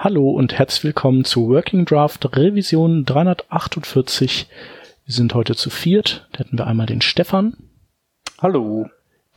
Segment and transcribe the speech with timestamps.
[0.00, 4.46] Hallo und herzlich willkommen zu Working Draft Revision 348.
[5.04, 6.28] Wir sind heute zu viert.
[6.30, 7.56] Da hätten wir einmal den Stefan.
[8.40, 8.88] Hallo.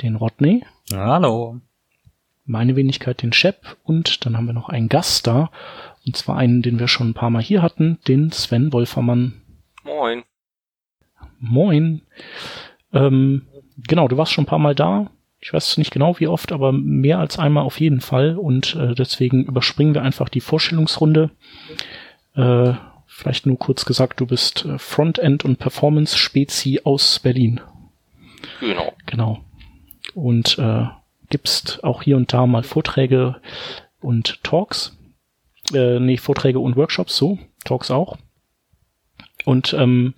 [0.03, 0.63] Den Rodney.
[0.93, 1.59] Hallo.
[2.45, 5.49] Meine Wenigkeit den Shep und dann haben wir noch einen Gast da.
[6.05, 9.41] Und zwar einen, den wir schon ein paar Mal hier hatten, den Sven Wolfermann.
[9.83, 10.21] Moin.
[11.39, 12.01] Moin.
[12.93, 13.47] Ähm,
[13.77, 15.09] genau, du warst schon ein paar Mal da.
[15.41, 18.37] Ich weiß nicht genau wie oft, aber mehr als einmal auf jeden Fall.
[18.37, 21.31] Und äh, deswegen überspringen wir einfach die Vorstellungsrunde.
[22.35, 22.73] Äh,
[23.07, 27.59] vielleicht nur kurz gesagt, du bist äh, Frontend- und Performance-Spezi aus Berlin.
[28.59, 28.93] Genau.
[29.07, 29.43] Genau.
[30.13, 30.85] Und äh,
[31.29, 33.41] gibst auch hier und da mal Vorträge
[33.99, 34.95] und Talks.
[35.73, 37.39] Äh, nee, Vorträge und Workshops, so.
[37.65, 38.17] Talks auch.
[39.45, 40.13] Und ähm,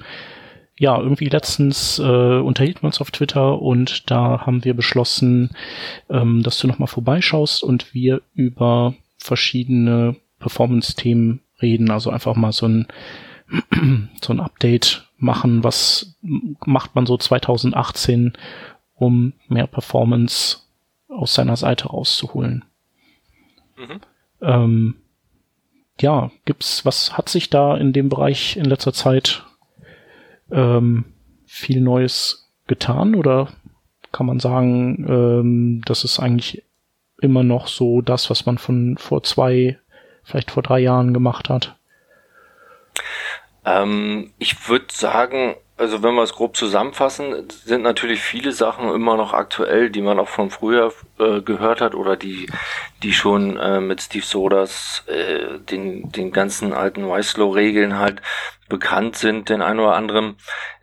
[0.78, 5.52] ja, irgendwie letztens äh, unterhielten wir uns auf Twitter und da haben wir beschlossen,
[6.10, 11.92] ähm, dass du nochmal vorbeischaust und wir über verschiedene Performance-Themen reden.
[11.92, 12.88] Also einfach mal so ein,
[14.22, 15.64] so ein Update machen.
[15.64, 18.34] Was macht man so 2018,
[18.96, 20.58] um mehr Performance
[21.08, 22.66] aus seiner Seite rauszuholen?
[23.78, 24.02] Mhm.
[24.42, 24.96] Ähm,
[26.02, 29.46] ja, gibt's, was hat sich da in dem Bereich in letzter Zeit
[30.54, 31.06] ähm,
[31.46, 33.50] viel Neues getan oder
[34.12, 36.64] kann man sagen, ähm, das ist eigentlich
[37.20, 39.80] immer noch so das, was man von vor zwei,
[40.24, 41.76] vielleicht vor drei Jahren gemacht hat?
[43.66, 49.18] Ähm, ich würde sagen, also wenn wir es grob zusammenfassen, sind natürlich viele Sachen immer
[49.18, 52.48] noch aktuell, die man auch von früher äh, gehört hat oder die,
[53.04, 58.22] die schon äh, mit Steve Sodas äh, den, den ganzen alten Wieslow-Regeln halt
[58.70, 60.38] bekannt sind, den einen oder anderen.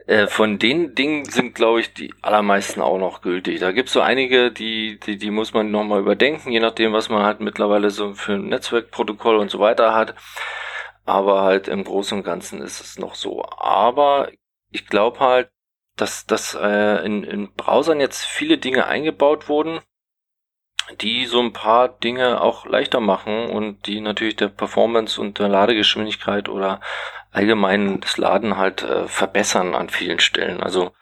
[0.06, 3.60] Äh, von den Dingen sind, glaube ich, die allermeisten auch noch gültig.
[3.60, 7.08] Da gibt es so einige, die, die, die muss man nochmal überdenken, je nachdem, was
[7.08, 10.14] man halt mittlerweile so für ein Netzwerkprotokoll und so weiter hat.
[11.06, 13.42] Aber halt im Großen und Ganzen ist es noch so.
[13.44, 14.28] Aber
[14.70, 15.50] ich glaube halt,
[15.96, 19.80] dass, dass äh, in, in Browsern jetzt viele Dinge eingebaut wurden,
[21.00, 25.48] die so ein paar Dinge auch leichter machen und die natürlich der Performance und der
[25.48, 26.80] Ladegeschwindigkeit oder
[27.30, 30.62] allgemein das Laden halt äh, verbessern an vielen Stellen.
[30.62, 30.92] Also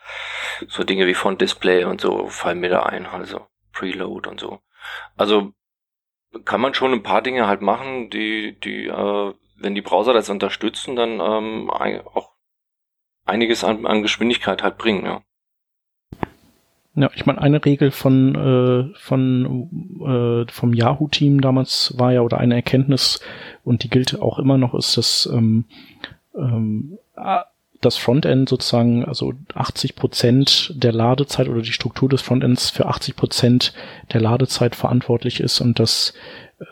[0.67, 4.61] so Dinge wie Font Display und so fallen mir da ein, also Preload und so.
[5.17, 5.53] Also
[6.45, 10.29] kann man schon ein paar Dinge halt machen, die, die, äh, wenn die Browser das
[10.29, 12.33] unterstützen, dann ähm, auch
[13.29, 15.23] einiges an, an Geschwindigkeit halt bringen, ja.
[16.95, 19.69] Ja, ich meine, eine Regel von, äh, von
[20.01, 23.21] äh, vom Yahoo-Team damals war ja, oder eine Erkenntnis,
[23.63, 25.67] und die gilt auch immer noch, ist, dass ähm,
[26.35, 26.99] ähm,
[27.81, 33.15] das Frontend sozusagen, also 80 Prozent der Ladezeit oder die Struktur des Frontends für 80
[33.15, 33.73] Prozent
[34.13, 36.15] der Ladezeit verantwortlich ist und das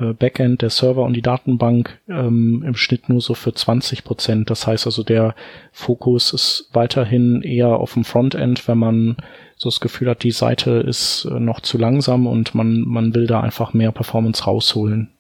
[0.01, 4.51] äh, Backend, der Server und die Datenbank ähm, im Schnitt nur so für 20 Prozent.
[4.51, 5.35] Das heißt also, der
[5.73, 9.17] Fokus ist weiterhin eher auf dem Frontend, wenn man
[9.57, 13.27] so das Gefühl hat, die Seite ist äh, noch zu langsam und man, man will
[13.27, 15.11] da einfach mehr Performance rausholen.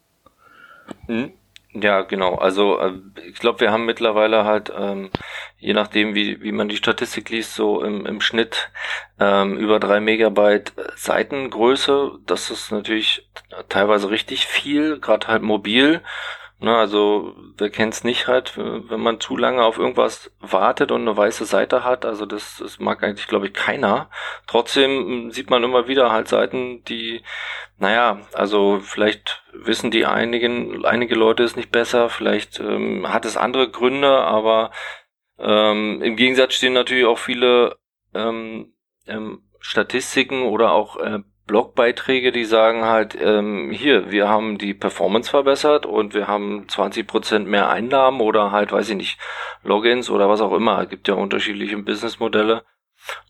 [1.09, 1.31] Mhm.
[1.79, 2.37] Ja, genau.
[2.37, 2.93] Also äh,
[3.29, 5.11] ich glaube, wir haben mittlerweile halt, ähm,
[5.59, 8.71] je nachdem, wie, wie man die Statistik liest, so im, im Schnitt
[9.21, 12.13] ähm, über drei Megabyte Seitengröße.
[12.25, 13.29] Das ist natürlich
[13.69, 16.03] teilweise richtig viel, gerade halt mobil.
[16.59, 21.15] Ne, also wer kennt's nicht halt, wenn man zu lange auf irgendwas wartet und eine
[21.15, 24.09] weiße Seite hat, also das, das mag eigentlich, glaube ich, keiner.
[24.47, 27.23] Trotzdem sieht man immer wieder halt Seiten, die,
[27.77, 33.37] naja, also vielleicht wissen die einigen, einige Leute es nicht besser, vielleicht ähm, hat es
[33.37, 34.71] andere Gründe, aber
[35.39, 37.77] ähm, im Gegensatz stehen natürlich auch viele
[38.15, 38.73] ähm,
[39.07, 45.31] ähm, Statistiken oder auch äh, Blogbeiträge, die sagen halt, ähm, hier, wir haben die Performance
[45.31, 49.19] verbessert und wir haben 20% mehr Einnahmen oder halt, weiß ich nicht,
[49.63, 50.83] Logins oder was auch immer.
[50.83, 52.65] Es gibt ja unterschiedliche Businessmodelle.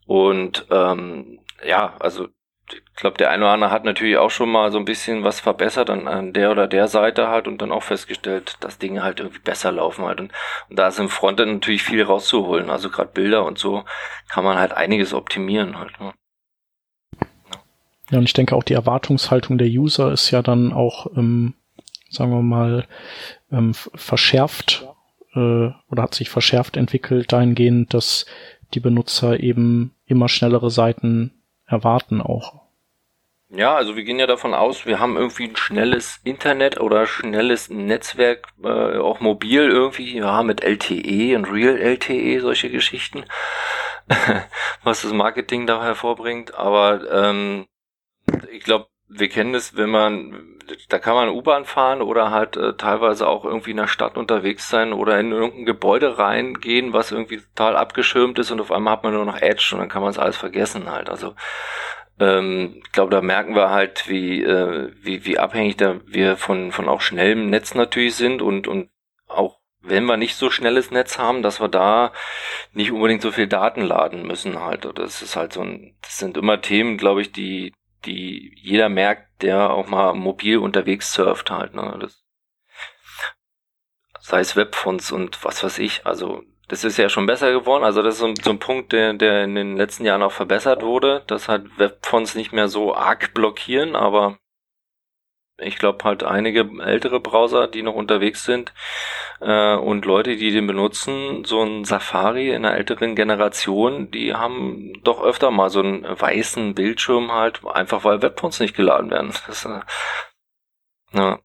[0.06, 2.28] Und ähm, ja, also
[2.72, 5.41] ich glaube, der eine oder andere hat natürlich auch schon mal so ein bisschen was
[5.41, 9.21] verbessert an, an der oder der Seite halt und dann auch festgestellt, dass Dinge halt
[9.21, 10.21] irgendwie besser laufen halt.
[10.21, 10.33] Und,
[10.68, 12.71] und da ist im Frontend natürlich viel rauszuholen.
[12.71, 13.84] Also gerade Bilder und so
[14.28, 16.01] kann man halt einiges optimieren halt.
[16.01, 16.13] Ne?
[18.10, 21.54] Ja, und ich denke auch die Erwartungshaltung der User ist ja dann auch, ähm,
[22.08, 22.86] sagen wir mal,
[23.50, 24.86] ähm, verschärft
[25.34, 25.38] äh,
[25.91, 28.26] oder hat sich verschärft entwickelt dahingehend, dass
[28.74, 31.32] die Benutzer eben immer schnellere Seiten
[31.66, 32.66] erwarten auch.
[33.48, 37.70] Ja, also wir gehen ja davon aus, wir haben irgendwie ein schnelles Internet oder schnelles
[37.70, 43.24] Netzwerk, äh, auch mobil irgendwie, ja, mit LTE und Real LTE, solche Geschichten,
[44.82, 46.54] was das Marketing da hervorbringt.
[46.54, 47.66] Aber ähm,
[48.50, 52.74] ich glaube, wir kennen es, wenn man, da kann man U-Bahn fahren oder halt äh,
[52.74, 57.38] teilweise auch irgendwie in der Stadt unterwegs sein oder in irgendein Gebäude reingehen, was irgendwie
[57.38, 60.10] total abgeschirmt ist und auf einmal hat man nur noch Edge und dann kann man
[60.10, 61.09] es alles vergessen halt.
[61.09, 61.34] Also
[62.18, 66.72] ähm, ich glaube, da merken wir halt, wie, äh, wie, wie abhängig da wir von,
[66.72, 68.91] von auch schnellem Netz natürlich sind und, und
[69.28, 72.12] auch wenn wir nicht so schnelles Netz haben, dass wir da
[72.72, 74.89] nicht unbedingt so viel Daten laden müssen halt.
[74.98, 77.72] Das ist halt so ein, das sind immer Themen, glaube ich, die,
[78.06, 81.74] die jeder merkt, der auch mal mobil unterwegs surft halt.
[81.74, 81.98] Ne?
[82.00, 82.24] Das,
[84.20, 86.06] sei es Webfonts und was weiß ich.
[86.06, 87.84] Also das ist ja schon besser geworden.
[87.84, 90.82] Also das ist so, so ein Punkt, der, der in den letzten Jahren auch verbessert
[90.82, 94.38] wurde, dass halt Webfonts nicht mehr so arg blockieren, aber
[95.58, 98.72] ich glaube halt einige ältere Browser, die noch unterwegs sind
[99.41, 104.92] äh, und Leute, die den benutzen, so ein Safari in einer älteren Generation, die haben
[105.03, 109.32] doch öfter mal so einen weißen Bildschirm halt, einfach weil Webfonts nicht geladen werden.
[109.47, 109.80] Das, äh,
[111.12, 111.38] ja.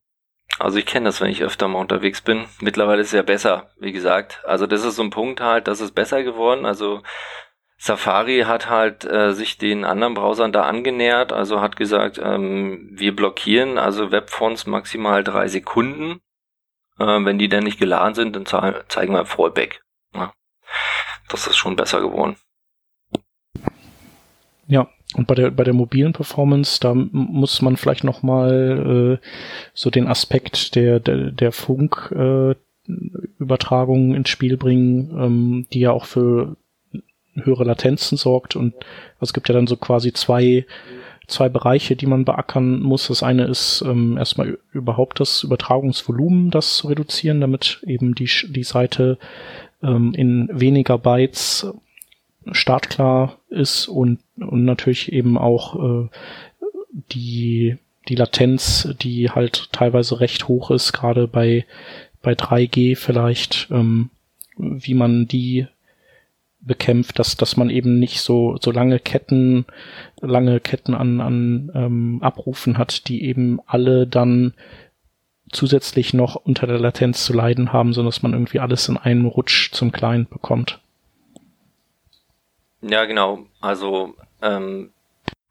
[0.60, 2.46] Also ich kenne das, wenn ich öfter mal unterwegs bin.
[2.60, 4.42] Mittlerweile ist es ja besser, wie gesagt.
[4.46, 6.66] Also das ist so ein Punkt halt, das ist besser geworden.
[6.66, 7.02] Also
[7.84, 13.16] Safari hat halt äh, sich den anderen Browsern da angenähert, also hat gesagt, ähm, wir
[13.16, 16.22] blockieren also Webfonts maximal drei Sekunden.
[17.00, 19.82] Äh, wenn die dann nicht geladen sind, dann zeigen wir Fallback.
[20.14, 20.32] Ja.
[21.30, 22.36] Das ist schon besser geworden.
[24.68, 29.28] Ja, und bei der bei der mobilen Performance, da muss man vielleicht noch mal äh,
[29.74, 32.54] so den Aspekt der der, der Funk äh,
[33.40, 36.58] Übertragung ins Spiel bringen, ähm, die ja auch für
[37.36, 38.74] höhere Latenzen sorgt und
[39.20, 40.66] es gibt ja dann so quasi zwei
[41.28, 43.08] zwei Bereiche, die man beackern muss.
[43.08, 48.64] Das eine ist ähm, erstmal überhaupt das Übertragungsvolumen, das zu reduzieren, damit eben die die
[48.64, 49.18] Seite
[49.82, 51.68] ähm, in weniger Bytes
[52.52, 56.10] startklar ist und und natürlich eben auch äh,
[57.12, 57.78] die
[58.10, 61.66] die Latenz, die halt teilweise recht hoch ist, gerade bei
[62.22, 64.10] bei 3G vielleicht, ähm,
[64.58, 65.68] wie man die
[66.62, 69.66] bekämpft, dass, dass man eben nicht so, so lange Ketten,
[70.22, 74.54] lange Ketten an, an ähm, Abrufen hat, die eben alle dann
[75.52, 79.26] zusätzlich noch unter der Latenz zu leiden haben, sondern dass man irgendwie alles in einem
[79.26, 80.80] Rutsch zum Client bekommt.
[82.82, 83.46] Ja, genau.
[83.60, 84.92] Also ähm,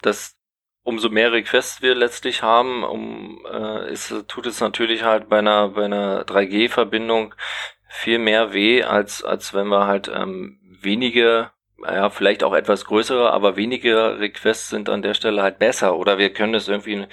[0.02, 0.36] das
[0.82, 5.68] umso mehr Requests wir letztlich haben, um äh, ist, tut es natürlich halt bei einer
[5.68, 7.34] bei einer 3G-Verbindung
[7.88, 11.50] viel mehr weh, als als wenn wir halt ähm, wenige,
[11.82, 15.97] ja, vielleicht auch etwas größere, aber weniger Requests sind an der Stelle halt besser.
[15.97, 17.06] Oder wir können es irgendwie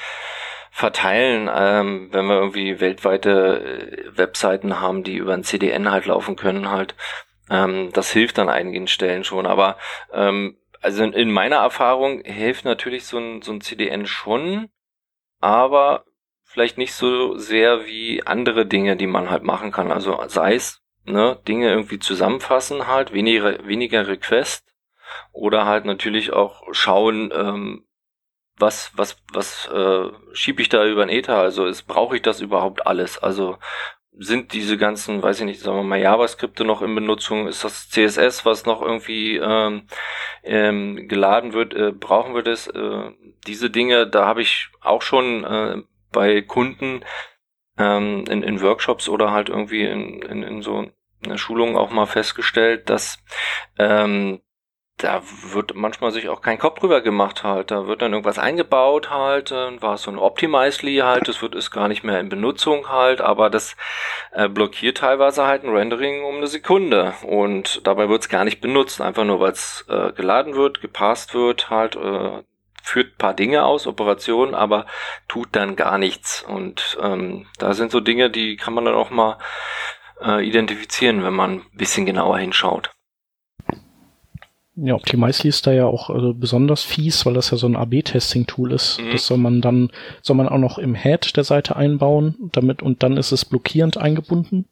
[0.71, 6.35] verteilen, ähm, wenn wir irgendwie weltweite äh, Webseiten haben, die über ein CDN halt laufen
[6.35, 6.95] können halt.
[7.49, 9.47] Ähm, das hilft an einigen Stellen schon.
[9.47, 9.77] Aber
[10.13, 14.69] ähm, also in, in meiner Erfahrung hilft natürlich so ein, so ein CDN schon,
[15.39, 16.05] aber
[16.43, 19.91] vielleicht nicht so sehr wie andere Dinge, die man halt machen kann.
[19.91, 24.65] Also sei es ne, Dinge irgendwie zusammenfassen halt, weniger, weniger Request
[25.31, 27.85] oder halt natürlich auch schauen, ähm,
[28.59, 31.37] was, was, was äh, schiebe ich da über ein Ether?
[31.37, 33.17] Also ist, brauche ich das überhaupt alles?
[33.19, 33.57] Also
[34.19, 37.47] sind diese ganzen, weiß ich nicht, sagen wir mal JavaScripte noch in Benutzung?
[37.47, 39.87] Ist das CSS, was noch irgendwie ähm,
[40.43, 41.73] ähm, geladen wird?
[41.75, 42.67] Äh, brauchen wir das?
[42.67, 43.11] Äh,
[43.45, 47.05] diese Dinge, da habe ich auch schon äh, bei Kunden
[47.77, 50.87] ähm, in, in Workshops oder halt irgendwie in, in, in so
[51.35, 53.19] Schulung auch mal festgestellt, dass
[53.77, 54.41] ähm,
[54.97, 55.21] da
[55.51, 57.69] wird manchmal sich auch kein Kopf drüber gemacht halt.
[57.69, 61.69] Da wird dann irgendwas eingebaut halt, dann war so ein Optimizely halt, das wird ist
[61.69, 63.75] gar nicht mehr in Benutzung halt, aber das
[64.31, 68.59] äh, blockiert teilweise halt ein Rendering um eine Sekunde und dabei wird es gar nicht
[68.59, 72.41] benutzt, einfach nur weil es äh, geladen wird, gepasst wird halt, äh,
[72.81, 74.85] führt paar Dinge aus, Operationen, aber
[75.27, 76.41] tut dann gar nichts.
[76.41, 79.37] Und ähm, da sind so Dinge, die kann man dann auch mal
[80.21, 82.91] äh, identifizieren, wenn man ein bisschen genauer hinschaut.
[84.79, 88.71] Ja, Optimizely ist da ja auch also besonders fies, weil das ja so ein AB-Testing-Tool
[88.71, 89.01] ist.
[89.01, 89.11] Mhm.
[89.11, 89.89] Das soll man dann,
[90.21, 93.97] soll man auch noch im Head der Seite einbauen, damit, und dann ist es blockierend
[93.97, 94.67] eingebunden.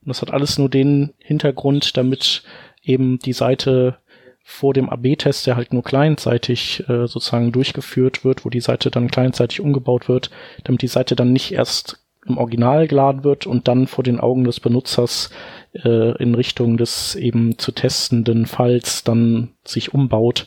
[0.00, 2.42] Und das hat alles nur den Hintergrund, damit
[2.82, 3.98] eben die Seite
[4.42, 9.10] vor dem AB-Test, der halt nur clientseitig äh, sozusagen durchgeführt wird, wo die Seite dann
[9.10, 10.30] clientseitig umgebaut wird,
[10.64, 14.44] damit die Seite dann nicht erst im Original geladen wird und dann vor den Augen
[14.44, 15.30] des Benutzers
[15.72, 20.46] äh, in Richtung des eben zu testenden Falls dann sich umbaut,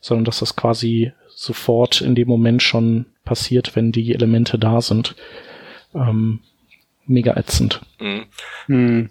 [0.00, 5.14] sondern dass das quasi sofort in dem Moment schon passiert, wenn die Elemente da sind.
[5.94, 6.40] Ähm,
[7.06, 7.80] mega ätzend.
[8.00, 8.24] Mhm.
[8.66, 9.08] Mhm.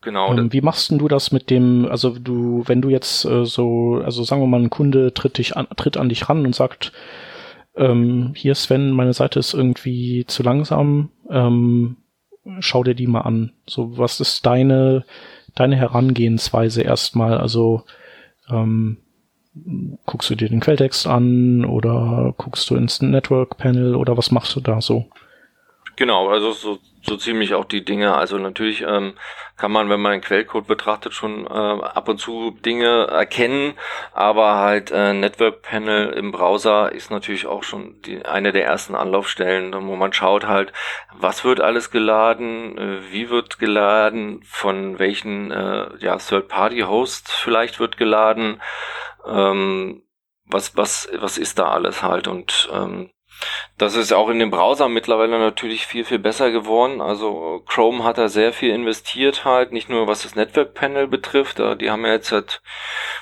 [0.00, 0.32] Genau.
[0.32, 4.00] Ähm, wie machst denn du das mit dem, also du, wenn du jetzt äh, so,
[4.04, 6.92] also sagen wir mal, ein Kunde tritt dich an, tritt an dich ran und sagt,
[7.78, 11.96] ähm, hier Sven, meine Seite ist irgendwie zu langsam, ähm,
[12.60, 13.52] schau dir die mal an.
[13.66, 15.04] So, was ist deine,
[15.54, 17.38] deine Herangehensweise erstmal?
[17.38, 17.84] Also,
[18.50, 18.98] ähm,
[20.06, 24.54] guckst du dir den Quelltext an oder guckst du ins Network Panel oder was machst
[24.56, 25.06] du da so?
[25.98, 28.14] Genau, also so, so ziemlich auch die Dinge.
[28.14, 29.14] Also natürlich ähm,
[29.56, 33.74] kann man, wenn man den Quellcode betrachtet, schon äh, ab und zu Dinge erkennen,
[34.12, 38.94] aber halt äh, Network Panel im Browser ist natürlich auch schon die, eine der ersten
[38.94, 40.72] Anlaufstellen, wo man schaut halt,
[41.16, 47.96] was wird alles geladen, äh, wie wird geladen, von welchen äh, ja, Third-Party-Hosts vielleicht wird
[47.96, 48.62] geladen,
[49.26, 50.04] ähm,
[50.44, 53.10] was, was, was ist da alles halt und ähm,
[53.76, 57.00] das ist auch in dem Browser mittlerweile natürlich viel, viel besser geworden.
[57.00, 61.58] Also Chrome hat da sehr viel investiert halt, nicht nur was das Network Panel betrifft.
[61.58, 62.60] Die haben ja jetzt seit,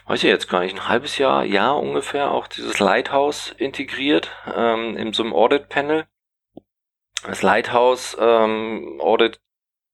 [0.07, 4.97] weiß ich jetzt gar nicht, ein halbes Jahr, Jahr ungefähr auch dieses Lighthouse integriert ähm,
[4.97, 6.07] in so einem Audit Panel.
[7.27, 9.41] Das Lighthouse ähm, Audit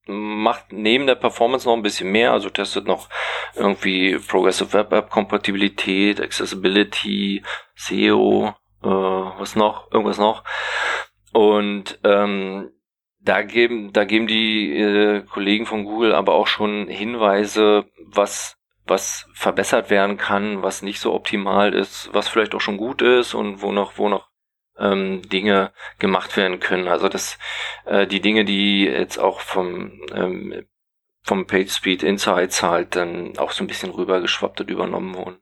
[0.07, 3.09] macht neben der Performance noch ein bisschen mehr, also testet noch
[3.55, 7.43] irgendwie Progressive Web App Kompatibilität, Accessibility,
[7.77, 10.45] SEO, äh, was noch, irgendwas noch.
[11.33, 12.71] Und ähm,
[13.21, 19.29] da geben, da geben die äh, Kollegen von Google aber auch schon Hinweise, was was
[19.33, 23.63] verbessert werden kann, was nicht so optimal ist, was vielleicht auch schon gut ist und
[23.63, 24.29] wo noch, wo noch
[24.77, 26.89] ähm, Dinge gemacht werden können.
[26.89, 27.39] Also das,
[27.85, 30.67] äh, die Dinge, die jetzt auch vom ähm,
[31.25, 35.39] vom PageSpeed Insights halt dann auch so ein bisschen rübergeschwappt und übernommen wurden.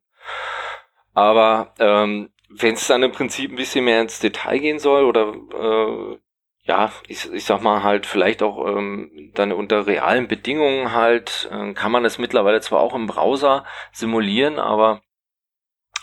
[1.14, 5.34] Aber ähm, wenn es dann im Prinzip ein bisschen mehr ins Detail gehen soll oder
[5.54, 6.18] äh,
[6.64, 11.72] ja, ich, ich sag mal halt vielleicht auch ähm, dann unter realen Bedingungen halt, äh,
[11.72, 15.02] kann man es mittlerweile zwar auch im Browser simulieren, aber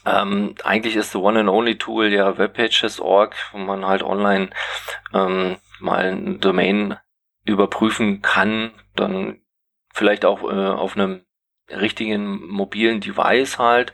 [0.05, 4.49] ähm, eigentlich ist the one and only Tool ja webpages.org, wo man halt online
[5.13, 6.97] ähm, mal ein Domain
[7.45, 9.41] überprüfen kann, dann
[9.93, 11.25] vielleicht auch äh, auf einem
[11.69, 13.93] richtigen mobilen Device halt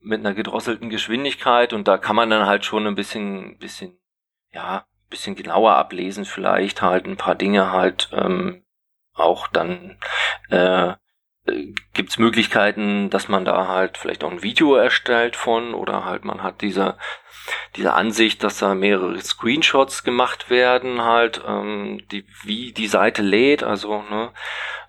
[0.00, 3.98] mit einer gedrosselten Geschwindigkeit und da kann man dann halt schon ein bisschen, bisschen,
[4.52, 8.64] ja, bisschen genauer ablesen, vielleicht halt ein paar Dinge halt ähm,
[9.14, 9.98] auch dann
[10.50, 10.94] äh,
[11.48, 16.24] äh, gibt's Möglichkeiten, dass man da halt vielleicht auch ein Video erstellt von oder halt
[16.24, 16.96] man hat diese
[17.76, 23.62] diese Ansicht, dass da mehrere Screenshots gemacht werden, halt ähm, die wie die Seite lädt,
[23.62, 24.32] also ne,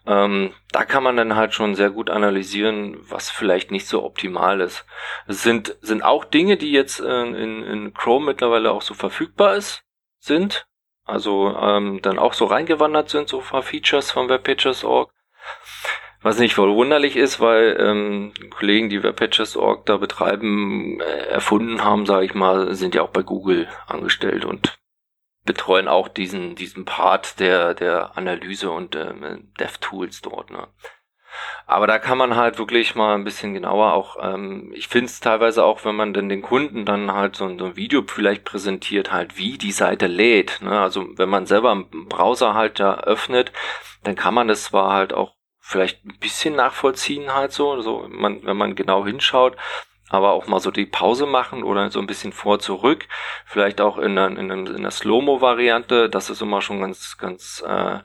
[0.06, 4.62] ähm, da kann man dann halt schon sehr gut analysieren, was vielleicht nicht so optimal
[4.62, 4.86] ist.
[5.28, 9.56] Es sind sind auch Dinge, die jetzt äh, in, in Chrome mittlerweile auch so verfügbar
[9.56, 9.84] ist,
[10.20, 10.68] sind,
[11.06, 15.12] also ähm, dann auch so reingewandert sind, so Features von WebPages.org.
[16.22, 22.26] Was nicht verwunderlich ist, weil ähm, Kollegen, die Webpatches.org da betreiben, äh, erfunden haben, sage
[22.26, 24.78] ich mal, sind ja auch bei Google angestellt und
[25.46, 30.52] betreuen auch diesen diesen Part der der Analyse und ähm, DevTools dort.
[30.52, 30.68] Ne?
[31.66, 35.20] Aber da kann man halt wirklich mal ein bisschen genauer auch, ähm, ich finde es
[35.20, 39.12] teilweise auch, wenn man denn den Kunden dann halt so, so, ein Video vielleicht präsentiert,
[39.12, 40.62] halt wie die Seite lädt.
[40.62, 40.80] Ne?
[40.80, 43.52] Also wenn man selber einen Browser halt da öffnet,
[44.04, 45.36] dann kann man das zwar halt auch
[45.70, 49.56] vielleicht ein bisschen nachvollziehen halt so, so man, wenn man genau hinschaut,
[50.10, 53.08] aber auch mal so die Pause machen oder so ein bisschen vor zurück,
[53.46, 57.64] vielleicht auch in einer, in einer, in einer Slow-Mo-Variante, das ist immer schon ganz, ganz
[57.68, 58.00] äh,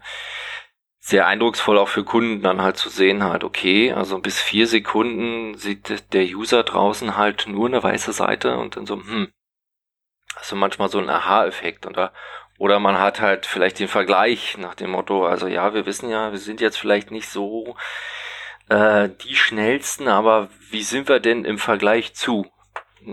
[0.99, 5.56] sehr eindrucksvoll auch für Kunden dann halt zu sehen halt, okay, also bis vier Sekunden
[5.56, 9.33] sieht der User draußen halt nur eine weiße Seite und dann so, hm,
[10.37, 12.12] also manchmal so ein Aha-Effekt und da
[12.58, 16.30] oder man hat halt vielleicht den Vergleich nach dem Motto, also ja, wir wissen ja,
[16.30, 17.76] wir sind jetzt vielleicht nicht so
[18.68, 22.46] äh, die schnellsten, aber wie sind wir denn im Vergleich zu?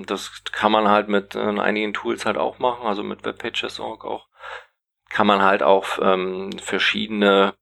[0.06, 4.28] Das kann man halt mit äh, einigen Tools halt auch machen, also mit Webpages.org auch.
[5.10, 7.54] Kann man halt auch ähm, verschiedene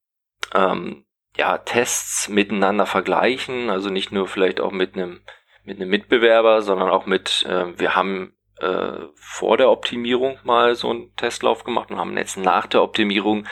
[0.53, 1.05] ähm,
[1.35, 5.21] ja, Tests miteinander vergleichen, also nicht nur vielleicht auch mit einem
[5.63, 10.89] mit einem Mitbewerber, sondern auch mit, äh, wir haben äh, vor der Optimierung mal so
[10.89, 13.47] einen Testlauf gemacht und haben jetzt nach der Optimierung.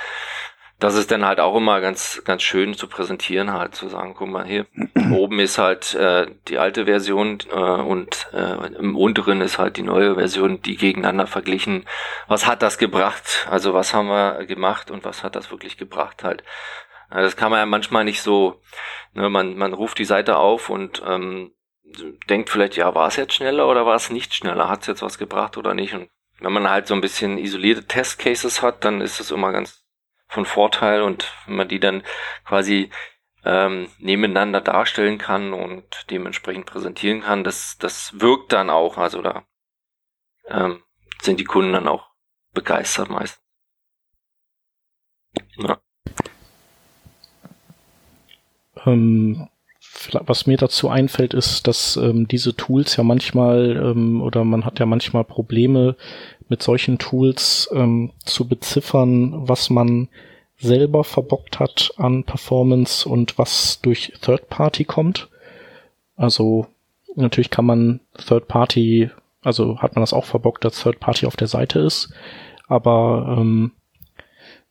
[0.79, 4.29] Das ist dann halt auch immer ganz, ganz schön zu präsentieren, halt zu sagen, guck
[4.29, 4.67] mal hier,
[5.11, 9.83] oben ist halt äh, die alte Version äh, und äh, im unteren ist halt die
[9.83, 11.85] neue Version, die gegeneinander verglichen.
[12.27, 13.47] Was hat das gebracht?
[13.49, 16.43] Also was haben wir gemacht und was hat das wirklich gebracht halt?
[17.09, 18.61] Das kann man ja manchmal nicht so,
[19.13, 21.51] ne, man, man ruft die Seite auf und ähm,
[22.29, 24.69] denkt vielleicht, ja, war es jetzt schneller oder war es nicht schneller?
[24.69, 25.93] Hat es jetzt was gebracht oder nicht?
[25.93, 29.83] Und wenn man halt so ein bisschen isolierte Testcases hat, dann ist das immer ganz
[30.27, 32.03] von Vorteil und wenn man die dann
[32.45, 32.89] quasi
[33.45, 38.97] ähm, nebeneinander darstellen kann und dementsprechend präsentieren kann, das, das wirkt dann auch.
[38.97, 39.45] Also da
[40.47, 40.83] ähm,
[41.21, 42.09] sind die Kunden dann auch
[42.53, 43.41] begeistert meist.
[45.55, 45.79] Ja.
[48.85, 49.49] Ähm,
[50.11, 54.79] was mir dazu einfällt, ist, dass ähm, diese Tools ja manchmal ähm, oder man hat
[54.79, 55.95] ja manchmal Probleme
[56.49, 60.07] mit solchen Tools ähm, zu beziffern, was man
[60.57, 65.29] selber verbockt hat an Performance und was durch Third Party kommt.
[66.15, 66.67] Also
[67.15, 69.09] natürlich kann man Third Party,
[69.41, 72.11] also hat man das auch verbockt, dass Third Party auf der Seite ist,
[72.67, 73.71] aber ähm,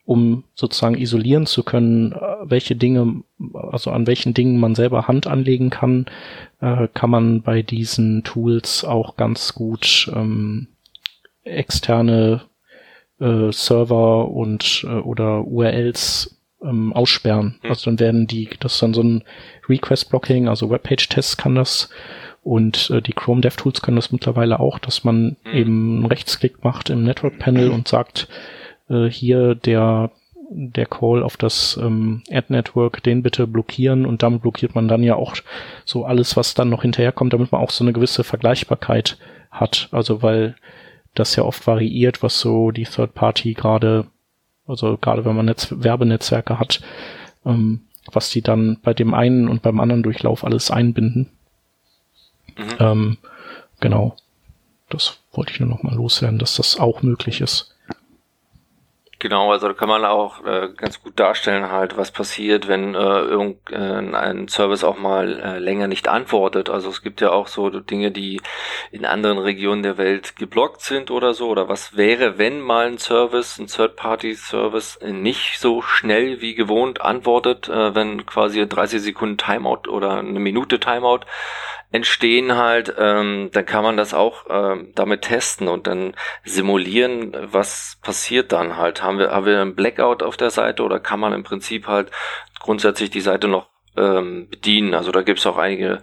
[0.06, 3.22] um sozusagen isolieren zu können, äh, welche Dinge,
[3.52, 6.06] also an welchen Dingen man selber Hand anlegen kann,
[6.60, 10.68] äh, kann man bei diesen Tools auch ganz gut ähm,
[11.42, 12.42] externe
[13.20, 17.58] äh, Server und äh, oder URLs ähm, aussperren.
[17.62, 17.70] Mhm.
[17.70, 19.24] Also dann werden die, das ist dann so ein
[19.68, 21.90] Request-Blocking, also Webpage-Tests kann das
[22.42, 25.52] und äh, die Chrome DevTools können das mittlerweile auch, dass man mhm.
[25.52, 28.28] eben einen Rechtsklick macht im Network Panel und sagt,
[28.88, 30.10] äh, hier der
[30.48, 35.16] der Call auf das ähm, Ad-Network, den bitte blockieren und damit blockiert man dann ja
[35.16, 35.34] auch
[35.84, 39.18] so alles, was dann noch hinterherkommt, damit man auch so eine gewisse Vergleichbarkeit
[39.50, 39.88] hat.
[39.90, 40.54] Also weil
[41.14, 44.06] das ja oft variiert, was so die Third Party gerade,
[44.66, 46.80] also gerade wenn man Netz Werbenetzwerke hat,
[47.44, 47.80] ähm,
[48.12, 51.30] was die dann bei dem einen und beim anderen Durchlauf alles einbinden.
[52.56, 52.76] Mhm.
[52.78, 53.18] Ähm,
[53.80, 54.16] genau.
[54.88, 57.75] Das wollte ich nur noch mal loswerden, dass das auch möglich ist.
[59.18, 62.98] Genau, also da kann man auch äh, ganz gut darstellen halt, was passiert, wenn äh,
[62.98, 66.68] irgendein äh, Service auch mal äh, länger nicht antwortet.
[66.68, 68.42] Also es gibt ja auch so Dinge, die
[68.90, 71.48] in anderen Regionen der Welt geblockt sind oder so.
[71.48, 77.70] Oder was wäre, wenn mal ein Service, ein Third-Party-Service nicht so schnell wie gewohnt antwortet,
[77.70, 81.20] äh, wenn quasi 30 Sekunden Timeout oder eine Minute Timeout
[81.96, 87.98] entstehen halt, ähm, dann kann man das auch ähm, damit testen und dann simulieren, was
[88.02, 89.02] passiert dann halt.
[89.02, 92.10] Haben wir, haben wir einen Blackout auf der Seite oder kann man im Prinzip halt
[92.60, 94.94] grundsätzlich die Seite noch ähm, bedienen?
[94.94, 96.02] Also da gibt es auch einige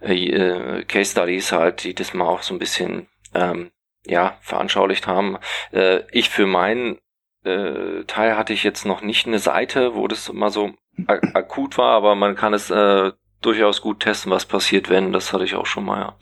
[0.00, 3.72] äh, äh, Case Studies halt, die das mal auch so ein bisschen ähm,
[4.06, 5.38] ja veranschaulicht haben.
[5.72, 6.98] Äh, ich für meinen
[7.44, 10.74] äh, Teil hatte ich jetzt noch nicht eine Seite, wo das mal so
[11.06, 15.12] akut war, aber man kann es äh, durchaus gut testen, was passiert, wenn.
[15.12, 16.16] Das hatte ich auch schon mal, ja.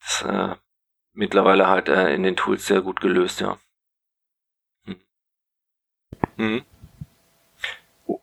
[0.00, 0.56] Das, äh,
[1.12, 3.58] mittlerweile halt äh, in den Tools sehr gut gelöst, ja.
[4.84, 4.96] Hm.
[6.36, 6.62] Mhm.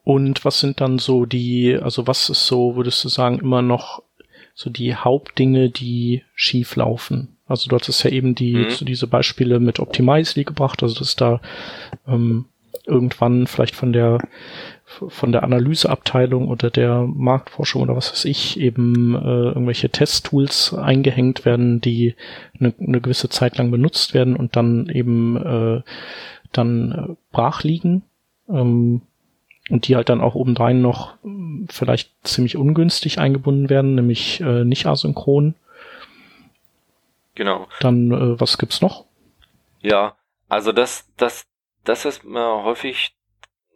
[0.03, 4.01] Und was sind dann so die, also was ist so, würdest du sagen, immer noch
[4.53, 7.37] so die Hauptdinge, die schief laufen?
[7.47, 8.69] Also du hattest ja eben die, mhm.
[8.71, 11.41] so diese Beispiele mit Optimizely gebracht, also dass da
[12.07, 12.45] ähm,
[12.85, 14.19] irgendwann vielleicht von der
[14.85, 21.43] von der Analyseabteilung oder der Marktforschung oder was weiß ich eben äh, irgendwelche Testtools eingehängt
[21.43, 22.15] werden, die
[22.59, 25.81] eine, eine gewisse Zeit lang benutzt werden und dann eben äh,
[26.51, 28.03] dann äh, brach liegen
[28.47, 29.01] ähm,
[29.71, 34.63] und die halt dann auch obendrein noch äh, vielleicht ziemlich ungünstig eingebunden werden, nämlich äh,
[34.63, 35.55] nicht asynchron.
[37.33, 37.67] Genau.
[37.79, 39.05] Dann äh, was gibt's noch?
[39.81, 40.15] Ja,
[40.47, 41.43] also das das
[41.83, 43.15] das ist äh, häufig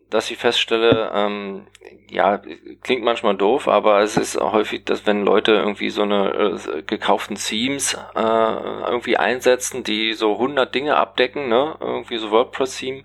[0.10, 1.68] dass ich feststelle, ähm,
[2.10, 2.42] ja,
[2.82, 7.36] klingt manchmal doof, aber es ist häufig, dass wenn Leute irgendwie so eine äh, gekauften
[7.36, 13.04] Themes äh, irgendwie einsetzen, die so 100 Dinge abdecken, ne, irgendwie so WordPress-Theme,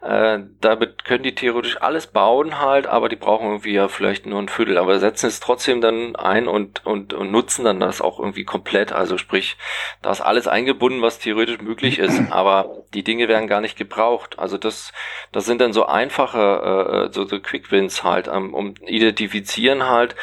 [0.00, 4.40] äh, damit können die theoretisch alles bauen halt, aber die brauchen irgendwie ja vielleicht nur
[4.40, 8.18] ein Viertel, aber setzen es trotzdem dann ein und, und, und nutzen dann das auch
[8.18, 9.56] irgendwie komplett, also sprich,
[10.00, 14.38] da ist alles eingebunden, was theoretisch möglich ist, aber die Dinge werden gar nicht gebraucht,
[14.38, 14.92] also das,
[15.32, 19.84] das sind dann so einfache einfache, äh, so, so Quick Wins halt, ähm, um identifizieren
[19.84, 20.14] halt,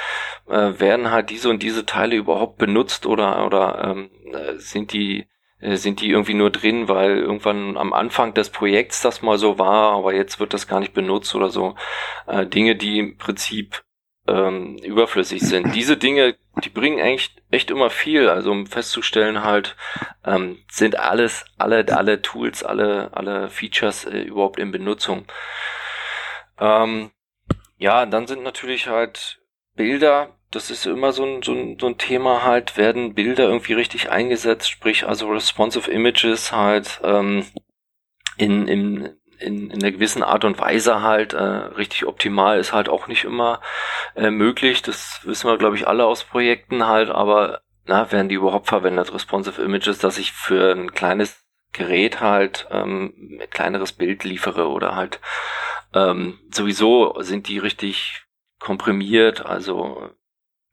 [0.47, 5.27] äh, werden halt diese und diese Teile überhaupt benutzt oder, oder ähm, äh, sind die
[5.59, 9.59] äh, sind die irgendwie nur drin, weil irgendwann am Anfang des Projekts das mal so
[9.59, 11.75] war, aber jetzt wird das gar nicht benutzt oder so.
[12.27, 13.83] Äh, Dinge, die im Prinzip
[14.27, 15.75] ähm, überflüssig sind.
[15.75, 18.29] Diese Dinge, die bringen eigentlich echt immer viel.
[18.29, 19.75] Also um festzustellen halt,
[20.25, 25.25] ähm, sind alles, alle, alle Tools, alle, alle Features äh, überhaupt in Benutzung.
[26.59, 27.11] Ähm,
[27.77, 29.41] ja, dann sind natürlich halt
[29.75, 33.73] Bilder, das ist immer so ein, so, ein, so ein Thema halt, werden Bilder irgendwie
[33.73, 37.45] richtig eingesetzt, sprich also responsive Images halt ähm,
[38.37, 42.89] in, in, in, in einer gewissen Art und Weise halt äh, richtig optimal ist halt
[42.89, 43.61] auch nicht immer
[44.15, 44.81] äh, möglich.
[44.81, 49.13] Das wissen wir, glaube ich, alle aus Projekten halt, aber na, werden die überhaupt verwendet,
[49.13, 54.95] responsive Images, dass ich für ein kleines Gerät halt ähm, ein kleineres Bild liefere oder
[54.95, 55.19] halt
[55.95, 58.25] ähm, sowieso sind die richtig
[58.59, 60.09] komprimiert, also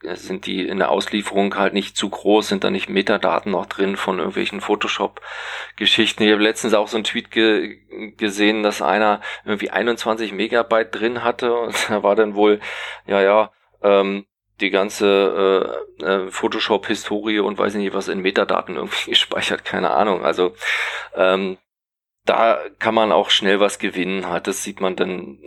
[0.03, 3.67] äh, sind die in der Auslieferung halt nicht zu groß, sind da nicht Metadaten noch
[3.67, 6.25] drin von irgendwelchen Photoshop-Geschichten.
[6.25, 7.79] Ich habe letztens auch so einen Tweet ge
[8.17, 12.61] gesehen, dass einer irgendwie 21 Megabyte drin hatte und da war dann wohl,
[13.07, 14.27] ja, ja, ähm,
[14.61, 20.25] die ganze äh, äh, Photoshop-Historie und weiß nicht was in Metadaten irgendwie gespeichert, keine Ahnung.
[20.25, 20.55] Also
[21.15, 21.59] ähm,
[22.25, 24.47] da kann man auch schnell was gewinnen halt.
[24.47, 25.39] Das sieht man dann,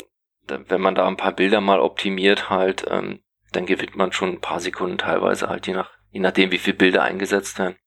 [0.47, 4.41] wenn man da ein paar Bilder mal optimiert halt, ähm, dann gewinnt man schon ein
[4.41, 7.77] paar Sekunden teilweise halt, je, nach, je nachdem, wie viele Bilder eingesetzt werden.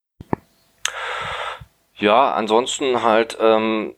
[1.95, 3.97] Ja, ansonsten halt, ähm,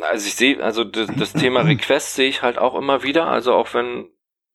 [0.00, 3.54] also ich sehe, also das, das Thema Request sehe ich halt auch immer wieder, also
[3.54, 4.08] auch wenn,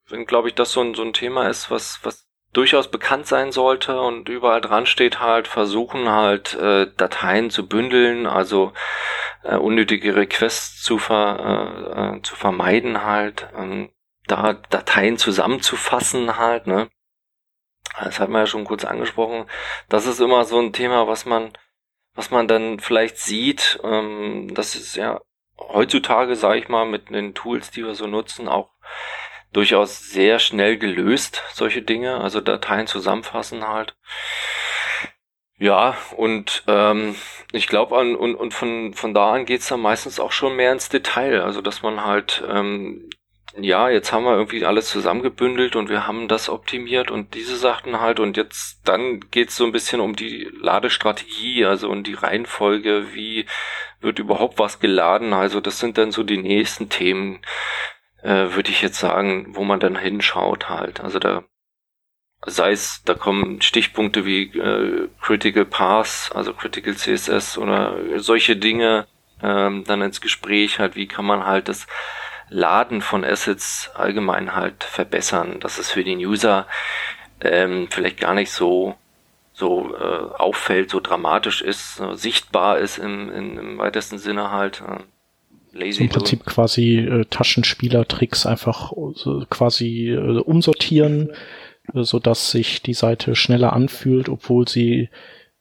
[0.08, 2.25] wenn glaube ich, das so ein, so ein Thema ist, was, was
[2.56, 8.26] durchaus bekannt sein sollte und überall dran steht halt, versuchen halt äh, Dateien zu bündeln,
[8.26, 8.72] also
[9.42, 13.90] äh, unnötige Requests zu, ver, äh, äh, zu vermeiden halt, ähm,
[14.26, 16.88] da Dateien zusammenzufassen halt, ne?
[18.00, 19.46] Das hat man ja schon kurz angesprochen.
[19.88, 21.52] Das ist immer so ein Thema, was man,
[22.14, 23.78] was man dann vielleicht sieht.
[23.84, 25.20] Ähm, das ist ja
[25.58, 28.70] heutzutage, sage ich mal, mit den Tools, die wir so nutzen, auch
[29.56, 33.96] durchaus sehr schnell gelöst, solche Dinge, also Dateien zusammenfassen halt.
[35.58, 37.14] Ja, und ähm,
[37.52, 40.72] ich glaube, an und, und von, von da an geht's dann meistens auch schon mehr
[40.72, 41.40] ins Detail.
[41.40, 43.08] Also dass man halt, ähm,
[43.58, 47.98] ja, jetzt haben wir irgendwie alles zusammengebündelt und wir haben das optimiert und diese Sachen
[47.98, 53.14] halt und jetzt dann geht's so ein bisschen um die Ladestrategie, also um die Reihenfolge,
[53.14, 53.46] wie
[54.00, 55.32] wird überhaupt was geladen.
[55.32, 57.40] Also das sind dann so die nächsten Themen,
[58.26, 61.00] äh, würde ich jetzt sagen, wo man dann hinschaut halt.
[61.00, 61.44] Also da
[62.44, 69.06] sei es, da kommen Stichpunkte wie äh, Critical Path, also Critical CSS oder solche Dinge
[69.42, 71.86] ähm, dann ins Gespräch halt, wie kann man halt das
[72.48, 76.66] Laden von Assets allgemein halt verbessern, dass es für den User
[77.40, 78.96] ähm, vielleicht gar nicht so
[79.52, 84.82] so äh, auffällt, so dramatisch ist, so sichtbar ist im, im, im weitesten Sinne halt.
[84.82, 85.02] Äh,
[85.76, 86.50] Lazy Im Prinzip do.
[86.50, 91.32] quasi äh, Taschenspielertricks einfach äh, quasi äh, umsortieren,
[91.94, 95.08] äh, so dass sich die Seite schneller anfühlt, obwohl sie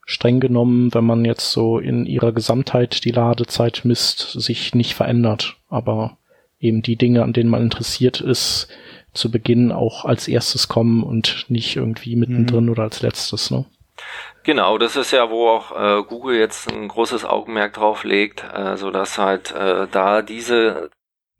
[0.06, 5.58] streng genommen, wenn man jetzt so in ihrer Gesamtheit die Ladezeit misst, sich nicht verändert.
[5.68, 6.18] Aber
[6.60, 8.68] eben die Dinge, an denen man interessiert ist,
[9.14, 12.72] zu Beginn auch als erstes kommen und nicht irgendwie mittendrin mhm.
[12.72, 13.50] oder als letztes.
[13.50, 13.66] Ne?
[14.44, 18.78] Genau, das ist ja, wo auch äh, Google jetzt ein großes Augenmerk drauf legt, äh,
[18.78, 20.92] so dass halt äh, da diese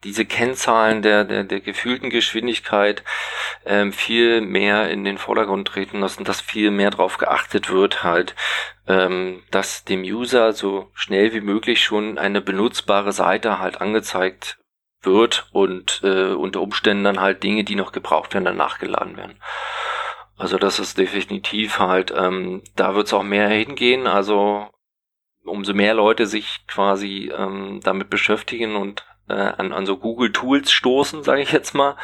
[0.06, 3.04] diese Kennzahlen der, der, der gefühlten Geschwindigkeit
[3.66, 8.36] ähm, viel mehr in den Vordergrund treten lassen, dass viel mehr darauf geachtet wird, halt,
[8.88, 14.60] ähm, dass dem User so schnell wie möglich schon eine benutzbare Seite halt angezeigt
[15.02, 19.40] wird und äh, unter Umständen dann halt Dinge, die noch gebraucht werden, dann nachgeladen werden.
[20.38, 24.06] Also das ist definitiv halt, ähm, da wird es auch mehr hingehen.
[24.08, 24.68] Also
[25.46, 30.72] umso mehr Leute sich quasi ähm, damit beschäftigen und äh, an, an so Google Tools
[30.72, 31.96] stoßen, sage ich jetzt mal,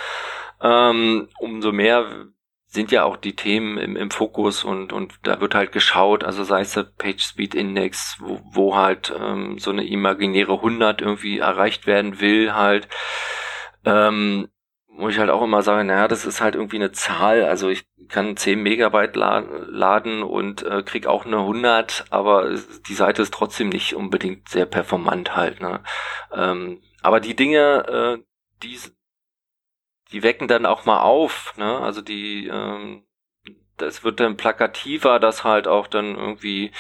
[0.62, 2.28] ähm, umso mehr
[2.68, 6.46] sind ja auch die Themen im, im Fokus und, und da wird halt geschaut, also
[6.46, 11.40] sei es der Page Speed Index, wo, wo halt ähm, so eine imaginäre 100 irgendwie
[11.40, 12.88] erreicht werden will, halt.
[13.84, 14.48] Ähm,
[14.98, 17.46] wo ich halt auch immer sage, naja, das ist halt irgendwie eine Zahl.
[17.46, 22.50] Also ich kann 10 Megabyte laden und äh, krieg auch eine 100, aber
[22.88, 25.62] die Seite ist trotzdem nicht unbedingt sehr performant halt.
[25.62, 25.82] Ne?
[26.34, 28.24] Ähm, aber die Dinge, äh,
[28.64, 28.80] die,
[30.12, 31.54] die wecken dann auch mal auf.
[31.58, 31.80] Ne?
[31.80, 33.06] Also die, ähm,
[33.78, 36.72] das wird dann plakativer, dass halt auch dann irgendwie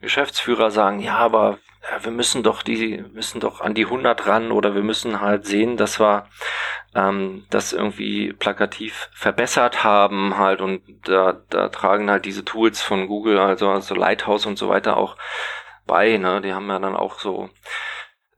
[0.00, 4.50] Geschäftsführer sagen, ja, aber ja, wir müssen doch die, müssen doch an die 100 ran
[4.50, 6.26] oder wir müssen halt sehen, dass wir
[6.94, 13.06] ähm, das irgendwie plakativ verbessert haben halt und da, da tragen halt diese Tools von
[13.06, 15.16] Google, also, also Lighthouse und so weiter auch
[15.86, 16.40] bei, ne?
[16.40, 17.48] Die haben ja dann auch so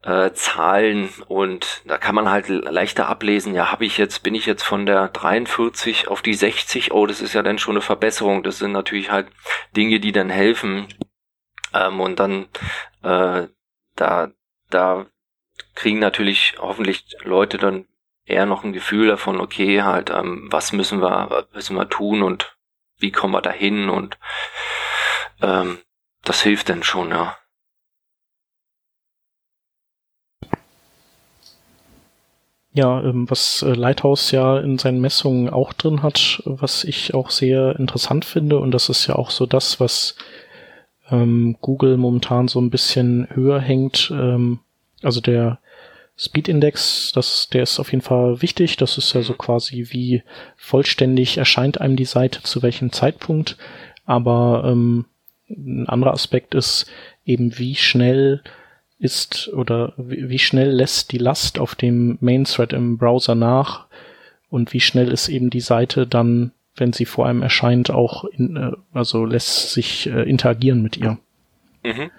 [0.02, 4.46] äh, Zahlen und da kann man halt leichter ablesen, ja, habe ich jetzt, bin ich
[4.46, 8.42] jetzt von der 43 auf die 60, oh, das ist ja dann schon eine Verbesserung.
[8.42, 9.28] Das sind natürlich halt
[9.76, 10.86] Dinge, die dann helfen,
[11.74, 12.48] ähm, und dann
[13.02, 13.48] äh,
[13.96, 14.30] da,
[14.70, 15.06] da
[15.74, 17.86] kriegen natürlich hoffentlich Leute dann
[18.24, 22.56] eher noch ein Gefühl davon, okay, halt, ähm, was müssen wir, müssen wir tun und
[22.98, 24.18] wie kommen wir dahin und
[25.42, 25.78] ähm,
[26.22, 27.36] das hilft dann schon, ja.
[32.72, 37.30] Ja, ähm, was äh, Lighthouse ja in seinen Messungen auch drin hat, was ich auch
[37.30, 40.14] sehr interessant finde, und das ist ja auch so das, was
[41.10, 44.10] ähm, Google momentan so ein bisschen höher hängt.
[44.14, 44.60] Ähm,
[45.02, 45.58] also der
[46.16, 48.76] Speed Index, das, der ist auf jeden Fall wichtig.
[48.76, 50.22] Das ist ja so quasi wie
[50.56, 53.56] vollständig erscheint einem die Seite zu welchem Zeitpunkt.
[54.04, 55.06] Aber ähm,
[55.48, 56.86] ein anderer Aspekt ist
[57.24, 58.42] eben, wie schnell
[58.98, 63.86] ist oder wie, wie schnell lässt die Last auf dem Main Thread im Browser nach
[64.50, 68.56] und wie schnell ist eben die Seite dann, wenn sie vor einem erscheint, auch in,
[68.56, 71.18] äh, also lässt sich äh, interagieren mit ihr.
[71.82, 72.10] Mhm.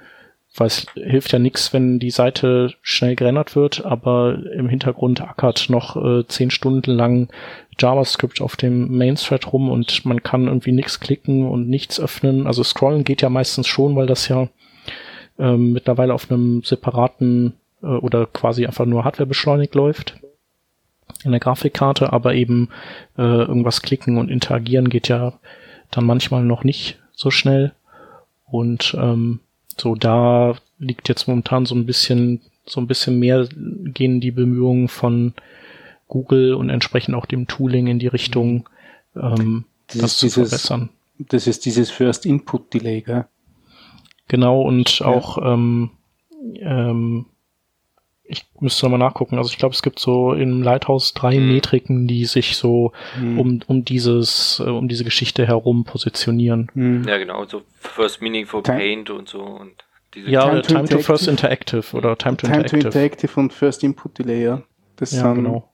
[0.56, 5.70] Weil es hilft ja nichts, wenn die Seite schnell gerendert wird, aber im Hintergrund ackert
[5.70, 7.30] noch äh, zehn Stunden lang
[7.80, 12.48] JavaScript auf dem Main Thread rum und man kann irgendwie nichts klicken und nichts öffnen.
[12.48, 14.50] Also scrollen geht ja meistens schon, weil das ja
[15.40, 20.22] ähm, mittlerweile auf einem separaten äh, oder quasi einfach nur Hardware beschleunigt läuft
[21.24, 22.70] in der Grafikkarte, aber eben
[23.18, 25.34] äh, irgendwas klicken und interagieren geht ja
[25.92, 27.74] dann manchmal noch nicht so schnell.
[28.46, 29.40] Und ähm,
[29.78, 34.88] so da liegt jetzt momentan so ein bisschen, so ein bisschen mehr gehen die Bemühungen
[34.88, 35.34] von
[36.08, 38.68] Google und entsprechend auch dem Tooling in die Richtung,
[39.16, 40.90] ähm, das, das zu dieses, verbessern.
[41.18, 43.26] Das ist dieses First Input Delay, gell?
[44.28, 45.06] Genau, und ja.
[45.08, 45.92] auch ähm,
[46.60, 47.26] ähm,
[48.32, 49.38] ich müsste nochmal nachgucken.
[49.38, 51.54] Also ich glaube, es gibt so im Lighthouse drei mhm.
[51.54, 53.40] Metriken, die sich so mhm.
[53.40, 56.70] um, um dieses, äh, um diese Geschichte herum positionieren.
[56.74, 57.04] Mhm.
[57.08, 58.78] Ja, genau, so First Meaningful Time.
[58.78, 59.74] Paint und so und
[60.14, 62.70] diese Ja, Time, to, time to, First Interactive oder Time to Time Interactive.
[62.70, 64.62] Time to Interactive und First Input Delay, ja.
[64.96, 65.72] Das ja, sind, genau.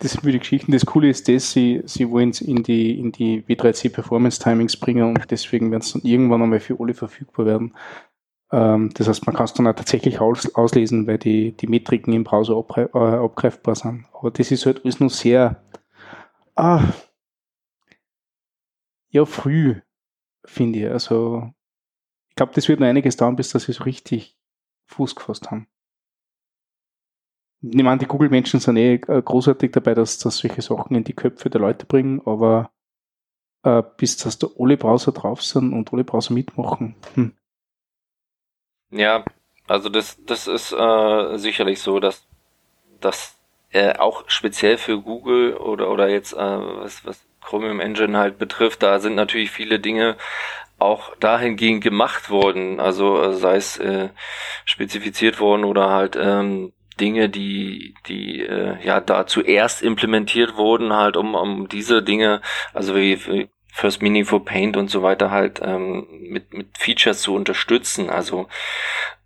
[0.00, 0.72] Das sind die Geschichten.
[0.72, 4.76] Das Coole ist das, sie, sie wollen es in die, in die W3C Performance Timings
[4.76, 7.74] bringen und deswegen werden es dann irgendwann einmal für alle verfügbar werden.
[8.52, 12.12] Ähm, das heißt, man kann es dann auch tatsächlich aus, auslesen, weil die, die Metriken
[12.12, 14.04] im Browser abgreif, äh, abgreifbar sind.
[14.12, 15.62] Aber das ist halt alles nur sehr,
[16.54, 16.84] ah,
[19.10, 19.80] ja, früh,
[20.44, 20.88] finde ich.
[20.88, 21.50] Also,
[22.30, 24.38] ich glaube, das wird noch einiges dauern, bis sie so richtig
[24.86, 25.66] Fuß gefasst haben.
[27.62, 31.14] Ich meine, die Google-Menschen sind eh äh, großartig dabei, dass, dass solche Sachen in die
[31.14, 32.70] Köpfe der Leute bringen, aber
[33.62, 37.32] äh, bis dass da alle Browser drauf sind und alle Browser mitmachen, hm.
[38.92, 39.24] Ja,
[39.66, 42.26] also das, das ist äh, sicherlich so, dass
[43.00, 43.36] dass
[43.72, 48.82] äh, auch speziell für Google oder oder jetzt äh, was was Chromium Engine halt betrifft,
[48.82, 50.16] da sind natürlich viele Dinge
[50.78, 54.10] auch dahingehend gemacht worden, also äh, sei es äh,
[54.64, 61.16] spezifiziert worden oder halt ähm, Dinge, die die äh, ja da zuerst implementiert wurden, halt
[61.16, 62.42] um um diese Dinge,
[62.74, 67.34] also wie, wie First Meaningful Paint und so weiter halt ähm, mit, mit Features zu
[67.34, 68.10] unterstützen.
[68.10, 68.46] Also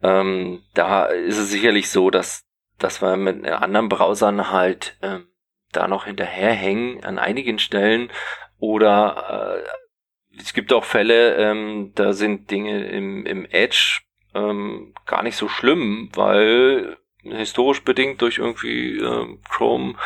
[0.02, 2.44] ähm, da ist es sicherlich so, dass,
[2.78, 5.26] dass wir mit anderen Browsern halt ähm,
[5.72, 8.10] da noch hinterherhängen an einigen Stellen
[8.58, 14.02] oder äh, es gibt auch Fälle, ähm, da sind Dinge im, im Edge
[14.34, 19.96] ähm, gar nicht so schlimm, weil historisch bedingt durch irgendwie ähm, Chrome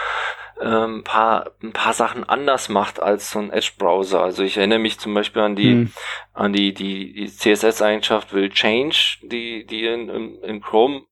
[0.62, 4.22] ähm, paar, ein paar Sachen anders macht als so ein Edge-Browser.
[4.22, 5.92] Also ich erinnere mich zum Beispiel an die, hm.
[6.32, 11.02] an die, die, die CSS-Eigenschaft will Change, die, die in, in, in Chrome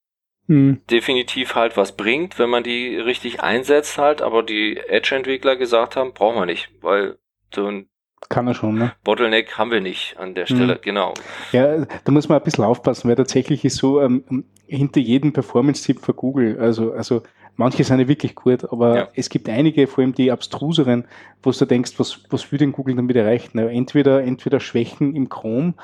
[0.46, 0.80] hm.
[0.90, 6.12] definitiv halt was bringt, wenn man die richtig einsetzt halt, aber die Edge-Entwickler gesagt haben,
[6.12, 7.18] brauchen wir nicht, weil
[7.54, 7.88] so ein
[8.28, 8.92] kann er schon, ne?
[9.04, 10.80] Bottleneck haben wir nicht an der Stelle, mhm.
[10.82, 11.14] genau.
[11.52, 16.00] Ja, da muss man ein bisschen aufpassen, weil tatsächlich ist so, ähm, hinter jedem Performance-Tipp
[16.00, 17.22] für Google, also, also
[17.58, 19.08] manche sind ja wirklich gut, aber ja.
[19.14, 21.04] es gibt einige, vor allem die abstruseren,
[21.42, 23.58] wo du denkst, was, was will denn Google damit erreichen?
[23.58, 25.74] Entweder, entweder Schwächen im Chrome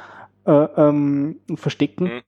[0.47, 2.23] äh, ähm, verstecken mhm.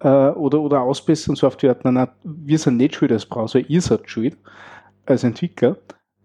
[0.00, 3.26] äh, oder, oder ausbessern, so auf die Art, na, na, wir sind nicht schuld als
[3.26, 4.36] Browser, ihr seid schuld
[5.06, 5.76] als Entwickler.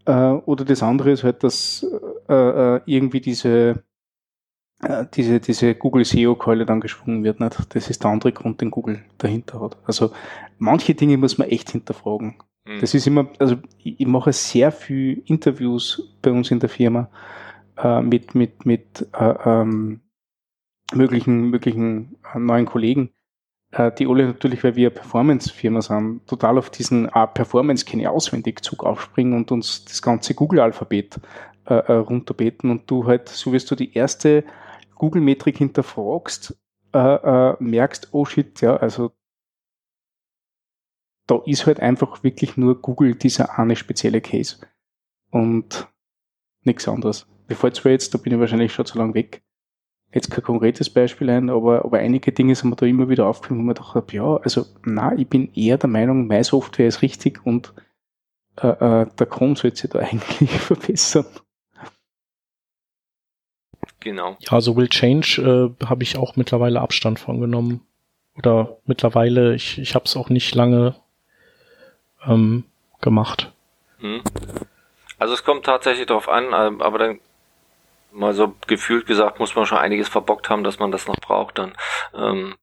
[0.06, 1.86] Äh, oder das andere ist halt, dass
[2.30, 3.84] äh, äh irgendwie diese
[5.16, 7.40] diese, diese Google SEO-Keule dann geschwungen wird.
[7.40, 7.76] Nicht?
[7.76, 9.78] Das ist der andere Grund, den Google dahinter hat.
[9.86, 10.12] Also
[10.58, 12.38] manche Dinge muss man echt hinterfragen.
[12.66, 12.80] Mhm.
[12.80, 17.10] Das ist immer, also ich, mache sehr viel Interviews bei uns in der Firma
[17.78, 20.02] äh, mit, mit, mit äh, ähm,
[20.94, 23.10] möglichen, möglichen äh, neuen Kollegen,
[23.72, 28.10] äh, die alle natürlich, weil wir eine Performance-Firma sind, total auf diesen äh, Performance kenne
[28.10, 31.20] auswendig Zug aufspringen und uns das ganze Google-Alphabet
[31.66, 34.44] äh, äh, runterbeten und du halt, so wirst du die erste
[35.00, 36.56] Google-Metrik hinterfragst,
[36.94, 39.12] äh, äh, merkst, oh shit, ja, also
[41.26, 44.58] da ist halt einfach wirklich nur Google dieser eine spezielle Case
[45.32, 45.88] und
[46.64, 47.28] nichts anderes.
[47.48, 49.44] Bevor zwar jetzt, da bin ich wahrscheinlich schon zu lang weg,
[50.14, 53.60] jetzt kein konkretes Beispiel ein, aber, aber einige Dinge sind mir da immer wieder aufgefallen,
[53.60, 57.02] wo man gedacht habe, ja, also na, ich bin eher der Meinung, meine Software ist
[57.02, 57.74] richtig und
[58.62, 61.26] äh, äh, der Chrome sollte sich da eigentlich verbessern.
[64.00, 64.38] Genau.
[64.40, 67.86] Ja, so Will Change äh, habe ich auch mittlerweile Abstand von genommen.
[68.38, 70.96] Oder mittlerweile, ich, ich habe es auch nicht lange
[72.26, 72.64] ähm,
[73.02, 73.52] gemacht.
[74.00, 74.22] Hm.
[75.18, 77.20] Also es kommt tatsächlich darauf an, ähm, aber dann
[78.12, 81.58] mal so gefühlt gesagt, muss man schon einiges verbockt haben, dass man das noch braucht
[81.58, 81.74] dann.
[82.16, 82.56] Ähm,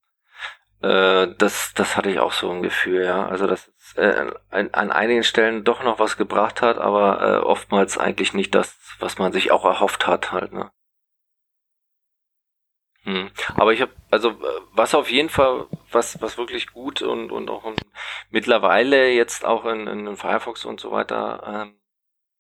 [0.82, 3.26] äh, das, das hatte ich auch so ein Gefühl, ja.
[3.26, 7.44] Also dass es äh, an, an einigen Stellen doch noch was gebracht hat, aber äh,
[7.44, 10.70] oftmals eigentlich nicht das, was man sich auch erhofft hat, halt, ne.
[13.06, 13.30] Hm.
[13.54, 14.34] Aber ich habe, also
[14.72, 17.76] was auf jeden Fall, was was wirklich gut und und auch in,
[18.30, 21.76] mittlerweile jetzt auch in, in Firefox und so weiter ähm,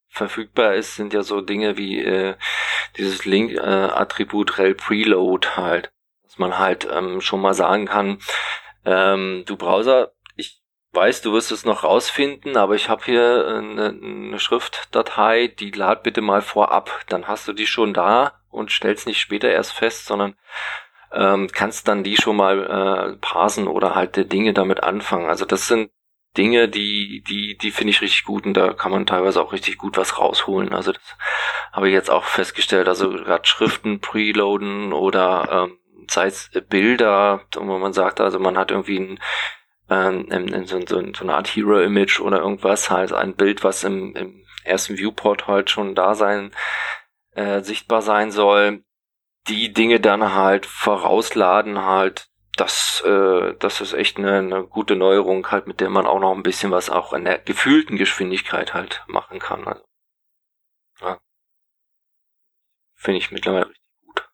[0.08, 2.34] verfügbar ist, sind ja so Dinge wie äh,
[2.96, 5.92] dieses Link-Attribut äh, rel preload halt,
[6.24, 8.18] dass man halt ähm, schon mal sagen kann,
[8.84, 10.60] ähm, du Browser, ich
[10.92, 16.02] weiß, du wirst es noch rausfinden, aber ich habe hier eine, eine Schriftdatei, die lad
[16.02, 20.06] bitte mal vorab, dann hast du die schon da und stellst nicht später erst fest,
[20.06, 20.36] sondern
[21.12, 25.28] ähm, kannst dann die schon mal äh, parsen oder halt Dinge damit anfangen.
[25.28, 25.90] Also das sind
[26.36, 29.78] Dinge, die, die, die finde ich richtig gut und da kann man teilweise auch richtig
[29.78, 30.74] gut was rausholen.
[30.74, 31.16] Also das
[31.72, 32.88] habe ich jetzt auch festgestellt.
[32.88, 35.78] Also gerade Schriften preloaden oder ähm,
[36.10, 39.20] sei es Bilder, wo man sagt, also man hat irgendwie ein
[39.88, 44.44] ähm, so, so, so eine Art Hero-Image oder irgendwas, halt ein Bild, was im, im
[44.64, 46.50] ersten Viewport halt schon da sein,
[47.36, 48.82] äh, sichtbar sein soll,
[49.48, 55.50] die Dinge dann halt vorausladen halt das, äh, das ist echt eine, eine gute Neuerung
[55.50, 59.04] halt, mit der man auch noch ein bisschen was auch in der gefühlten Geschwindigkeit halt
[59.06, 59.66] machen kann.
[59.66, 59.84] Also,
[61.02, 61.18] ja.
[62.94, 64.28] Finde ich mittlerweile richtig gut.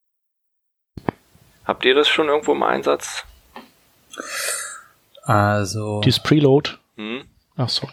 [1.64, 3.26] Habt ihr das schon irgendwo im Einsatz?
[5.22, 6.00] Also.
[6.02, 6.78] Dieses Preload?
[6.94, 7.28] Hm?
[7.56, 7.88] Ach so.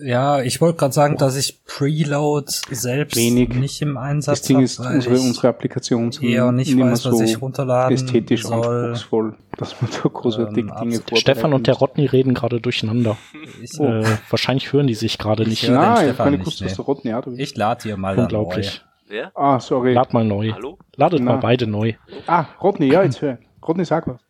[0.00, 3.54] Ja, ich wollte gerade sagen, dass ich Preloads selbst Wenig.
[3.54, 4.40] nicht im Einsatz habe.
[4.40, 7.94] Das Ding ist, unsere, unsere Applikation sind eher nicht nicht weiß, so was ich runterladen
[7.94, 8.90] ästhetisch soll.
[8.90, 13.16] anspruchsvoll, dass man da großartige ähm, Dinge Stefan und der Rodney reden gerade durcheinander.
[13.62, 15.68] Ich, äh, wahrscheinlich hören die sich gerade nicht.
[15.68, 17.26] Nein, ich keine gewusst, dass der Rodney hat.
[17.26, 18.84] Ich lade hier mal Unglaublich.
[19.08, 19.32] Wer?
[19.34, 19.94] Ah, sorry.
[19.94, 20.52] Lad mal neu.
[20.52, 20.78] Hallo?
[20.96, 21.32] Ladet Na.
[21.32, 21.94] mal beide neu.
[22.26, 23.38] Ah, Rodney, ja, jetzt hör.
[23.66, 24.20] Rodney, sag was.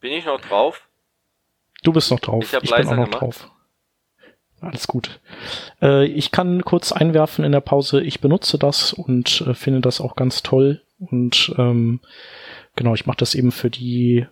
[0.00, 0.86] Bin ich noch drauf?
[1.82, 2.44] Du bist noch drauf.
[2.44, 3.20] Ich, ich bin auch noch gemacht.
[3.22, 3.50] drauf.
[4.60, 5.20] Alles gut.
[5.82, 10.00] Äh, ich kann kurz einwerfen in der Pause, ich benutze das und äh, finde das
[10.00, 10.82] auch ganz toll.
[10.98, 12.00] Und ähm,
[12.74, 14.26] genau, ich mache das eben für die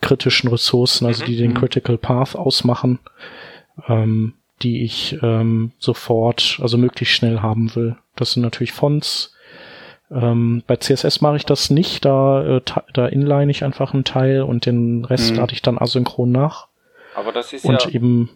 [0.00, 1.54] kritischen Ressourcen, also die den mhm.
[1.54, 2.98] Critical Path ausmachen,
[3.88, 7.96] ähm, die ich ähm, sofort, also möglichst schnell haben will.
[8.16, 9.34] Das sind natürlich Fonts.
[10.10, 12.60] Ähm, bei CSS mache ich das nicht, da, äh,
[12.92, 15.38] da inline ich einfach einen Teil und den Rest mhm.
[15.38, 16.68] lade ich dann asynchron nach.
[17.14, 18.30] Aber das ist und ja eben,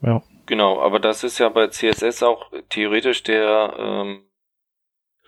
[0.00, 0.22] ja.
[0.48, 4.30] Genau, aber das ist ja bei CSS auch theoretisch der ähm,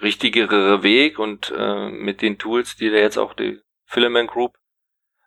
[0.01, 4.57] richtigere Weg und äh, mit den Tools, die da jetzt auch die Filament Group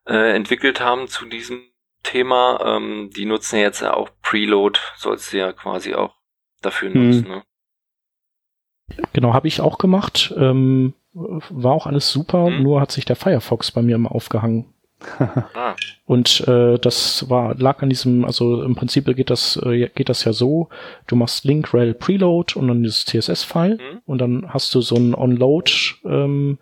[0.08, 1.62] äh, entwickelt haben zu diesem
[2.02, 6.16] Thema, ähm, die nutzen jetzt ja auch Preload, sollst du ja quasi auch
[6.64, 7.06] dafür hm.
[7.06, 7.28] nutzen.
[7.28, 7.44] Ne?
[9.14, 10.34] Genau, habe ich auch gemacht.
[10.36, 12.64] Ähm, war auch alles super, hm.
[12.64, 14.73] nur hat sich der Firefox bei mir immer aufgehangen.
[15.20, 15.76] Ah.
[16.06, 20.24] Und äh, das war lag an diesem, also im Prinzip geht das äh, geht das
[20.24, 20.70] ja so:
[21.08, 24.02] Du machst link rel preload und dann dieses CSS-File mhm.
[24.06, 25.72] und dann hast du so einen onload
[26.06, 26.58] ähm,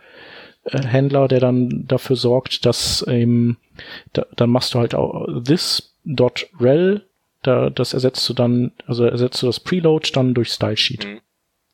[0.64, 3.58] äh, Händler, der dann dafür sorgt, dass ähm,
[4.14, 7.06] da, dann machst du halt auch this.rel,
[7.42, 11.20] da das ersetzt du dann, also ersetzt du das Preload dann durch Stylesheet mhm.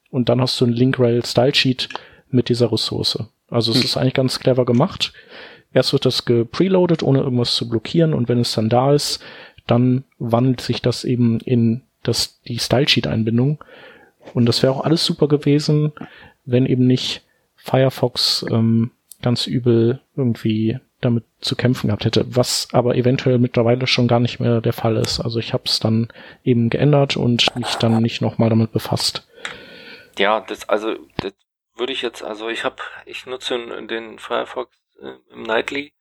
[0.09, 1.89] und dann hast du ein link rel Stylesheet
[2.29, 3.19] mit dieser Ressource.
[3.49, 3.83] Also es mhm.
[3.83, 5.13] ist eigentlich ganz clever gemacht.
[5.77, 9.23] Erst wird das gepreloadet, ohne irgendwas zu blockieren und wenn es dann da ist,
[9.67, 13.63] dann wandelt sich das eben in das, die Stylesheet-Einbindung.
[14.33, 15.93] Und das wäre auch alles super gewesen,
[16.45, 18.89] wenn eben nicht Firefox ähm,
[19.21, 24.39] ganz übel irgendwie damit zu kämpfen gehabt hätte, was aber eventuell mittlerweile schon gar nicht
[24.39, 25.19] mehr der Fall ist.
[25.19, 26.07] Also ich habe es dann
[26.43, 29.27] eben geändert und mich dann nicht nochmal damit befasst.
[30.17, 31.33] Ja, das also das
[31.75, 34.75] würde ich jetzt, also ich habe, ich nutze den Firefox
[35.31, 35.93] im Nightly.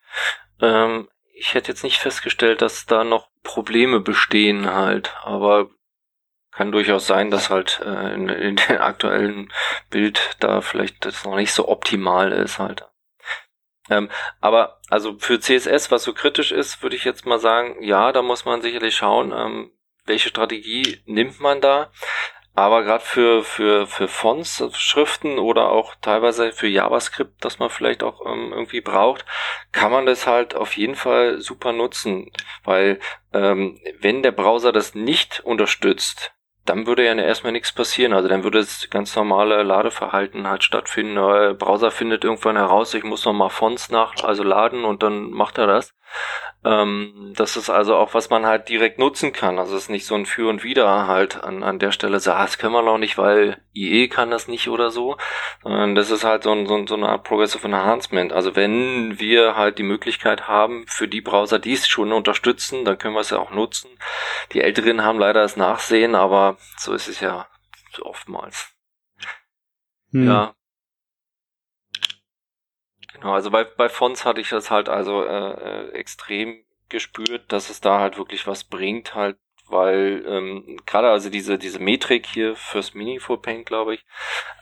[0.61, 5.69] Ähm, ich hätte jetzt nicht festgestellt, dass da noch Probleme bestehen halt, aber
[6.51, 9.53] kann durchaus sein, dass halt äh, in, in dem aktuellen
[9.91, 12.87] Bild da vielleicht das noch nicht so optimal ist halt.
[13.91, 14.11] Ähm,
[14.41, 18.23] aber also für CSS, was so kritisch ist, würde ich jetzt mal sagen, ja, da
[18.23, 19.71] muss man sicherlich schauen, ähm,
[20.07, 21.93] welche Strategie nimmt man da.
[22.57, 28.03] Aber gerade für, für, für Fonts, Schriften oder auch teilweise für JavaScript, das man vielleicht
[28.03, 29.27] auch ähm, irgendwie braucht,
[29.73, 32.33] kann man das halt auf jeden Fall super nutzen.
[32.65, 32.99] Weil
[33.35, 36.33] ähm, wenn der Browser das nicht unterstützt,
[36.65, 38.15] dann würde ja erstmal nichts passieren.
[38.15, 41.17] Also dann würde das ganz normale Ladeverhalten halt stattfinden.
[41.17, 45.59] Der Browser findet irgendwann heraus, ich muss nochmal Fonts nach, also laden und dann macht
[45.59, 45.95] er das.
[46.65, 49.59] Ähm, das ist also auch, was man halt direkt nutzen kann.
[49.59, 52.33] Also es ist nicht so ein Für und Wider halt an, an der Stelle, so,
[52.33, 55.17] ah, das können wir noch nicht, weil IE kann das nicht oder so,
[55.63, 58.33] sondern das ist halt so, ein, so, so eine Art Progressive Enhancement.
[58.33, 62.99] Also wenn wir halt die Möglichkeit haben, für die Browser, die es schon unterstützen, dann
[62.99, 63.91] können wir es ja auch nutzen.
[64.53, 67.47] Die Älteren haben leider das Nachsehen, aber so ist es ja
[68.03, 68.75] oftmals.
[70.13, 70.27] Hm.
[70.27, 70.55] Ja,
[73.27, 77.71] Genau, also bei, bei Fonts hatte ich das halt also äh, äh, extrem gespürt, dass
[77.71, 82.55] es da halt wirklich was bringt, halt, weil ähm, gerade also diese diese Metrik hier
[82.55, 84.05] fürs Meaningful Paint, glaube ich,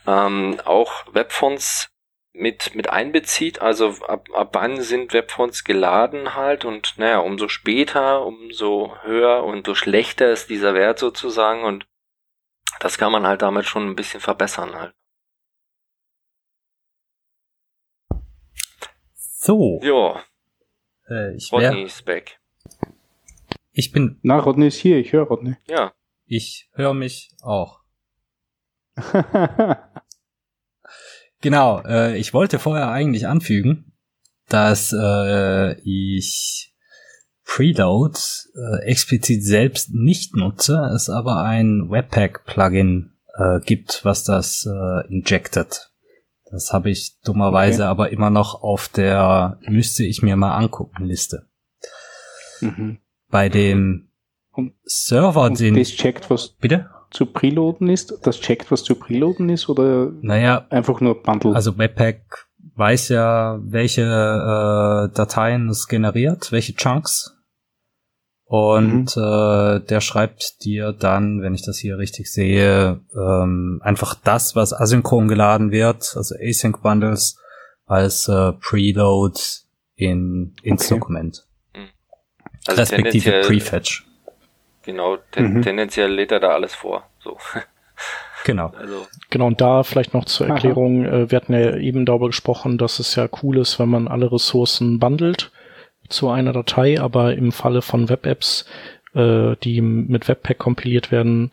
[0.07, 1.91] ähm, auch Webfonts
[2.33, 3.61] mit mit einbezieht.
[3.61, 9.67] Also ab, ab wann sind Webfonts geladen halt und naja, umso später, umso höher und
[9.67, 11.85] so schlechter ist dieser Wert sozusagen und
[12.79, 14.95] das kann man halt damit schon ein bisschen verbessern halt.
[19.45, 19.79] So.
[19.83, 20.23] Ja.
[21.07, 22.39] Äh, ich Rodney wär, ist back.
[23.73, 24.17] Ich bin.
[24.23, 25.55] Na, Rodney ist hier, ich höre Rodney.
[25.67, 25.93] Ja.
[26.25, 27.81] Ich höre mich auch.
[31.41, 33.93] genau, äh, ich wollte vorher eigentlich anfügen,
[34.49, 36.73] dass äh, ich
[37.43, 45.07] Preloads äh, explizit selbst nicht nutze, es aber ein Webpack-Plugin äh, gibt, was das äh,
[45.07, 45.91] injectet.
[46.51, 47.89] Das habe ich dummerweise okay.
[47.89, 51.47] aber immer noch auf der müsste ich mir mal angucken Liste.
[52.61, 52.99] Mhm.
[53.29, 54.09] Bei dem
[54.51, 58.19] und, Server, und den das checkt, was bitte zu preloaden ist.
[58.23, 61.55] Das checkt, was zu preloaden ist oder naja, einfach nur Bundle.
[61.55, 67.34] Also Webpack weiß ja, welche äh, Dateien es generiert, welche Chunks
[68.47, 69.23] und mhm.
[69.23, 74.71] äh, der schreibt dir dann, wenn ich das hier richtig sehe, ähm, einfach das, was
[74.71, 77.39] asynchron geladen wird, also Async Bundles,
[77.87, 79.39] als äh, Preload
[79.95, 80.99] in, ins okay.
[80.99, 81.43] Dokument.
[81.73, 81.89] Mhm.
[82.67, 84.05] Also Respektive Prefetch.
[84.83, 85.61] Genau, ten mhm.
[85.63, 87.09] tendenziell lädt er da alles vor.
[87.19, 87.37] So.
[88.43, 88.71] Genau.
[88.79, 89.07] Also.
[89.31, 92.99] Genau, und da vielleicht noch zur Erklärung, äh, wir hatten ja eben darüber gesprochen, dass
[92.99, 95.51] es ja cool ist, wenn man alle Ressourcen bundelt
[96.09, 98.65] zu einer Datei, aber im Falle von Web-Apps,
[99.13, 101.51] äh, die mit Webpack kompiliert werden,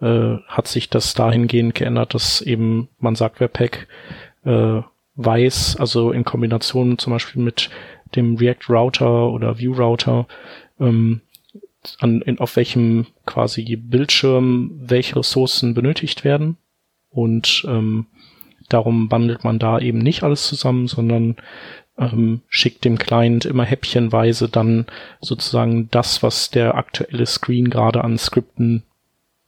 [0.00, 3.86] äh, hat sich das dahingehend geändert, dass eben man sagt, Webpack
[4.44, 4.80] äh,
[5.16, 7.70] weiß, also in Kombination zum Beispiel mit
[8.16, 10.26] dem React Router oder View Router,
[10.78, 11.20] ähm,
[11.98, 16.56] an, in, auf welchem quasi Bildschirm welche Ressourcen benötigt werden.
[17.10, 18.06] Und ähm,
[18.68, 21.36] darum bundelt man da eben nicht alles zusammen, sondern
[22.00, 24.86] ähm, schickt dem Client immer häppchenweise dann
[25.20, 28.82] sozusagen das, was der aktuelle Screen gerade an Skripten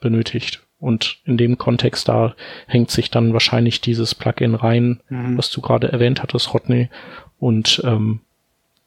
[0.00, 0.62] benötigt.
[0.78, 2.34] Und in dem Kontext da
[2.66, 5.38] hängt sich dann wahrscheinlich dieses Plugin rein, mhm.
[5.38, 6.88] was du gerade erwähnt hattest, Rodney,
[7.38, 8.20] und, ähm,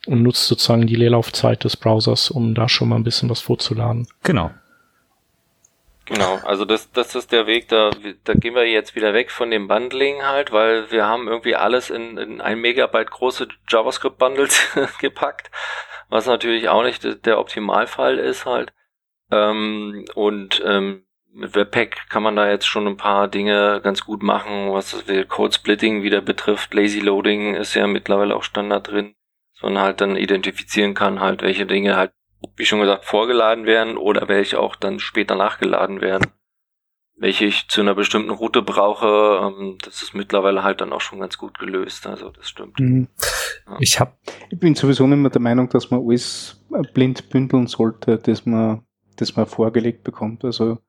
[0.06, 4.08] und nutzt sozusagen die Leerlaufzeit des Browsers, um da schon mal ein bisschen was vorzuladen.
[4.24, 4.52] Genau.
[6.06, 7.90] Genau, also das, das ist der Weg, da,
[8.24, 11.90] da gehen wir jetzt wieder weg von dem Bundling halt, weil wir haben irgendwie alles
[11.90, 15.50] in, in ein Megabyte große JavaScript-Bundles gepackt,
[16.10, 18.72] was natürlich auch nicht der Optimalfall ist halt.
[19.32, 24.22] Ähm, und ähm, mit Webpack kann man da jetzt schon ein paar Dinge ganz gut
[24.22, 26.74] machen, was das Code Splitting wieder betrifft.
[26.76, 29.16] Lazy Loading ist ja mittlerweile auch Standard drin,
[29.54, 32.12] sondern halt dann identifizieren kann halt, welche Dinge halt
[32.56, 36.28] wie schon gesagt, vorgeladen werden oder welche auch dann später nachgeladen werden.
[37.18, 39.08] Welche ich zu einer bestimmten Route brauche,
[39.42, 42.06] ähm, das ist mittlerweile halt dann auch schon ganz gut gelöst.
[42.08, 42.80] Also das stimmt.
[42.80, 43.08] Mhm.
[43.68, 43.78] Ja.
[43.80, 44.18] Ich hab,
[44.50, 46.62] ich bin sowieso nicht mehr der Meinung, dass man alles
[46.94, 48.86] blind bündeln sollte, dass man,
[49.16, 50.44] das man vorgelegt bekommt.
[50.44, 50.80] Also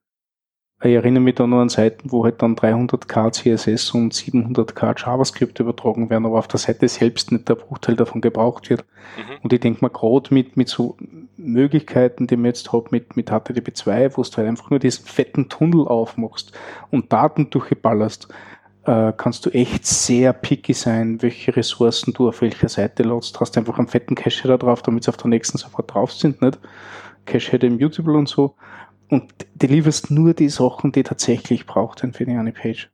[0.83, 5.59] ich erinnere mich da nur an Seiten, wo halt dann 300k CSS und 700k JavaScript
[5.59, 8.85] übertragen werden, aber auf der Seite selbst nicht der Bruchteil davon gebraucht wird.
[9.17, 9.39] Mhm.
[9.43, 10.99] Und ich denke mal, gerade mit, mit so
[11.39, 15.49] Möglichkeiten, die man jetzt hat mit, mit HTTP2, wo du halt einfach nur diesen fetten
[15.49, 16.53] Tunnel aufmachst
[16.91, 18.29] und Daten durchballerst,
[18.85, 23.35] äh, kannst du echt sehr picky sein, welche Ressourcen du auf welcher Seite lädst.
[23.35, 26.13] Du hast einfach einen fetten Cache da drauf, damit sie auf der nächsten sofort drauf
[26.13, 26.59] sind, nicht?
[27.25, 28.55] Cache immutable und so
[29.09, 32.91] und du lieferst nur die Sachen, die tatsächlich braucht für die eine Page.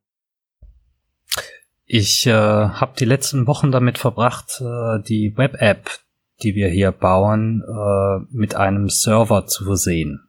[1.85, 5.91] Ich äh, habe die letzten Wochen damit verbracht, äh, die Web-App,
[6.43, 10.29] die wir hier bauen, äh, mit einem Server zu versehen.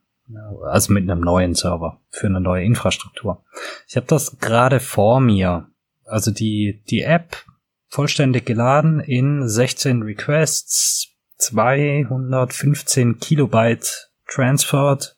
[0.65, 3.43] Also mit einem neuen Server für eine neue Infrastruktur.
[3.87, 5.67] Ich habe das gerade vor mir.
[6.05, 7.45] Also die, die App
[7.87, 15.15] vollständig geladen in 16 Requests, 215 Kilobyte transferred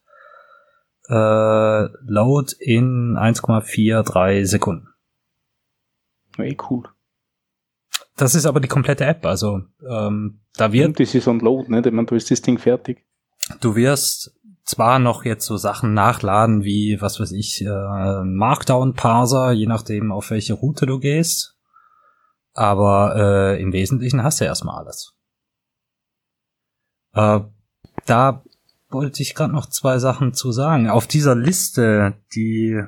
[1.10, 4.88] äh, Load in 1,43 Sekunden.
[6.38, 6.84] Ey, cool.
[8.18, 10.88] Das ist aber die komplette App, also ähm, da wird.
[10.88, 11.82] Und das ist on Load, ne?
[11.92, 13.06] Man, du ist das Ding fertig.
[13.60, 14.34] Du wirst
[14.64, 20.32] zwar noch jetzt so Sachen nachladen wie, was weiß ich, äh, Markdown-Parser, je nachdem, auf
[20.32, 21.58] welche Route du gehst.
[22.54, 25.14] Aber äh, im Wesentlichen hast du erstmal alles.
[27.14, 27.42] Äh,
[28.06, 28.44] da
[28.96, 30.90] wollte ich gerade noch zwei Sachen zu sagen.
[30.90, 32.82] Auf dieser Liste, die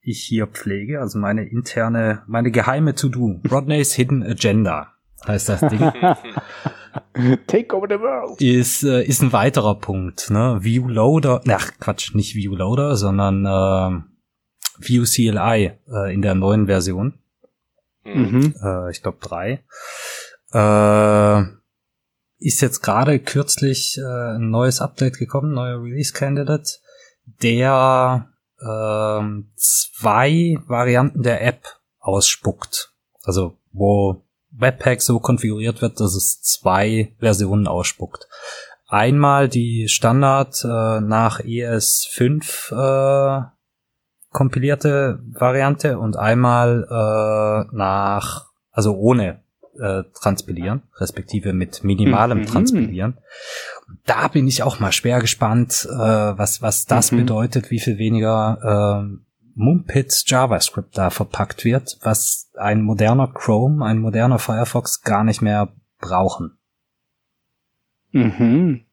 [0.00, 4.94] ich hier pflege, also meine interne, meine geheime To-Do, Rodney's Hidden Agenda
[5.26, 5.78] heißt das Ding.
[7.46, 8.40] Take over the world.
[8.40, 10.58] Ist, äh, ist ein weiterer Punkt, ne?
[10.62, 14.00] View Loader, ach Quatsch, nicht View Loader, sondern äh,
[14.78, 17.14] View CLI äh, in der neuen Version.
[18.04, 18.54] Mhm.
[18.62, 19.62] Äh, ich glaube drei.
[20.52, 21.59] Äh,
[22.40, 26.78] ist jetzt gerade kürzlich äh, ein neues Update gekommen, neuer Release Candidate,
[27.42, 28.28] der
[28.58, 29.20] äh,
[29.56, 31.64] zwei Varianten der App
[32.00, 32.92] ausspuckt.
[33.22, 38.26] Also wo Webpack so konfiguriert wird, dass es zwei Versionen ausspuckt.
[38.88, 43.44] Einmal die Standard äh, nach ES5 äh,
[44.30, 49.42] kompilierte Variante und einmal äh, nach, also ohne
[49.78, 52.46] äh, transpilieren, respektive mit minimalem mhm.
[52.46, 53.18] Transpilieren.
[54.06, 57.18] Da bin ich auch mal schwer gespannt, äh, was, was das mhm.
[57.18, 59.16] bedeutet, wie viel weniger äh,
[59.54, 65.72] Mumpitz JavaScript da verpackt wird, was ein moderner Chrome, ein moderner Firefox gar nicht mehr
[65.98, 66.58] brauchen.
[68.12, 68.86] Mhm.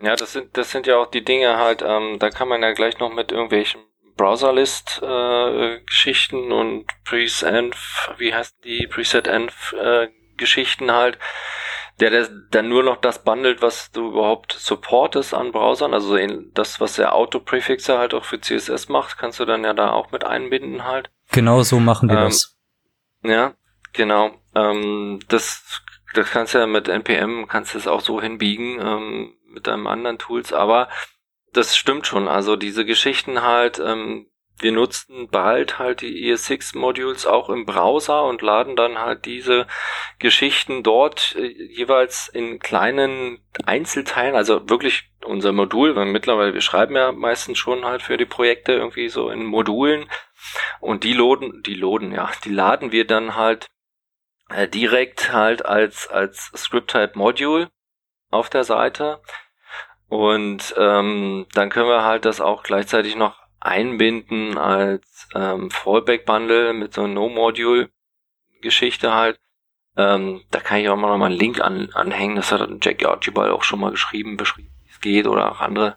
[0.00, 2.72] Ja, das sind, das sind ja auch die Dinge halt, ähm, da kann man ja
[2.72, 3.80] gleich noch mit irgendwelchen
[4.16, 11.18] Browserlist-Geschichten äh, und Presenv, wie heißt die Preset-Env-Geschichten äh, halt,
[12.00, 16.16] der, der dann nur noch das bundelt, was du überhaupt supportest an Browsern, also
[16.54, 20.10] das, was der Auto-Prefixer halt auch für CSS macht, kannst du dann ja da auch
[20.10, 21.10] mit einbinden halt.
[21.30, 22.58] Genau so machen wir ähm, das.
[23.22, 23.54] Ja,
[23.92, 24.32] genau.
[24.54, 25.82] Ähm, das,
[26.14, 29.86] das kannst du ja mit NPM, kannst du es auch so hinbiegen, ähm, mit deinem
[29.86, 30.88] anderen Tools, aber
[31.52, 32.28] das stimmt schon.
[32.28, 34.26] Also diese Geschichten halt, ähm,
[34.58, 39.66] wir nutzen bald halt die ES6-Modules auch im Browser und laden dann halt diese
[40.18, 46.96] Geschichten dort äh, jeweils in kleinen Einzelteilen, also wirklich unser Modul, weil mittlerweile wir schreiben
[46.96, 50.08] ja meistens schon halt für die Projekte irgendwie so in Modulen.
[50.80, 53.68] Und die loaden, die loaden, ja, die laden wir dann halt
[54.48, 57.70] äh, direkt halt als, als Script-Type-Module
[58.30, 59.22] auf der Seite
[60.12, 66.92] und ähm, dann können wir halt das auch gleichzeitig noch einbinden als ähm, Fallback-Bundle mit
[66.92, 69.40] so No-Module-Geschichte halt.
[69.96, 72.36] Ähm, da kann ich auch mal noch mal einen Link an, anhängen.
[72.36, 75.96] Das hat Jack Archibald auch schon mal geschrieben, beschrieben, wie es geht oder auch andere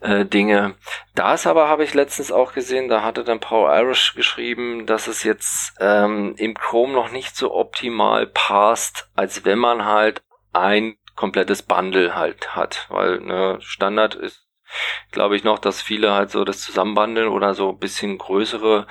[0.00, 0.76] äh, Dinge.
[1.14, 5.22] Das aber habe ich letztens auch gesehen, da hatte dann Paul Irish geschrieben, dass es
[5.22, 10.22] jetzt ähm, im Chrome noch nicht so optimal passt, als wenn man halt
[10.54, 14.46] ein komplettes Bundle halt hat, weil ne, Standard ist,
[15.12, 18.86] glaube ich noch, dass viele halt so das zusammenbandeln oder so ein bisschen größere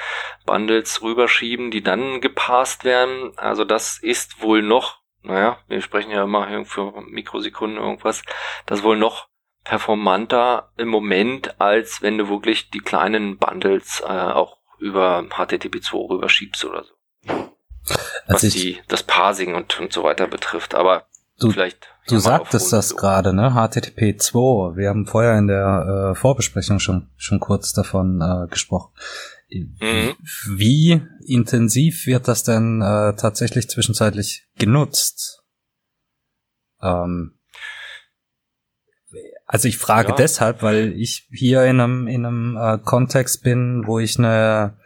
[0.46, 3.38] Bundles rüberschieben, die dann gepasst werden.
[3.38, 8.24] Also das ist wohl noch, naja, wir sprechen ja immer für Mikrosekunden irgendwas,
[8.66, 9.28] das wohl noch
[9.64, 16.66] performanter im Moment, als wenn du wirklich die kleinen Bundles äh, auch über HTTP2 rüberschiebst
[16.66, 16.94] oder so.
[18.26, 20.76] Also was die, das Parsing und, und so weiter betrifft.
[20.76, 21.08] Aber
[21.40, 23.54] du, vielleicht Du sagtest das gerade, ne?
[23.54, 24.76] HTTP 2.
[24.76, 28.92] Wir haben vorher in der äh, Vorbesprechung schon, schon kurz davon äh, gesprochen.
[29.50, 30.16] Mhm.
[30.58, 35.44] Wie intensiv wird das denn äh, tatsächlich zwischenzeitlich genutzt?
[36.82, 37.40] Ähm,
[39.46, 40.16] also ich frage ja.
[40.16, 44.78] deshalb, weil ich hier in einem, in einem äh, Kontext bin, wo ich eine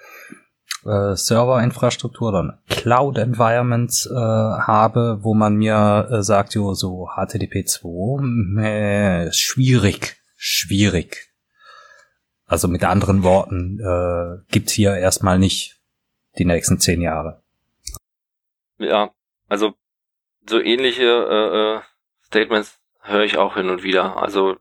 [0.87, 8.61] äh, Serverinfrastruktur oder Cloud-Environment äh, habe, wo man mir äh, sagt, jo, so HTTP 2,
[8.61, 11.27] äh, schwierig, schwierig.
[12.45, 15.77] Also mit anderen Worten, äh, gibt's hier erstmal nicht
[16.37, 17.41] die nächsten zehn Jahre.
[18.77, 19.11] Ja,
[19.47, 19.73] also
[20.47, 21.81] so ähnliche äh, äh,
[22.25, 24.17] Statements höre ich auch hin und wieder.
[24.17, 24.57] Also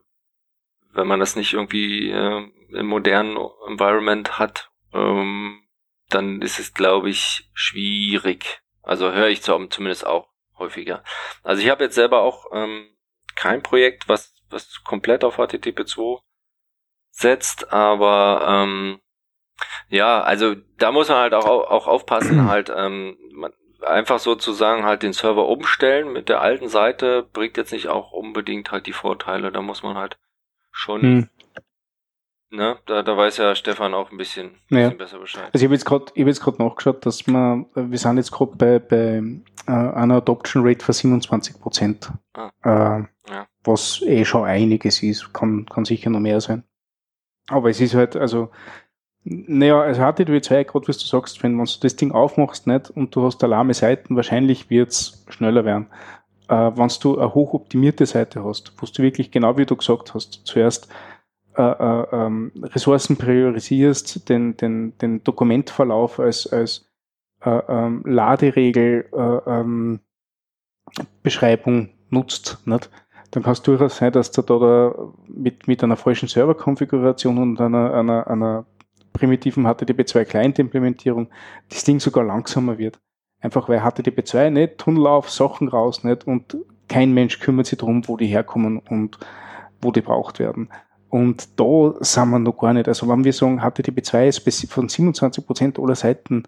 [0.93, 5.61] wenn man das nicht irgendwie äh, im modernen Environment hat, ähm,
[6.09, 8.61] dann ist es, glaube ich, schwierig.
[8.81, 11.03] Also höre ich zumindest auch häufiger.
[11.43, 12.87] Also ich habe jetzt selber auch ähm,
[13.35, 16.19] kein Projekt, was, was komplett auf HTTP2
[17.11, 18.99] setzt, aber ähm,
[19.89, 23.53] ja, also da muss man halt auch, auch aufpassen, halt ähm, man,
[23.85, 28.71] einfach sozusagen halt den Server umstellen mit der alten Seite bringt jetzt nicht auch unbedingt
[28.71, 29.51] halt die Vorteile.
[29.51, 30.17] Da muss man halt
[30.71, 31.29] schon hm
[32.49, 32.77] Ne?
[32.85, 35.49] Da, da weiß ja Stefan auch ein bisschen, ein bisschen besser Bescheid.
[35.53, 35.85] Also ich habe jetzt
[36.39, 39.21] gerade hab nachgeschaut, dass wir, wir sind jetzt gerade bei, bei
[39.67, 42.09] äh, einer Adoption Rate von 27 Prozent.
[42.33, 42.51] Ah.
[42.63, 43.47] Äh, ja.
[43.65, 46.63] Was eh schon einiges ist, kann, kann sicher noch mehr sein.
[47.49, 48.49] Aber es ist halt, also,
[49.23, 52.89] naja, also HTTP 2, gerade was du sagst, wenn, wenn du das Ding aufmachst nicht,
[52.89, 55.87] und du hast alarme Seiten, wahrscheinlich wird's schneller werden.
[56.47, 60.41] Äh, wenn du eine hochoptimierte Seite hast, wo du wirklich genau wie du gesagt hast,
[60.45, 60.87] zuerst
[61.57, 66.89] äh, äh, ähm, Ressourcen priorisierst, den, den, den Dokumentverlauf als, als
[67.43, 69.99] äh, ähm, Laderegel äh, ähm,
[71.23, 72.89] Beschreibung nutzt, nicht?
[73.31, 74.95] dann kann es durchaus sein, dass du da, da
[75.27, 78.65] mit, mit einer falschen Serverkonfiguration und einer, einer, einer
[79.13, 81.27] primitiven HTTP2 Client-Implementierung
[81.69, 82.99] das Ding sogar langsamer wird.
[83.39, 88.07] Einfach weil HTTP2 nicht, Tunnel auf, Sachen raus nicht und kein Mensch kümmert sich darum,
[88.07, 89.19] wo die herkommen und
[89.81, 90.69] wo die braucht werden.
[91.09, 92.87] Und da sind wir noch gar nicht.
[92.87, 96.43] Also wenn wir sagen, HTTP2 ist von 27 Prozent aller Seiten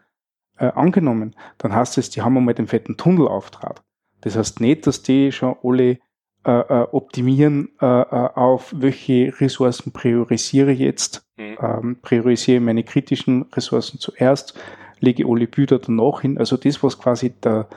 [0.57, 3.81] äh, angenommen, dann heißt es, die haben einmal den fetten Tunnelauftrat.
[4.21, 5.99] Das heißt nicht, dass die schon alle
[6.45, 11.25] äh, äh, optimieren äh, äh, auf welche Ressourcen priorisiere ich jetzt.
[11.37, 11.57] Mhm.
[11.61, 14.59] Ähm, priorisiere meine kritischen Ressourcen zuerst,
[14.99, 16.37] lege alle Bilder danach hin.
[16.37, 17.67] Also das, was quasi der,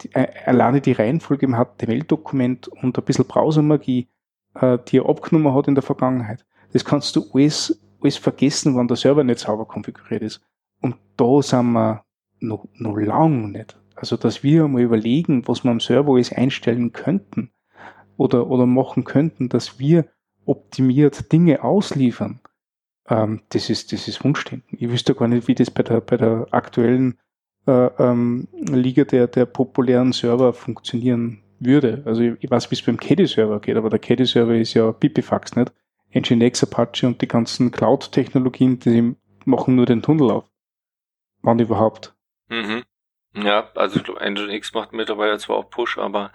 [0.00, 4.08] die, äh, alleine die Reihenfolge im HTML-Dokument und ein bisschen Browsermagie
[4.54, 6.44] äh, die er abgenommen hat in der Vergangenheit.
[6.72, 10.40] Das kannst du alles, alles vergessen, wenn der Server nicht sauber konfiguriert ist.
[10.80, 12.04] Und da sind wir
[12.40, 13.78] noch, noch lang nicht.
[13.94, 17.50] Also, dass wir mal überlegen, was wir am Server alles einstellen könnten
[18.16, 20.06] oder, oder machen könnten, dass wir
[20.46, 22.40] optimiert Dinge ausliefern,
[23.08, 24.78] ähm, das ist, das ist Wunschdenken.
[24.80, 27.18] Ich wüsste gar nicht, wie das bei der, bei der aktuellen
[27.66, 32.02] äh, ähm, Liga der, der populären Server funktionieren würde.
[32.04, 35.56] Also ich, ich weiß, wie es beim Caddy-Server geht, aber der Caddy-Server ist ja Pipifax,
[35.56, 35.72] nicht?
[36.12, 40.50] Nginx, Apache und die ganzen Cloud-Technologien, die machen nur den Tunnel auf.
[41.42, 42.14] Wann überhaupt?
[42.48, 42.82] Mhm.
[43.34, 46.32] Ja, also Nginx macht mittlerweile zwar auch Push, aber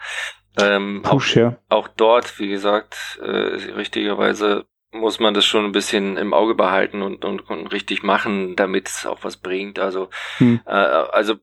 [0.58, 1.58] ähm, Push, auch, ja.
[1.68, 7.02] auch dort, wie gesagt, äh, richtigerweise muss man das schon ein bisschen im Auge behalten
[7.02, 9.78] und, und, und richtig machen, damit es auch was bringt.
[9.78, 10.62] Also, hm.
[10.66, 11.36] äh, also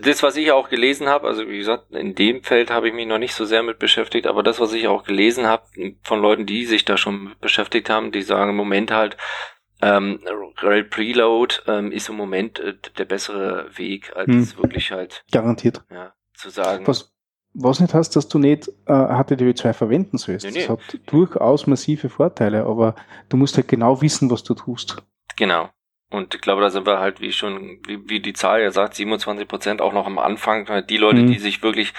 [0.00, 3.06] das, was ich auch gelesen habe, also wie gesagt, in dem Feld habe ich mich
[3.06, 5.64] noch nicht so sehr mit beschäftigt, aber das, was ich auch gelesen habe
[6.02, 9.16] von Leuten, die sich da schon beschäftigt haben, die sagen im Moment halt,
[9.82, 10.20] ähm,
[10.62, 14.58] Rail Preload ähm, ist im Moment äh, der bessere Weg, als hm.
[14.58, 16.86] wirklich halt garantiert ja, zu sagen.
[16.86, 17.12] Was,
[17.52, 20.46] was nicht heißt, dass du nicht äh, HTTP2 verwenden sollst.
[20.46, 20.60] Nee, nee.
[20.60, 22.94] Das hat durchaus massive Vorteile, aber
[23.28, 25.02] du musst halt genau wissen, was du tust.
[25.36, 25.68] Genau.
[26.14, 28.94] Und ich glaube, da sind wir halt, wie schon, wie, wie die Zahl ja sagt,
[28.94, 30.86] 27 Prozent auch noch am Anfang.
[30.86, 31.26] Die Leute, mhm.
[31.26, 31.92] die sich wirklich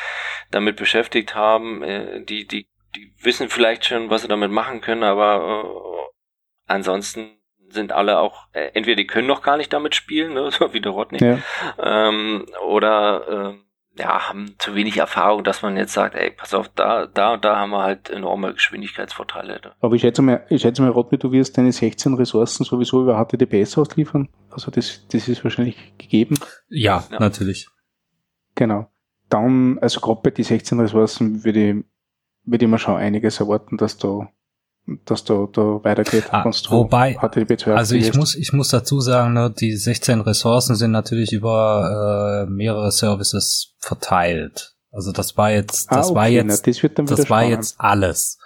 [0.52, 5.04] damit beschäftigt haben, äh, die, die, die wissen vielleicht schon, was sie damit machen können,
[5.04, 7.38] aber äh, ansonsten
[7.70, 10.82] sind alle auch, äh, entweder die können noch gar nicht damit spielen, ne, so wie
[10.82, 11.40] der Rodney, ja.
[11.80, 13.66] ähm, oder äh,
[13.98, 17.46] ja, haben zu wenig Erfahrung, dass man jetzt sagt, ey, pass auf, da, da und
[17.46, 19.74] da haben wir halt enorme Geschwindigkeitsvorteile.
[19.80, 23.24] Aber ich schätze mal, ich schätze mal, Rodney, du wirst deine 16 Ressourcen sowieso über
[23.24, 24.28] HTTPS ausliefern.
[24.50, 26.38] Also das, das ist wahrscheinlich gegeben.
[26.68, 27.20] Ja, ja.
[27.20, 27.70] natürlich.
[28.56, 28.92] Genau.
[29.30, 31.86] Dann, also gerade bei die 16 Ressourcen würde ich,
[32.44, 34.30] würde ich mal schon einiges erwarten, dass da
[35.06, 36.26] dass da, da weitergeht.
[36.32, 41.34] Ah, wobei, also ich muss, ich muss dazu sagen, ne, die 16 Ressourcen sind natürlich
[41.34, 44.76] über äh, mehrere Services verteilt.
[44.92, 48.38] Also das war jetzt, das ah, okay, war jetzt, na, das, das war jetzt alles.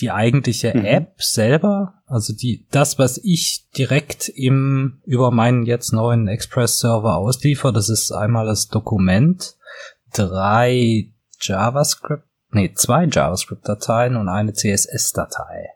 [0.00, 0.84] Die eigentliche mhm.
[0.84, 7.72] App selber, also die, das, was ich direkt im, über meinen jetzt neuen Express-Server ausliefer,
[7.72, 9.54] das ist einmal das Dokument,
[10.12, 12.24] drei JavaScript
[12.54, 15.73] nee, zwei JavaScript-Dateien und eine CSS-Datei.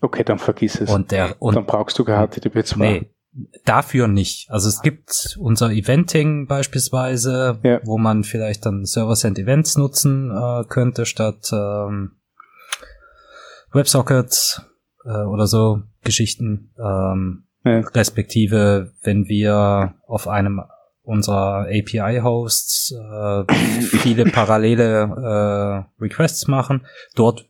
[0.00, 0.90] Okay, dann vergiss es.
[0.90, 2.76] Und der, und dann brauchst du HTTP2.
[2.78, 3.10] Nee,
[3.64, 4.50] dafür nicht.
[4.50, 7.80] Also es gibt unser Eventing beispielsweise, ja.
[7.84, 12.12] wo man vielleicht dann Server-Send Events nutzen äh, könnte statt ähm,
[13.72, 14.62] WebSockets
[15.04, 16.72] äh, oder so Geschichten.
[16.78, 17.80] Ähm, ja.
[17.80, 20.62] Respektive, wenn wir auf einem
[21.02, 23.44] unserer API-Hosts äh,
[23.80, 26.86] viele parallele äh, Requests machen.
[27.14, 27.48] Dort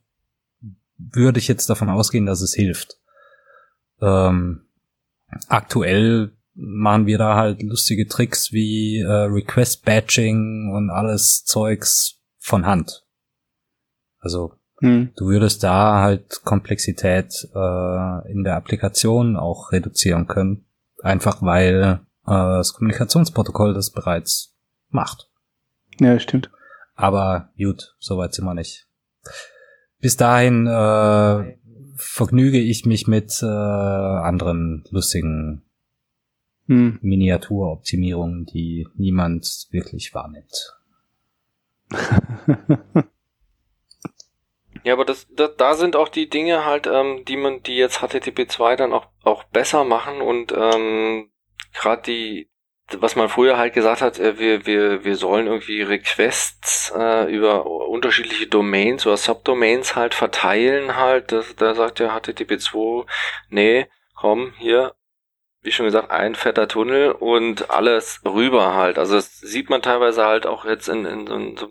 [0.99, 2.99] würde ich jetzt davon ausgehen, dass es hilft.
[4.01, 4.69] Ähm,
[5.49, 12.67] aktuell machen wir da halt lustige Tricks wie äh, Request Batching und alles Zeugs von
[12.67, 13.05] Hand.
[14.19, 15.13] Also hm.
[15.17, 20.67] du würdest da halt Komplexität äh, in der Applikation auch reduzieren können,
[21.03, 24.57] einfach weil äh, das Kommunikationsprotokoll das bereits
[24.89, 25.31] macht.
[26.01, 26.51] Ja, stimmt.
[26.95, 28.89] Aber gut, soweit sind wir nicht
[30.01, 31.57] bis dahin äh,
[31.97, 35.63] vergnüge ich mich mit äh, anderen lustigen
[36.67, 36.99] hm.
[37.03, 40.77] Miniaturoptimierungen, die niemand wirklich wahrnimmt.
[44.85, 48.01] ja, aber das, das, da sind auch die Dinge halt, ähm, die man, die jetzt
[48.01, 51.31] HTTP 2 dann auch, auch besser machen und ähm,
[51.73, 52.51] gerade die,
[52.97, 57.67] was man früher halt gesagt hat, äh, wir, wir, wir sollen irgendwie Requests äh, über
[57.67, 61.33] unterschiedliche Domains oder Subdomains halt verteilen halt.
[61.33, 63.05] Das, da sagt ja HTTP 2,
[63.51, 64.95] nee, komm, hier,
[65.61, 68.99] wie schon gesagt, ein fetter Tunnel und alles rüber halt.
[68.99, 71.69] Also das sieht man teilweise halt auch jetzt in, in so, in so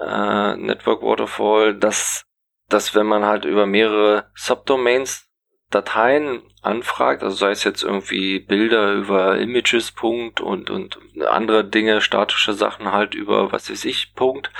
[0.00, 2.26] äh, Network Waterfall, dass,
[2.68, 5.28] dass wenn man halt über mehrere Subdomains
[5.74, 12.00] Dateien anfragt, also sei es jetzt irgendwie Bilder über Images Punkt und, und andere Dinge,
[12.00, 14.50] statische Sachen halt über was weiß ich Punkt,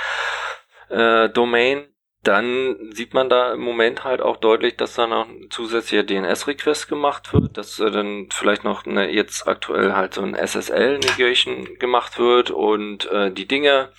[0.89, 1.87] äh, Domain,
[2.23, 6.89] dann sieht man da im Moment halt auch deutlich, dass da noch ein zusätzlicher DNS-Request
[6.89, 12.17] gemacht wird, dass äh, dann vielleicht noch eine, jetzt aktuell halt so ein SSL-Negation gemacht
[12.17, 13.91] wird und äh, die Dinge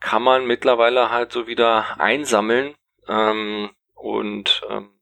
[0.00, 2.74] kann man mittlerweile halt so wieder einsammeln
[3.08, 4.93] ähm, und ähm,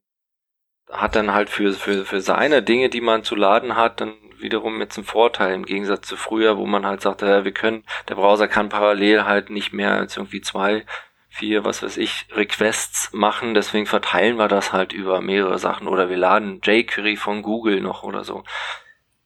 [0.91, 4.79] hat dann halt für, für, für seine Dinge, die man zu laden hat, dann wiederum
[4.81, 8.15] jetzt einen Vorteil im Gegensatz zu früher, wo man halt sagte, ja, wir können, der
[8.15, 10.85] Browser kann parallel halt nicht mehr als irgendwie zwei
[11.29, 16.07] vier, was weiß ich, Requests machen, deswegen verteilen wir das halt über mehrere Sachen oder
[16.07, 18.43] wir laden jQuery von Google noch oder so.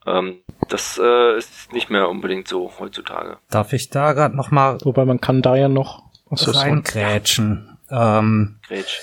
[0.05, 0.38] Ähm,
[0.70, 3.39] das äh, ist nicht mehr unbedingt so heutzutage.
[3.49, 7.78] Darf ich da gerade noch mal Wobei man kann da ja noch reingrätschen.
[7.91, 9.01] Ähm, Grätsch.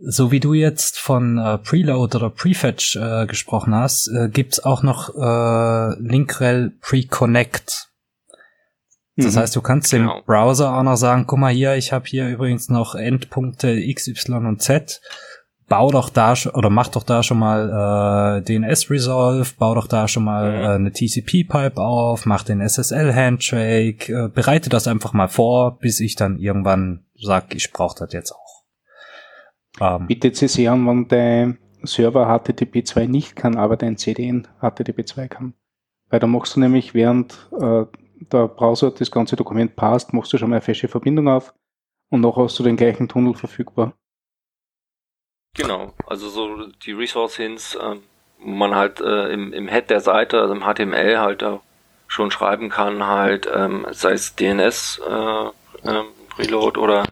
[0.00, 4.82] So wie du jetzt von äh, Preload oder Prefetch äh, gesprochen hast, äh, gibt's auch
[4.82, 7.90] noch äh, Linkrel Preconnect.
[9.16, 9.38] Das mhm.
[9.38, 10.22] heißt, du kannst dem genau.
[10.26, 14.46] Browser auch noch sagen, guck mal hier, ich habe hier übrigens noch Endpunkte X, Y
[14.46, 15.00] und Z.
[15.68, 20.08] Bau doch da oder mach doch da schon mal äh, DNS Resolve, bau doch da
[20.08, 20.64] schon mal mhm.
[20.64, 25.78] äh, eine TCP Pipe auf, mach den SSL Handshake, äh, bereite das einfach mal vor,
[25.78, 28.43] bis ich dann irgendwann sag, ich brauche das jetzt auch.
[29.80, 35.06] Ähm, Bitte zu sehen, wenn dein Server HTTP 2 nicht kann, aber dein CDN HTTP
[35.06, 35.54] 2 kann.
[36.08, 37.84] Weil da machst du nämlich während äh,
[38.32, 41.54] der Browser das ganze Dokument passt, machst du schon mal eine feste Verbindung auf
[42.10, 43.94] und noch hast du den gleichen Tunnel verfügbar.
[45.56, 47.96] Genau, also so die Resource Hints, äh,
[48.40, 51.60] wo man halt äh, im, im Head der Seite, also im HTML halt da
[52.06, 55.46] schon schreiben kann, halt, ähm, sei es DNS äh,
[55.88, 56.04] äh,
[56.34, 57.04] Preload oder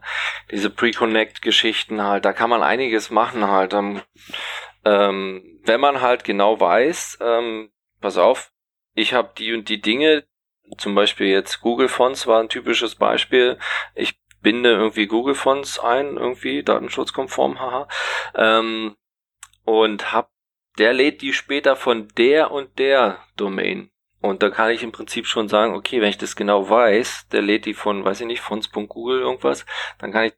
[0.50, 3.72] diese Pre-Connect-Geschichten halt, da kann man einiges machen halt.
[3.74, 4.02] Ähm,
[4.84, 7.70] ähm, wenn man halt genau weiß, ähm,
[8.00, 8.52] pass auf,
[8.94, 10.24] ich habe die und die Dinge,
[10.78, 13.58] zum Beispiel jetzt Google Fonts war ein typisches Beispiel.
[13.94, 17.88] Ich binde irgendwie Google Fonts ein, irgendwie datenschutzkonform, haha.
[18.34, 18.96] Ähm,
[19.64, 20.30] und hab,
[20.78, 23.91] der lädt die später von der und der Domain.
[24.22, 27.42] Und da kann ich im Prinzip schon sagen, okay, wenn ich das genau weiß, der
[27.42, 29.66] lädt die von, weiß ich nicht, fonts.google irgendwas,
[29.98, 30.32] dann kann ich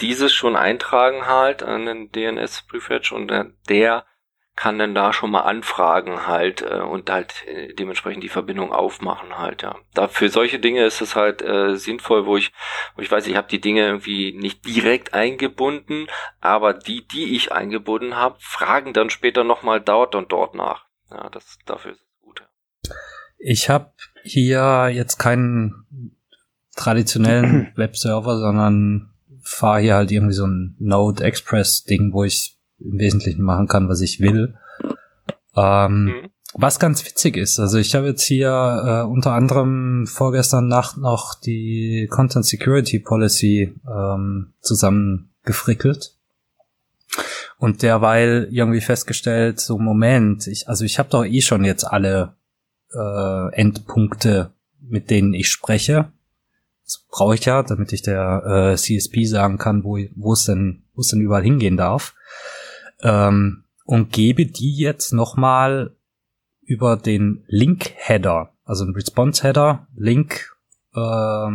[0.00, 3.32] dieses schon eintragen halt an den DNS Prefetch und
[3.68, 4.06] der
[4.56, 9.38] kann dann da schon mal anfragen halt äh, und halt äh, dementsprechend die Verbindung aufmachen
[9.38, 9.76] halt, ja.
[9.94, 12.50] Da für solche Dinge ist es halt äh, sinnvoll, wo ich,
[12.96, 16.08] wo ich weiß, ich habe die Dinge irgendwie nicht direkt eingebunden,
[16.40, 20.86] aber die, die ich eingebunden habe, fragen dann später nochmal dort und dort nach.
[21.08, 22.40] Ja, das dafür ist es gut.
[22.40, 22.94] Ja.
[23.38, 25.86] Ich habe hier jetzt keinen
[26.76, 29.10] traditionellen Webserver, sondern
[29.42, 33.88] fahre hier halt irgendwie so ein Node Express Ding, wo ich im Wesentlichen machen kann,
[33.88, 34.54] was ich will.
[35.56, 36.30] Ähm, mhm.
[36.54, 41.34] Was ganz witzig ist, also ich habe jetzt hier äh, unter anderem vorgestern Nacht noch
[41.34, 46.16] die Content Security Policy ähm, zusammengefrickelt
[47.58, 52.37] und derweil irgendwie festgestellt, so Moment, ich, also ich habe doch eh schon jetzt alle
[52.94, 56.12] äh, Endpunkte, mit denen ich spreche.
[56.84, 60.84] Das brauche ich ja, damit ich der äh, CSP sagen kann, wo wo es denn
[60.94, 62.14] wo es denn überall hingehen darf
[63.02, 65.94] ähm, und gebe die jetzt nochmal
[66.62, 70.54] über den Link-Header, also ein Response-Header, Link
[70.94, 71.48] äh,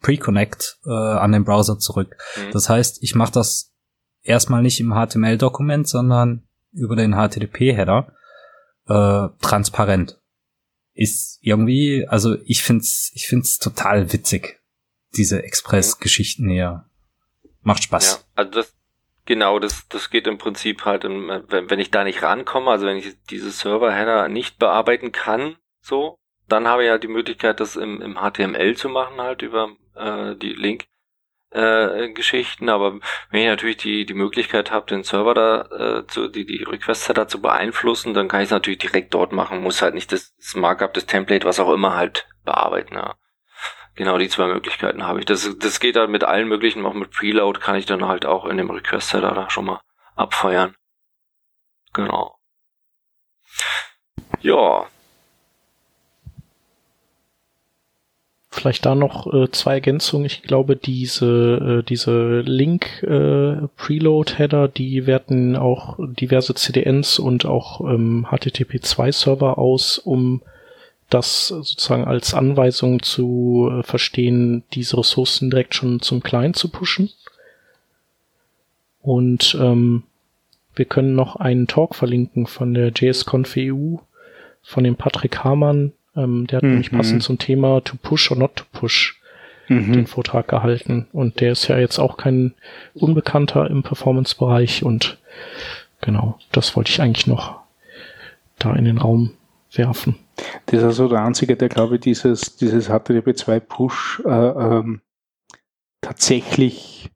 [0.00, 2.16] Pre-Connect äh, an den Browser zurück.
[2.36, 2.52] Mhm.
[2.52, 3.72] Das heißt, ich mache das
[4.22, 6.42] erstmal nicht im HTML-Dokument, sondern
[6.72, 8.12] über den HTTP-Header
[8.88, 10.18] äh, transparent.
[10.94, 14.60] Ist irgendwie, also ich find's, ich find's total witzig,
[15.16, 16.84] diese Express-Geschichten hier.
[17.62, 18.12] Macht Spaß.
[18.12, 18.74] Ja, also das,
[19.24, 22.96] Genau, das, das geht im Prinzip halt, wenn, wenn ich da nicht rankomme, also wenn
[22.96, 26.18] ich diese Server-Header nicht bearbeiten kann, so,
[26.48, 30.34] dann habe ich halt die Möglichkeit, das im, im HTML zu machen, halt über äh,
[30.34, 30.86] die Link
[31.52, 32.98] äh, Geschichten, aber
[33.30, 37.28] wenn ich natürlich die, die Möglichkeit habe, den Server da äh, zu, die, die Request-Setter
[37.28, 40.54] zu beeinflussen, dann kann ich es natürlich direkt dort machen, muss halt nicht das, das
[40.54, 42.94] Markup, das Template, was auch immer halt bearbeiten.
[42.94, 43.16] Ja.
[43.94, 45.26] Genau, die zwei Möglichkeiten habe ich.
[45.26, 48.46] Das, das geht halt mit allen möglichen, auch mit Preload kann ich dann halt auch
[48.46, 49.80] in dem Request-Setter da schon mal
[50.16, 50.74] abfeuern.
[51.92, 52.36] Genau.
[54.40, 54.86] Ja,
[58.54, 60.26] Vielleicht da noch äh, zwei Ergänzungen.
[60.26, 68.26] Ich glaube, diese, äh, diese Link-Preload-Header, äh, die werten auch diverse CDNs und auch ähm,
[68.30, 70.42] HTTP2-Server aus, um
[71.08, 77.08] das sozusagen als Anweisung zu äh, verstehen, diese Ressourcen direkt schon zum Client zu pushen.
[79.00, 80.02] Und ähm,
[80.74, 83.96] wir können noch einen Talk verlinken von der JSConf EU,
[84.62, 86.70] von dem Patrick Hamann, ähm, der hat mhm.
[86.70, 89.20] nämlich passend zum Thema To Push or Not to Push
[89.68, 89.92] mhm.
[89.92, 91.06] den Vortrag gehalten.
[91.12, 92.54] Und der ist ja jetzt auch kein
[92.94, 95.18] Unbekannter im Performance-Bereich und
[96.00, 97.60] genau, das wollte ich eigentlich noch
[98.58, 99.32] da in den Raum
[99.72, 100.16] werfen.
[100.66, 105.00] Das ist also der einzige, der glaube ich dieses, dieses HTTP2 Push äh, ähm,
[106.00, 107.10] tatsächlich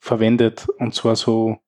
[0.00, 1.58] verwendet und zwar so,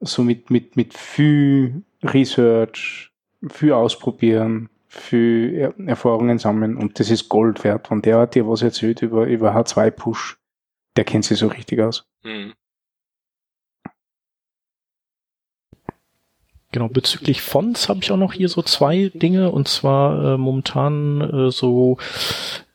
[0.00, 3.10] so mit, mit, mit viel Research,
[3.48, 4.68] viel ausprobieren,
[4.98, 7.90] viel Erfahrungen sammeln und das ist Gold wert.
[7.90, 10.38] Wenn der hat dir was erzählt über, über H2-Push,
[10.96, 12.06] der kennt sich so richtig aus.
[12.22, 12.54] Mhm.
[16.72, 21.20] Genau, bezüglich Fonts habe ich auch noch hier so zwei Dinge und zwar äh, momentan
[21.22, 21.96] äh, so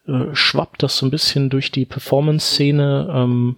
[0.07, 3.11] äh, schwappt das so ein bisschen durch die Performance-Szene.
[3.13, 3.57] Ähm,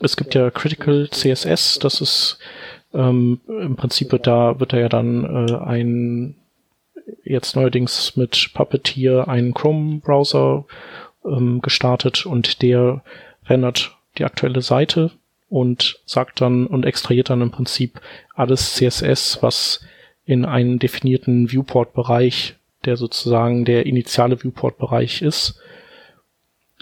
[0.00, 2.38] es gibt ja Critical CSS, das ist
[2.94, 6.36] ähm, im Prinzip wird da wird da ja dann äh, ein
[7.24, 10.64] jetzt neuerdings mit Puppeteer einen Chrome-Browser
[11.24, 13.02] ähm, gestartet und der
[13.46, 15.10] rendert die aktuelle Seite
[15.48, 18.00] und sagt dann und extrahiert dann im Prinzip
[18.34, 19.84] alles CSS, was
[20.24, 25.60] in einen definierten Viewport-Bereich, der sozusagen der initiale Viewport-Bereich ist,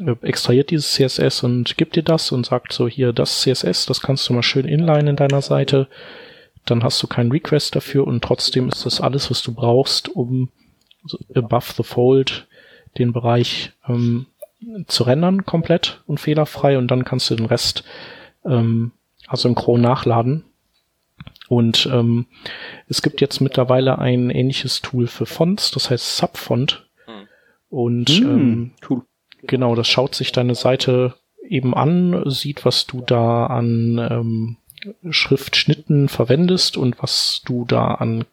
[0.00, 4.00] äh, extrahiert dieses CSS und gibt dir das und sagt so hier das CSS, das
[4.00, 5.88] kannst du mal schön inline in deiner Seite
[6.64, 10.50] dann hast du keinen Request dafür und trotzdem ist das alles, was du brauchst, um
[11.34, 12.46] above the fold
[12.98, 14.26] den Bereich ähm,
[14.86, 17.84] zu rendern komplett und fehlerfrei und dann kannst du den Rest
[18.44, 18.92] ähm,
[19.26, 20.44] asynchron nachladen.
[21.48, 22.26] Und ähm,
[22.86, 26.86] es gibt jetzt mittlerweile ein ähnliches Tool für Fonts, das heißt Subfont.
[27.06, 27.28] Hm.
[27.68, 29.02] Und hm, ähm, cool.
[29.42, 31.14] genau, das schaut sich deine Seite
[31.48, 34.56] eben an, sieht, was du da an ähm,
[35.10, 38.24] Schriftschnitten verwendest und was du da an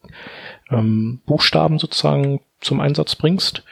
[0.69, 3.63] ähm, Buchstaben sozusagen zum Einsatz bringst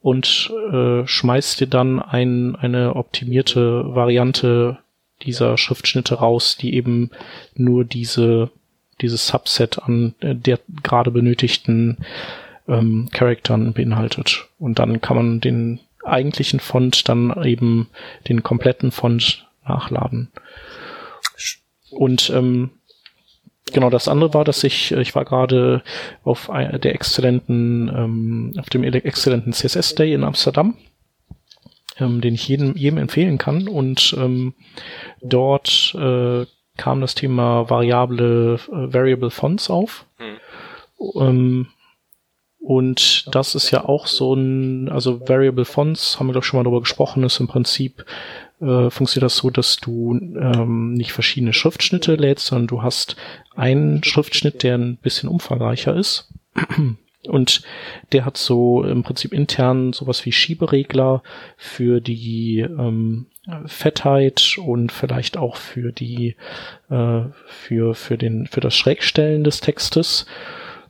[0.00, 4.78] und äh, schmeißt dir dann ein, eine optimierte Variante
[5.22, 7.10] dieser Schriftschnitte raus, die eben
[7.54, 8.50] nur diese
[9.00, 11.98] dieses Subset an äh, der gerade benötigten
[12.66, 14.48] ähm, Charaktern beinhaltet.
[14.58, 17.88] Und dann kann man den eigentlichen Font dann eben
[18.28, 20.28] den kompletten Font nachladen.
[21.90, 22.70] Und ähm,
[23.72, 25.82] genau das andere war, dass ich, ich war gerade
[26.24, 30.76] auf der exzellenten, ähm, auf dem exzellenten CSS Day in Amsterdam,
[31.98, 33.68] ähm, den ich jedem, jedem empfehlen kann.
[33.68, 34.54] Und ähm,
[35.22, 40.06] dort äh, kam das Thema variable äh, Variable Fonts auf.
[40.18, 41.20] Mhm.
[41.20, 41.66] Ähm,
[42.60, 46.64] und das ist ja auch so ein, also Variable Fonts, haben wir doch schon mal
[46.64, 48.04] darüber gesprochen, ist im Prinzip
[48.60, 53.16] äh, funktioniert das so, dass du ähm, nicht verschiedene Schriftschnitte lädst, sondern du hast
[53.56, 56.32] einen Schriftschnitt, der ein bisschen umfangreicher ist.
[57.26, 57.62] Und
[58.12, 61.22] der hat so im Prinzip intern sowas wie Schieberegler
[61.56, 63.26] für die ähm,
[63.66, 66.36] Fettheit und vielleicht auch für die
[66.90, 70.26] äh, für für den für das Schrägstellen des Textes.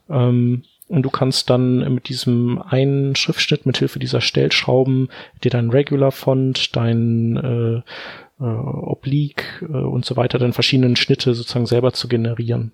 [0.09, 5.09] Ähm, und du kannst dann mit diesem einen Schriftschnitt mit Hilfe dieser Stellschrauben
[5.43, 11.35] dir dein Regular Font, dein äh, äh, Oblique äh, und so weiter, dann verschiedenen Schnitte
[11.35, 12.71] sozusagen selber zu generieren.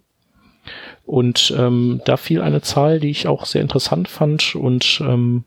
[1.05, 5.43] Und ähm, da fiel eine Zahl, die ich auch sehr interessant fand und ähm,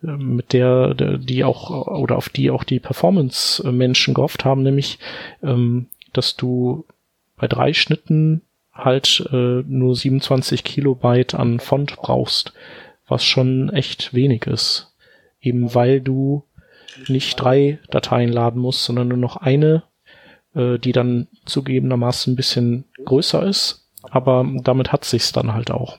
[0.00, 4.98] mit der, die auch oder auf die auch die Performance-Menschen gehofft haben, nämlich,
[5.42, 6.84] ähm, dass du
[7.36, 8.42] bei drei Schnitten
[8.78, 12.52] halt äh, nur 27 Kilobyte an Font brauchst,
[13.06, 14.94] was schon echt wenig ist.
[15.40, 16.44] Eben weil du
[17.08, 19.82] nicht drei Dateien laden musst, sondern nur noch eine,
[20.54, 25.98] äh, die dann zugegebenermaßen ein bisschen größer ist, aber damit hat sich's dann halt auch.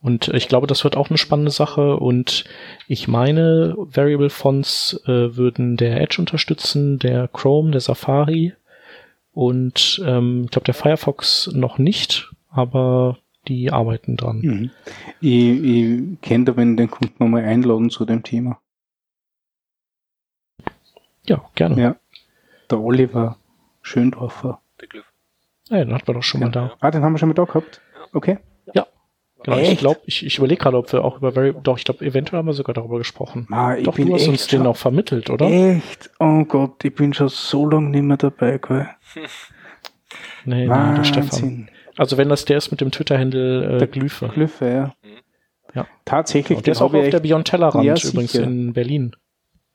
[0.00, 1.96] Und ich glaube, das wird auch eine spannende Sache.
[1.96, 2.44] Und
[2.88, 8.52] ich meine, Variable Fonts äh, würden der Edge unterstützen, der Chrome, der Safari
[9.32, 13.18] und ähm, ich glaube der Firefox noch nicht, aber
[13.48, 14.40] die arbeiten dran.
[14.40, 14.70] Mhm.
[15.20, 18.60] Ich, ich kenne da, wenn den Kunden nochmal einladen zu dem Thema.
[21.26, 21.80] Ja, gerne.
[21.80, 21.96] Ja.
[22.70, 23.36] Der Oliver
[23.80, 24.60] Schöndorfer.
[24.80, 25.04] Der Glück.
[25.68, 26.46] Ja, den hatten wir doch schon ja.
[26.46, 26.76] mal da.
[26.80, 27.80] Ah, den haben wir schon mal da gehabt?
[28.12, 28.38] Okay.
[28.74, 28.86] Ja.
[29.44, 29.72] Genau, echt?
[29.72, 32.38] ich glaube, ich, ich überlege gerade, ob wir auch über Very, doch, ich glaube, eventuell
[32.38, 33.46] haben wir sogar darüber gesprochen.
[33.48, 35.46] Ma, doch, du hast uns den auch vermittelt, oder?
[35.46, 36.10] Echt?
[36.18, 38.88] Oh Gott, ich bin schon so lange nicht mehr dabei, gell?
[40.44, 41.68] nee, nee, der Stefan.
[41.96, 44.28] Also wenn das der ist mit dem Twitter-Handle äh, Glyphe.
[44.28, 44.94] Glyphe, ja.
[45.74, 45.86] Ja.
[46.04, 46.58] Tatsächlich.
[46.58, 49.16] Und der ist auch auf der Beyond Tellerrand ja, übrigens in Berlin.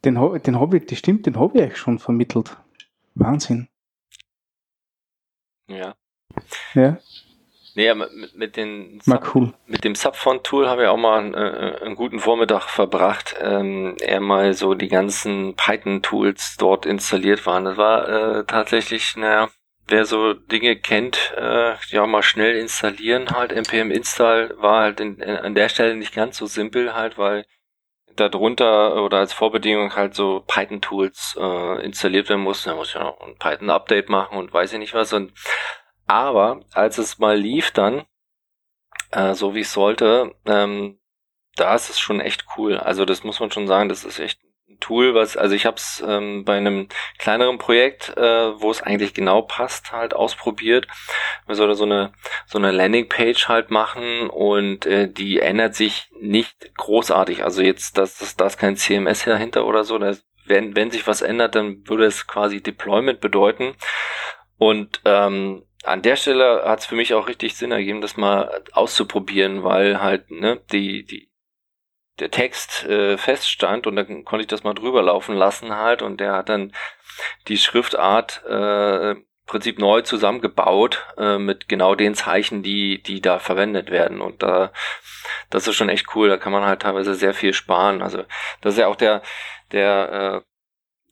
[0.06, 2.56] Den, den habe ich, das stimmt, den habe ich euch schon vermittelt.
[3.16, 3.68] Wahnsinn.
[5.68, 5.96] Ja.
[6.74, 6.98] Ja.
[7.78, 9.54] Nee, mit, mit, den Sub, cool.
[9.68, 14.20] mit dem Subfont-Tool habe ich auch mal einen, äh, einen guten Vormittag verbracht, ähm, er
[14.20, 17.66] mal so die ganzen Python-Tools dort installiert waren.
[17.66, 19.50] Das war äh, tatsächlich, naja,
[19.88, 23.52] wer so Dinge kennt, äh, ja mal schnell installieren halt.
[23.52, 27.46] npm install war halt in, in, an der Stelle nicht ganz so simpel halt, weil
[28.16, 32.70] darunter oder als Vorbedingung halt so Python-Tools äh, installiert werden mussten.
[32.70, 35.14] Da muss ich ja noch ein Python-Update machen und weiß ich nicht was.
[35.14, 35.32] Und
[36.08, 38.06] aber als es mal lief dann,
[39.12, 41.00] äh, so wie es sollte, ähm,
[41.56, 42.78] da ist es schon echt cool.
[42.78, 44.40] Also das muss man schon sagen, das ist echt
[44.70, 46.88] ein Tool, was, also ich habe es ähm, bei einem
[47.18, 50.88] kleineren Projekt, äh, wo es eigentlich genau passt, halt ausprobiert.
[51.48, 52.14] Man soll so eine
[52.46, 57.44] so eine Landingpage halt machen und äh, die ändert sich nicht großartig.
[57.44, 59.98] Also jetzt, dass das, da ist kein CMS dahinter oder so.
[59.98, 63.76] Das, wenn, wenn sich was ändert, dann würde es quasi Deployment bedeuten.
[64.58, 68.64] Und ähm, an der Stelle hat es für mich auch richtig Sinn ergeben, das mal
[68.74, 71.32] auszuprobieren, weil halt ne, die, die,
[72.20, 76.20] der Text äh, feststand und dann konnte ich das mal drüber laufen lassen halt und
[76.20, 76.74] der hat dann
[77.48, 83.40] die Schriftart äh, im Prinzip neu zusammengebaut äh, mit genau den Zeichen, die, die da
[83.40, 84.20] verwendet werden.
[84.20, 84.74] Und da,
[85.50, 86.28] das ist schon echt cool.
[86.28, 88.02] Da kann man halt teilweise sehr viel sparen.
[88.02, 88.26] Also
[88.62, 89.22] das ist ja auch der,
[89.72, 90.57] der äh,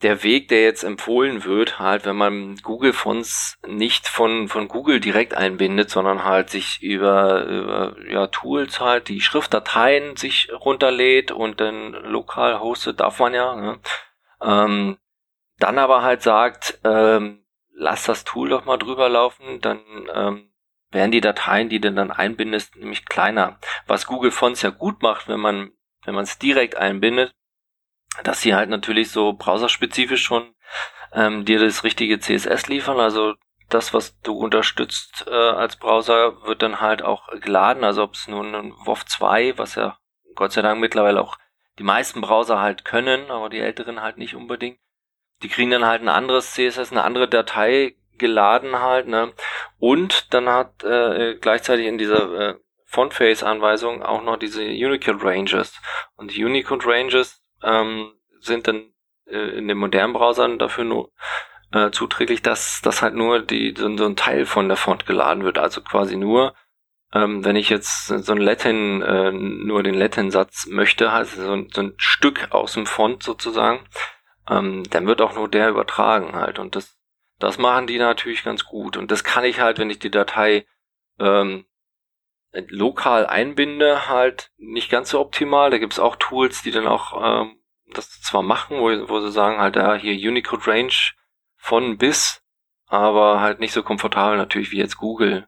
[0.05, 4.99] der Weg, der jetzt empfohlen wird, halt, wenn man Google Fonts nicht von, von Google
[4.99, 11.59] direkt einbindet, sondern halt sich über, über ja, Tools halt die Schriftdateien sich runterlädt und
[11.59, 13.55] dann lokal hostet, darf man ja.
[13.55, 13.79] Ne?
[14.43, 14.97] Ähm,
[15.57, 17.43] dann aber halt sagt, ähm,
[17.73, 19.79] lass das Tool doch mal drüber laufen, dann
[20.13, 20.51] ähm,
[20.91, 23.57] werden die Dateien, die du dann einbindest, nämlich kleiner.
[23.87, 25.71] Was Google Fonts ja gut macht, wenn man
[26.05, 27.33] wenn man es direkt einbindet,
[28.23, 30.53] dass sie halt natürlich so browserspezifisch schon
[31.13, 32.99] ähm, dir das richtige CSS liefern.
[32.99, 33.35] Also
[33.69, 37.83] das, was du unterstützt äh, als Browser, wird dann halt auch geladen.
[37.83, 39.97] Also ob es nun ein WoW 2, was ja
[40.35, 41.37] Gott sei Dank mittlerweile auch
[41.79, 44.79] die meisten Browser halt können, aber die älteren halt nicht unbedingt.
[45.43, 49.33] Die kriegen dann halt ein anderes CSS, eine andere Datei geladen halt, ne?
[49.77, 52.55] Und dann hat äh, gleichzeitig in dieser äh,
[52.85, 55.81] Fontface-Anweisung auch noch diese Unicode Ranges.
[56.15, 58.93] Und die Unicode Ranges ähm, sind dann
[59.27, 61.11] äh, in den modernen Browsern dafür nur
[61.71, 65.43] äh, zuträglich, dass, dass halt nur die, so, so ein Teil von der Font geladen
[65.43, 65.57] wird.
[65.57, 66.53] Also quasi nur,
[67.13, 71.69] ähm, wenn ich jetzt so ein Latin, äh, nur den Latin-Satz möchte, also so ein,
[71.73, 73.85] so ein Stück aus dem Font sozusagen,
[74.49, 76.59] ähm, dann wird auch nur der übertragen halt.
[76.59, 76.97] Und das,
[77.39, 78.97] das machen die natürlich ganz gut.
[78.97, 80.65] Und das kann ich halt, wenn ich die Datei
[81.19, 81.65] ähm,
[82.69, 85.69] lokal einbinde, halt nicht ganz so optimal.
[85.69, 87.59] Da gibt's auch Tools, die dann auch ähm,
[87.93, 90.93] das zwar machen, wo, wo sie sagen halt, ja, hier Unicode Range
[91.57, 92.41] von bis,
[92.87, 95.47] aber halt nicht so komfortabel natürlich wie jetzt Google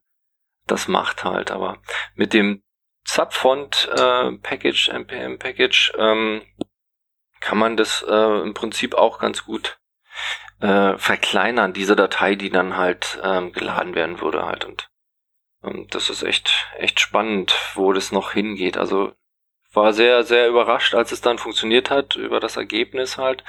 [0.67, 1.51] das macht halt.
[1.51, 1.77] Aber
[2.15, 2.61] mit dem
[3.05, 6.41] Subfont äh, Package, npm Package, ähm,
[7.39, 9.79] kann man das äh, im Prinzip auch ganz gut
[10.59, 14.65] äh, verkleinern, diese Datei, die dann halt ähm, geladen werden würde halt.
[14.65, 14.89] Und und
[15.89, 18.77] das ist echt, echt spannend, wo das noch hingeht.
[18.77, 19.13] Also
[19.73, 23.43] war sehr, sehr überrascht, als es dann funktioniert hat, über das Ergebnis halt,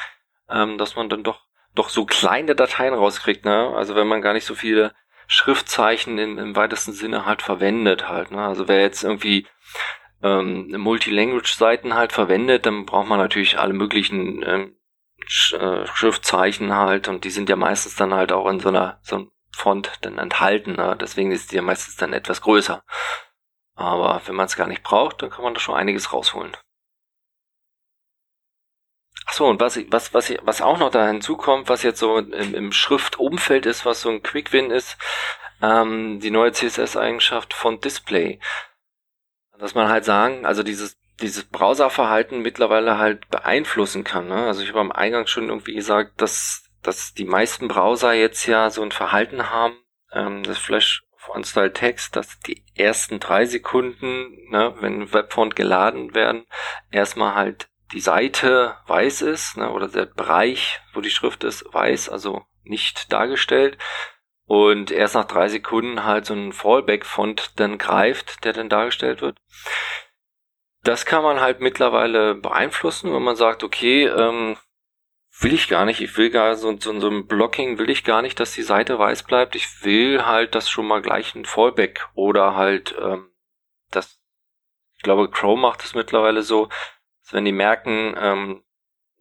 [0.49, 1.41] ähm, dass man dann doch,
[1.75, 3.73] doch so kleine Dateien rauskriegt, ne?
[3.75, 4.95] Also wenn man gar nicht so viele
[5.27, 8.47] Schriftzeichen im, im weitesten Sinne halt verwendet halt, ne?
[8.47, 9.47] Also wer jetzt irgendwie
[10.23, 14.77] ähm, Multilanguage-Seiten halt verwendet, dann braucht man natürlich alle möglichen ähm,
[15.27, 18.99] Sch äh, Schriftzeichen halt und die sind ja meistens dann halt auch in so einer
[19.03, 20.73] so einem Font dann enthalten.
[20.73, 20.97] Ne?
[21.01, 22.83] Deswegen ist die ja meistens dann etwas größer.
[23.75, 26.57] Aber wenn man es gar nicht braucht, dann kann man da schon einiges rausholen.
[29.27, 32.73] Achso, und was, was, was, was auch noch da hinzukommt, was jetzt so im, im
[32.73, 34.97] Schriftumfeld ist, was so ein Quick-Win ist,
[35.61, 38.41] ähm, die neue CSS-Eigenschaft von Display.
[39.59, 44.29] dass man halt sagen, also dieses dieses Browserverhalten mittlerweile halt beeinflussen kann.
[44.29, 44.47] Ne?
[44.47, 48.71] Also ich habe am Eingang schon irgendwie gesagt, dass dass die meisten Browser jetzt ja
[48.71, 49.77] so ein Verhalten haben,
[50.13, 56.47] ähm, das Flash On-Style Text, dass die ersten drei Sekunden, ne, wenn Webfont geladen werden,
[56.91, 62.09] erstmal halt die Seite weiß ist, ne, oder der Bereich, wo die Schrift ist, weiß,
[62.09, 63.79] also nicht dargestellt.
[64.45, 69.39] Und erst nach drei Sekunden halt so ein Fallback-Font dann greift, der dann dargestellt wird.
[70.83, 74.57] Das kann man halt mittlerweile beeinflussen, wenn man sagt, okay, ähm,
[75.41, 76.01] will ich gar nicht.
[76.01, 78.99] Ich will gar so, so, so ein Blocking will ich gar nicht, dass die Seite
[78.99, 79.55] weiß bleibt.
[79.55, 83.31] Ich will halt das schon mal gleich ein Fallback oder halt ähm,
[83.91, 84.21] das.
[84.97, 86.69] Ich glaube, Chrome macht es mittlerweile so,
[87.23, 88.65] dass wenn die merken, ähm,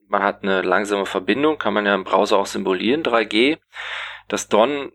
[0.07, 3.59] man hat eine langsame Verbindung, kann man ja im Browser auch symbolieren, 3G,
[4.28, 4.91] dass dann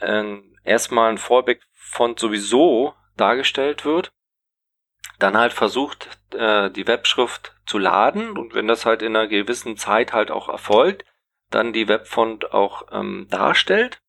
[0.00, 4.12] äh, erstmal ein Fallback-Font sowieso dargestellt wird
[5.18, 9.76] dann halt versucht, äh, die Webschrift zu laden und wenn das halt in einer gewissen
[9.76, 11.04] Zeit halt auch erfolgt,
[11.50, 14.00] dann die Webfont auch ähm, darstellt.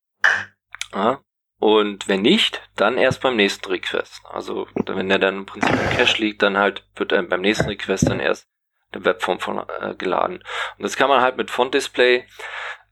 [0.93, 1.21] Ja.
[1.59, 4.21] Und wenn nicht, dann erst beim nächsten Request.
[4.25, 7.67] Also wenn der dann im Prinzip im Cache liegt, dann halt wird er beim nächsten
[7.67, 8.47] Request dann erst
[8.93, 10.37] der Webform von, äh, geladen.
[10.77, 12.27] Und das kann man halt mit Font Display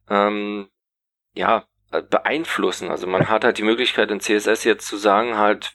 [0.09, 0.69] ähm,
[1.33, 1.65] ja
[2.09, 2.89] beeinflussen.
[2.89, 5.73] Also man hat halt die Möglichkeit in CSS jetzt zu sagen halt,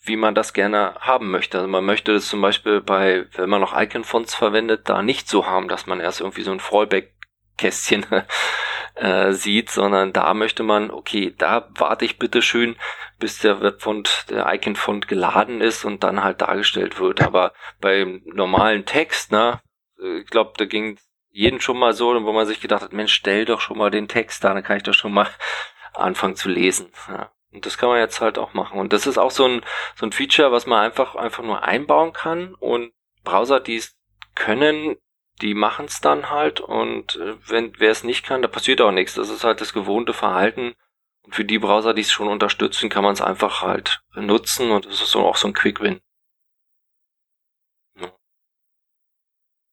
[0.00, 1.58] wie man das gerne haben möchte.
[1.58, 5.46] Also man möchte das zum Beispiel bei, wenn man noch Icon-Fonts verwendet, da nicht so
[5.46, 8.06] haben, dass man erst irgendwie so ein Fallback-Kästchen
[8.94, 12.76] äh, sieht, sondern da möchte man, okay, da warte ich bitte schön,
[13.18, 17.20] bis der Webfont, der Icon-Font geladen ist und dann halt dargestellt wird.
[17.20, 19.60] Aber beim normalen Text, ne,
[19.98, 20.98] ich glaube, da ging
[21.30, 24.08] jeden schon mal so, wo man sich gedacht hat, Mensch, stell doch schon mal den
[24.08, 25.28] Text da, dann kann ich doch schon mal
[25.94, 26.90] anfangen zu lesen.
[27.08, 27.30] Ja.
[27.58, 28.78] Und das kann man jetzt halt auch machen.
[28.78, 29.64] Und das ist auch so ein,
[29.96, 32.54] so ein Feature, was man einfach, einfach nur einbauen kann.
[32.54, 32.92] Und
[33.24, 33.96] Browser, die es
[34.36, 34.96] können,
[35.42, 36.60] die machen es dann halt.
[36.60, 39.14] Und äh, wenn wer es nicht kann, da passiert auch nichts.
[39.14, 40.74] Das ist halt das gewohnte Verhalten.
[41.22, 44.70] Und für die Browser, die es schon unterstützen, kann man es einfach halt nutzen.
[44.70, 46.00] Und das ist so auch so ein Quick-Win.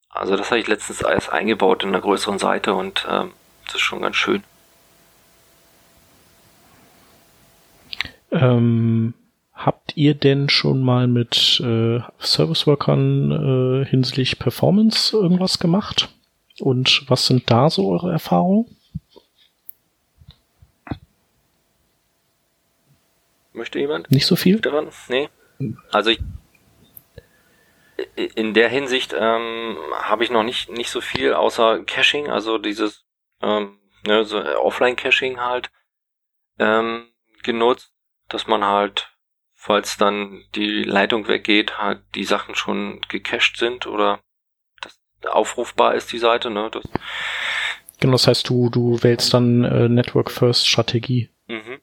[0.10, 3.34] Also das habe ich letztens alles eingebaut in einer größeren Seite und ähm,
[3.66, 4.44] das ist schon ganz schön.
[8.32, 9.14] Ähm,
[9.54, 13.32] habt ihr denn schon mal mit äh, Service Workern
[13.84, 16.10] äh, hinsichtlich Performance irgendwas gemacht?
[16.60, 18.76] Und was sind da so eure Erfahrungen?
[23.54, 24.12] Möchte jemand?
[24.12, 24.60] Nicht so viel?
[24.60, 24.90] Daran?
[25.08, 25.30] Nee.
[25.92, 26.20] Also ich,
[28.36, 33.06] in der Hinsicht ähm, habe ich noch nicht nicht so viel außer Caching, also dieses
[33.42, 35.72] ähm, ne, so Offline-Caching halt
[36.60, 37.06] ähm,
[37.44, 37.95] genutzt
[38.30, 39.12] dass man halt,
[39.54, 44.20] falls dann die Leitung weggeht, halt die Sachen schon gecached sind oder
[45.30, 46.70] aufrufbar ist, die Seite, ne?
[46.72, 46.84] Das
[48.00, 51.30] genau, das heißt, du, du wählst dann äh, Network First Strategie.
[51.48, 51.80] Mhm.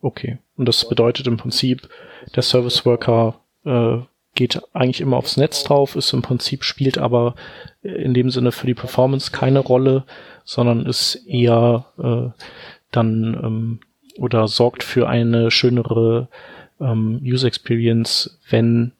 [0.00, 0.38] Okay.
[0.56, 1.88] Und das bedeutet im Prinzip,
[2.34, 3.98] der Service Worker äh,
[4.34, 7.34] geht eigentlich immer aufs Netz drauf, ist im Prinzip spielt aber
[7.82, 10.04] in dem Sinne für die Performance keine Rolle,
[10.44, 12.42] sondern ist eher äh,
[12.90, 13.80] dann ähm,
[14.18, 16.28] oder sorgt für eine schönere
[16.80, 18.92] ähm, User Experience, wenn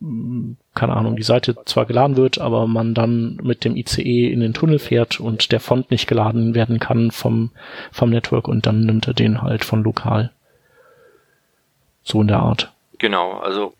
[0.00, 4.40] mm, keine Ahnung, die Seite zwar geladen wird, aber man dann mit dem ICE in
[4.40, 7.50] den Tunnel fährt und der Font nicht geladen werden kann vom,
[7.90, 10.32] vom Network und dann nimmt er den halt von lokal.
[12.02, 12.72] So in der Art.
[12.98, 13.74] Genau, also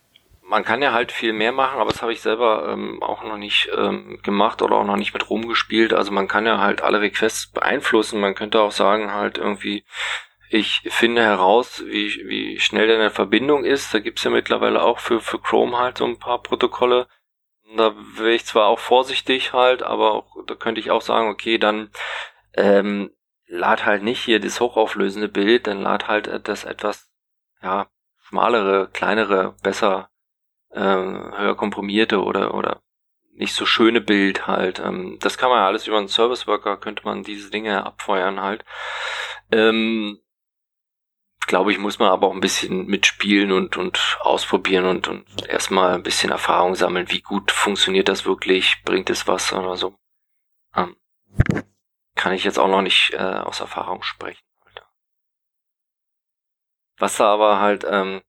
[0.52, 3.38] man kann ja halt viel mehr machen, aber das habe ich selber ähm, auch noch
[3.38, 5.94] nicht ähm, gemacht oder auch noch nicht mit rumgespielt.
[5.94, 8.20] Also man kann ja halt alle Requests beeinflussen.
[8.20, 9.82] Man könnte auch sagen, halt irgendwie,
[10.53, 13.95] ich finde heraus, wie, wie schnell deine Verbindung ist.
[13.95, 17.08] Da gibt's ja mittlerweile auch für, für Chrome halt so ein paar Protokolle.
[17.74, 21.57] Da wäre ich zwar auch vorsichtig halt, aber auch, da könnte ich auch sagen, okay,
[21.57, 21.91] dann
[22.54, 23.11] ähm,
[23.46, 27.11] lad halt nicht hier das hochauflösende Bild, dann lad halt das etwas
[27.62, 27.87] ja
[28.20, 30.11] schmalere, kleinere, besser
[30.74, 32.83] ähm, höher komprimierte oder oder
[33.34, 34.80] nicht so schöne Bild halt.
[34.80, 38.41] Ähm, das kann man ja alles über einen Service Worker könnte man diese Dinge abfeuern
[38.42, 38.66] halt.
[39.50, 40.21] Ähm,
[41.46, 45.94] glaube ich, muss man aber auch ein bisschen mitspielen und, und ausprobieren und, und erstmal
[45.94, 47.10] ein bisschen Erfahrung sammeln.
[47.10, 48.82] Wie gut funktioniert das wirklich?
[48.84, 49.96] Bringt es was oder so?
[50.76, 50.96] Ähm,
[52.14, 54.42] kann ich jetzt auch noch nicht äh, aus Erfahrung sprechen.
[56.98, 58.22] Was da aber halt, ähm,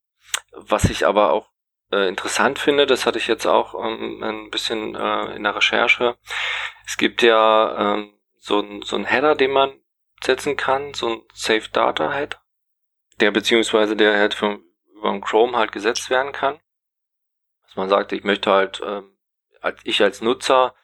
[0.52, 1.52] was ich aber auch
[1.91, 6.18] äh, interessant finde, das hatte ich jetzt auch ähm, ein bisschen äh, in der Recherche.
[6.85, 9.80] Es gibt ja ähm, so so ein Header, den man
[10.23, 12.43] setzen kann, so ein Safe Data Header
[13.19, 14.64] der beziehungsweise der halt vom,
[14.95, 16.60] über Chrome halt gesetzt werden kann.
[17.65, 19.02] Dass man sagt, ich möchte halt, äh,
[19.61, 20.76] als ich als Nutzer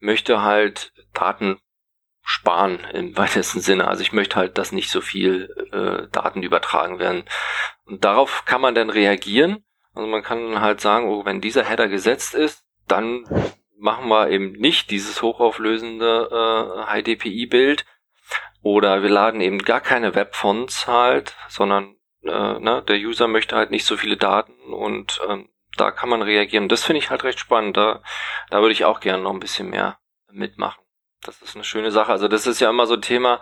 [0.00, 1.60] möchte halt Daten
[2.22, 3.88] sparen im weitesten Sinne.
[3.88, 7.24] Also ich möchte halt, dass nicht so viel äh, Daten übertragen werden.
[7.84, 9.64] Und darauf kann man dann reagieren.
[9.94, 13.24] Also man kann halt sagen, oh, wenn dieser Header gesetzt ist, dann
[13.78, 17.84] machen wir eben nicht dieses hochauflösende äh, High-DPI-Bild
[18.68, 23.70] oder wir laden eben gar keine Webfonts halt, sondern äh, ne, der User möchte halt
[23.70, 26.68] nicht so viele Daten und ähm, da kann man reagieren.
[26.68, 27.78] Das finde ich halt recht spannend.
[27.78, 28.02] Da,
[28.50, 29.98] da würde ich auch gerne noch ein bisschen mehr
[30.30, 30.82] mitmachen.
[31.22, 32.12] Das ist eine schöne Sache.
[32.12, 33.40] Also das ist ja immer so ein Thema,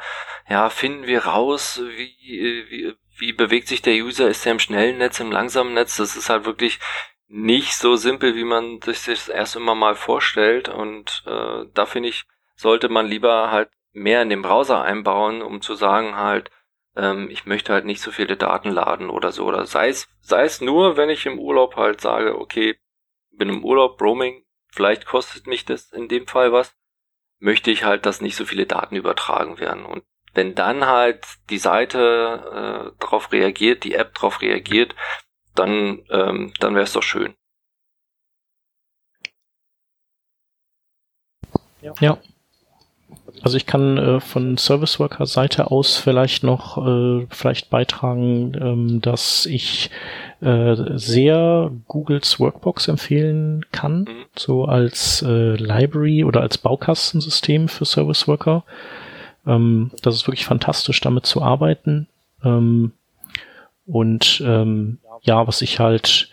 [0.49, 4.29] ja, finden wir raus, wie, wie, wie bewegt sich der User?
[4.29, 5.97] Ist er im schnellen Netz, im langsamen Netz?
[5.97, 6.79] Das ist halt wirklich
[7.27, 10.69] nicht so simpel, wie man sich das erst immer mal vorstellt.
[10.69, 15.63] Und äh, da finde ich, sollte man lieber halt mehr in den Browser einbauen, um
[15.63, 16.51] zu sagen halt,
[16.97, 19.47] ähm, ich möchte halt nicht so viele Daten laden oder so.
[19.47, 22.79] Oder sei es, sei es nur, wenn ich im Urlaub halt sage, okay,
[23.31, 26.77] bin im Urlaub, Roaming, vielleicht kostet mich das in dem Fall was,
[27.39, 29.87] möchte ich halt, dass nicht so viele Daten übertragen werden.
[29.87, 30.05] Und
[30.35, 34.95] wenn dann halt die Seite äh, darauf reagiert, die App darauf reagiert,
[35.55, 37.35] dann, ähm, dann wäre es doch schön.
[41.81, 41.95] Ja.
[42.01, 42.19] ja.
[43.43, 49.01] Also ich kann äh, von Service Worker Seite aus vielleicht noch äh, vielleicht beitragen, ähm,
[49.01, 49.91] dass ich
[50.41, 54.25] äh, sehr Googles Workbox empfehlen kann, mhm.
[54.37, 58.65] so als äh, Library oder als Baukastensystem für Service Worker.
[59.47, 62.09] Ähm, das ist wirklich fantastisch, damit zu arbeiten.
[62.43, 62.93] Ähm,
[63.87, 66.31] und ähm, ja, was ich halt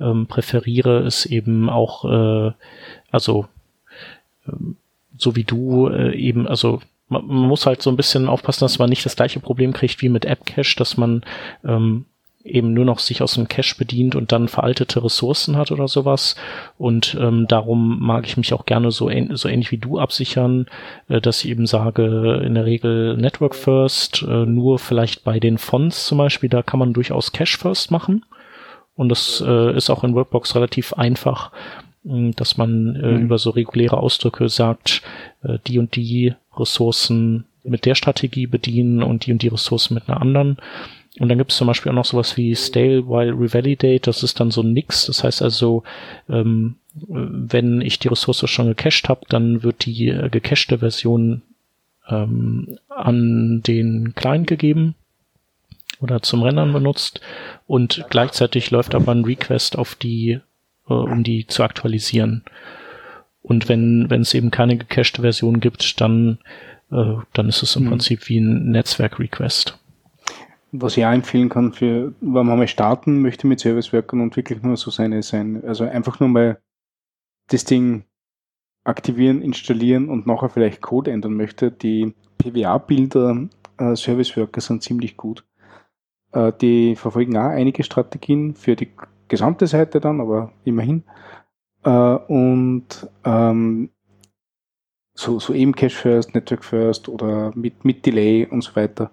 [0.00, 2.52] ähm, präferiere, ist eben auch, äh,
[3.10, 3.46] also
[4.46, 4.76] ähm,
[5.16, 8.78] so wie du äh, eben, also man, man, muss halt so ein bisschen aufpassen, dass
[8.78, 11.22] man nicht das gleiche Problem kriegt wie mit App Cache, dass man
[11.64, 12.06] ähm,
[12.44, 16.36] eben nur noch sich aus dem Cache bedient und dann veraltete Ressourcen hat oder sowas.
[16.76, 20.66] Und ähm, darum mag ich mich auch gerne so, so ähnlich wie du absichern,
[21.08, 25.56] äh, dass ich eben sage, in der Regel Network First, äh, nur vielleicht bei den
[25.56, 28.24] Fonts zum Beispiel, da kann man durchaus Cache First machen.
[28.94, 31.50] Und das äh, ist auch in Workbox relativ einfach,
[32.04, 33.22] dass man äh, mhm.
[33.24, 35.02] über so reguläre Ausdrücke sagt,
[35.42, 40.08] äh, die und die Ressourcen mit der Strategie bedienen und die und die Ressourcen mit
[40.08, 40.58] einer anderen.
[41.18, 44.38] Und dann gibt es zum Beispiel auch noch sowas wie Stale while Revalidate, das ist
[44.40, 45.06] dann so ein Nix.
[45.06, 45.82] Das heißt also,
[46.28, 51.42] ähm, wenn ich die Ressource schon gecached habe, dann wird die äh, gecachte Version
[52.08, 54.94] ähm, an den Client gegeben
[56.00, 57.20] oder zum Rendern benutzt
[57.66, 60.40] und gleichzeitig läuft aber ein Request auf die
[60.88, 62.44] äh, um die zu aktualisieren.
[63.42, 66.38] Und wenn wenn es eben keine gecachte Version gibt, dann
[66.90, 67.88] äh, dann ist es im mhm.
[67.90, 69.78] Prinzip wie ein Netzwerk-Request.
[70.72, 74.36] Was ich auch empfehlen kann, für, wenn man mal starten möchte mit Service Workern und
[74.36, 76.58] wirklich nur so seine, sein, also einfach nur mal
[77.48, 78.04] das Ding
[78.82, 83.48] aktivieren, installieren und nachher vielleicht Code ändern möchte, die PWA-Bilder
[83.78, 85.44] äh, Service Worker sind ziemlich gut.
[86.32, 88.90] Äh, die verfolgen auch einige Strategien für die
[89.28, 91.04] gesamte Seite dann, aber immerhin.
[91.84, 93.90] Äh, und ähm,
[95.14, 99.10] so, so eben Cache First, Network First oder mit, mit Delay und so weiter.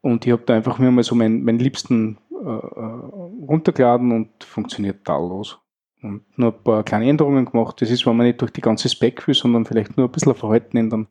[0.00, 4.44] Und ich habe da einfach mir mal so meinen mein Liebsten äh, äh, runtergeladen und
[4.44, 5.58] funktioniert tadellos.
[6.02, 7.80] Und nur ein paar kleine Änderungen gemacht.
[7.80, 10.34] Das ist, wenn man nicht durch die ganze Spec will, sondern vielleicht nur ein bisschen
[10.34, 11.08] Verhalten ändern,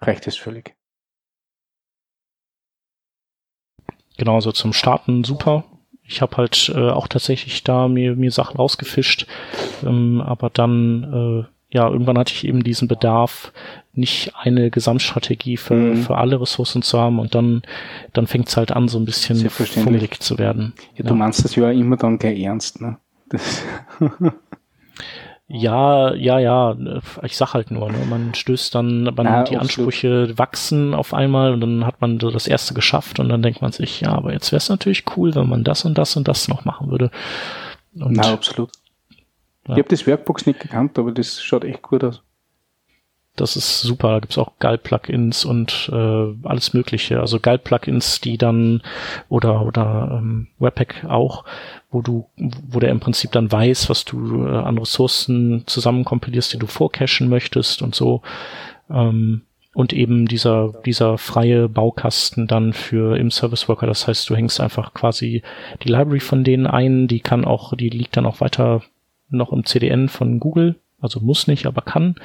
[0.00, 0.74] reicht es völlig.
[4.18, 5.64] Genau, also zum Starten super.
[6.10, 9.26] Ich habe halt äh, auch tatsächlich da mir, mir Sachen rausgefischt,
[9.86, 13.52] ähm, aber dann, äh, ja, irgendwann hatte ich eben diesen Bedarf,
[13.92, 16.02] nicht eine Gesamtstrategie für, mhm.
[16.02, 17.62] für alle Ressourcen zu haben und dann,
[18.12, 20.72] dann fängt es halt an, so ein bisschen fummelig zu werden.
[20.96, 22.96] Ja, du meinst das ja immer dann gleich ernst, ne?
[25.52, 26.76] Ja, ja, ja.
[27.24, 27.98] Ich sag halt nur, ne?
[28.08, 32.30] man stößt dann, man, ja, die Ansprüche wachsen auf einmal und dann hat man so
[32.30, 35.34] das erste geschafft und dann denkt man sich, ja, aber jetzt wäre es natürlich cool,
[35.34, 37.10] wenn man das und das und das noch machen würde.
[37.96, 38.70] Und, Na, absolut.
[39.66, 39.74] Ja.
[39.74, 42.22] Ich habe das Workbox nicht gekannt, aber das schaut echt gut aus.
[43.40, 44.12] Das ist super.
[44.12, 47.20] Da gibt's auch Galt-Plugins und äh, alles Mögliche.
[47.20, 48.82] Also Galt-Plugins, die dann
[49.28, 51.44] oder oder ähm, Webpack auch,
[51.90, 56.58] wo du, wo der im Prinzip dann weiß, was du äh, an Ressourcen zusammenkompilierst, die
[56.58, 58.22] du vorcachen möchtest und so.
[58.90, 59.42] Ähm,
[59.72, 63.86] und eben dieser, dieser freie Baukasten dann für im Service Worker.
[63.86, 65.42] Das heißt, du hängst einfach quasi
[65.84, 68.82] die Library von denen ein, die kann auch, die liegt dann auch weiter
[69.28, 72.16] noch im CDN von Google also muss nicht, aber kann.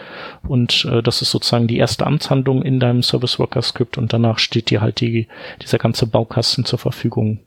[0.48, 4.40] Und äh, das ist sozusagen die erste Amtshandlung in deinem Service Worker Skript und danach
[4.40, 5.28] steht dir halt die,
[5.62, 7.40] dieser ganze Baukasten zur Verfügung.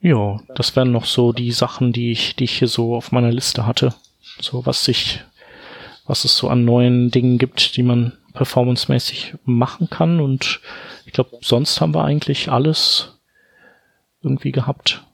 [0.00, 3.32] Ja, das wären noch so die Sachen, die ich, die ich hier so auf meiner
[3.32, 3.94] Liste hatte.
[4.40, 5.20] So was sich,
[6.06, 10.20] was es so an neuen Dingen gibt, die man performancemäßig machen kann.
[10.20, 10.60] Und
[11.06, 13.18] ich glaube, sonst haben wir eigentlich alles
[14.22, 15.04] irgendwie gehabt.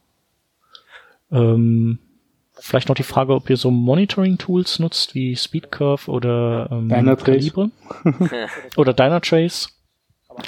[1.30, 1.98] Ähm,
[2.58, 7.52] vielleicht noch die Frage, ob ihr so Monitoring-Tools nutzt wie Speedcurve oder ähm, Dynatrace.
[8.76, 9.68] oder Dynatrace.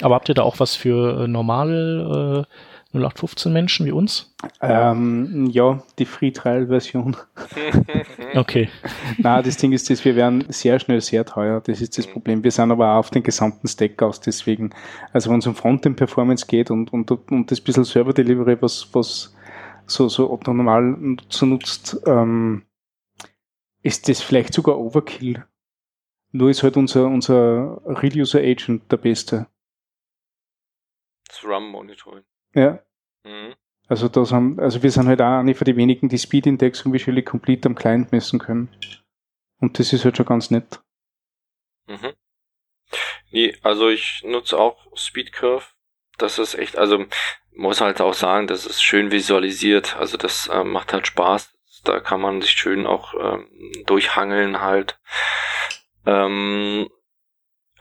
[0.01, 4.33] Aber habt ihr da auch was für äh, normal äh, 0815 Menschen wie uns?
[4.61, 7.15] Ähm, ja, die Free Trial Version.
[8.35, 8.69] okay.
[9.19, 11.61] Na, das Ding ist, dass wir werden sehr schnell sehr teuer.
[11.61, 12.43] Das ist das Problem.
[12.43, 14.21] Wir sind aber auch auf den gesamten Stack aus.
[14.21, 14.71] Deswegen,
[15.13, 18.87] also wenn es um Frontend Performance geht und, und, und das bisschen Server Delivery, was,
[18.93, 19.35] was
[19.89, 22.65] so, so Otto normal so nutzt, ähm,
[23.81, 25.45] ist das vielleicht sogar Overkill.
[26.31, 29.47] Nur ist halt unser, unser Real User Agent der beste.
[31.27, 32.23] Das RAM Monitoring.
[32.53, 32.83] Ja.
[33.23, 33.55] Mhm.
[33.87, 36.85] Also das haben, also wir sind halt auch eine von den wenigen, die Speed Index
[36.85, 38.69] und Visually Complete am Client messen können.
[39.59, 40.81] Und das ist halt schon ganz nett.
[41.87, 42.13] Mhm.
[43.31, 45.65] Nee, also ich nutze auch Speed Curve.
[46.17, 47.05] Das ist echt, also
[47.59, 49.97] muss halt auch sagen, das ist schön visualisiert.
[49.97, 51.53] Also das äh, macht halt Spaß.
[51.83, 53.49] Da kann man sich schön auch ähm,
[53.85, 54.99] durchhangeln halt.
[56.05, 56.89] Ähm,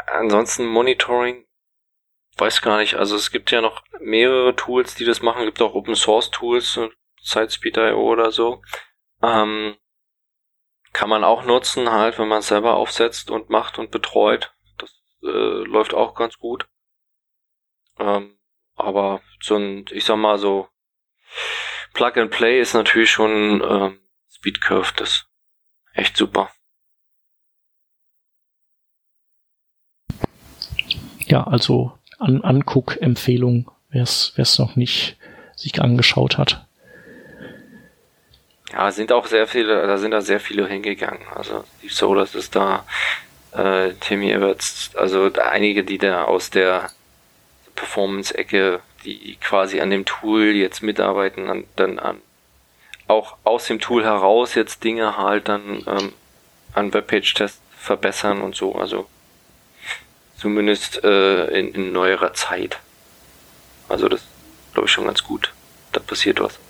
[0.07, 1.47] ansonsten Monitoring
[2.37, 5.41] weiß gar nicht, also es gibt ja noch mehrere Tools, die das machen.
[5.41, 6.79] Es gibt auch Open Source Tools,
[7.21, 8.63] Sitespeed.io oder so.
[9.23, 9.77] Ähm,
[10.93, 14.55] kann man auch nutzen, halt, wenn man es selber aufsetzt und macht und betreut.
[14.79, 14.91] Das
[15.23, 16.69] äh, läuft auch ganz gut.
[17.99, 18.38] Ähm,
[18.79, 20.69] aber so ein, ich sag mal so,
[21.95, 23.99] Plug and Play ist natürlich schon ähm,
[24.31, 25.27] Speed Curve, das
[25.95, 26.51] echt super.
[31.27, 35.17] Ja, also an Anguck-Empfehlung, wer es noch nicht
[35.57, 36.67] sich angeschaut hat.
[38.73, 41.27] Ja, sind auch sehr viele, da sind da sehr viele hingegangen.
[41.35, 42.85] Also Steve Solas ist da,
[43.53, 46.91] äh, Timmy Everts, also einige, die da aus der
[47.79, 52.21] Performance-Ecke, die quasi an dem Tool jetzt mitarbeiten, an, dann an
[53.07, 56.13] auch aus dem Tool heraus jetzt Dinge halt dann ähm,
[56.75, 58.75] an Webpage-Tests verbessern und so.
[58.75, 59.07] Also
[60.39, 62.79] Zumindest äh, in, in neuerer Zeit.
[63.89, 64.25] Also das
[64.73, 65.53] glaube ich schon ganz gut.
[65.91, 66.61] Da passiert was.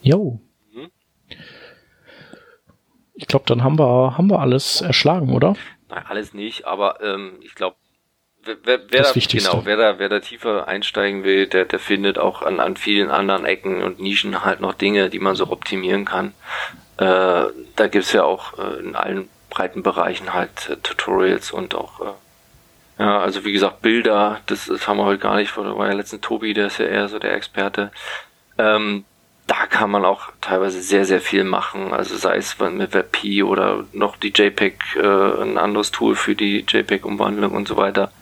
[0.00, 0.40] Jo.
[0.72, 0.90] Mhm.
[3.14, 5.56] Ich glaube, dann haben wir, haben wir alles erschlagen, oder?
[5.92, 7.76] Nein, alles nicht, aber ähm, ich glaube,
[8.42, 12.18] wer, wer, wer da, genau, wer da, wer da tiefer einsteigen will, der, der findet
[12.18, 16.06] auch an, an vielen anderen Ecken und Nischen halt noch Dinge, die man so optimieren
[16.06, 16.32] kann.
[16.96, 17.04] Äh,
[17.76, 22.12] da gibt's ja auch äh, in allen breiten Bereichen halt äh, Tutorials und auch äh,
[22.98, 26.22] ja, also wie gesagt, Bilder, das, das haben wir heute gar nicht, war ja letztens
[26.22, 27.90] Tobi, der ist ja eher so der Experte.
[28.56, 29.04] Ähm,
[29.46, 31.92] da kann man auch teilweise sehr, sehr viel machen.
[31.92, 36.64] Also sei es mit WebP oder noch die JPEG, äh, ein anderes Tool für die
[36.66, 38.12] JPEG-Umwandlung und so weiter.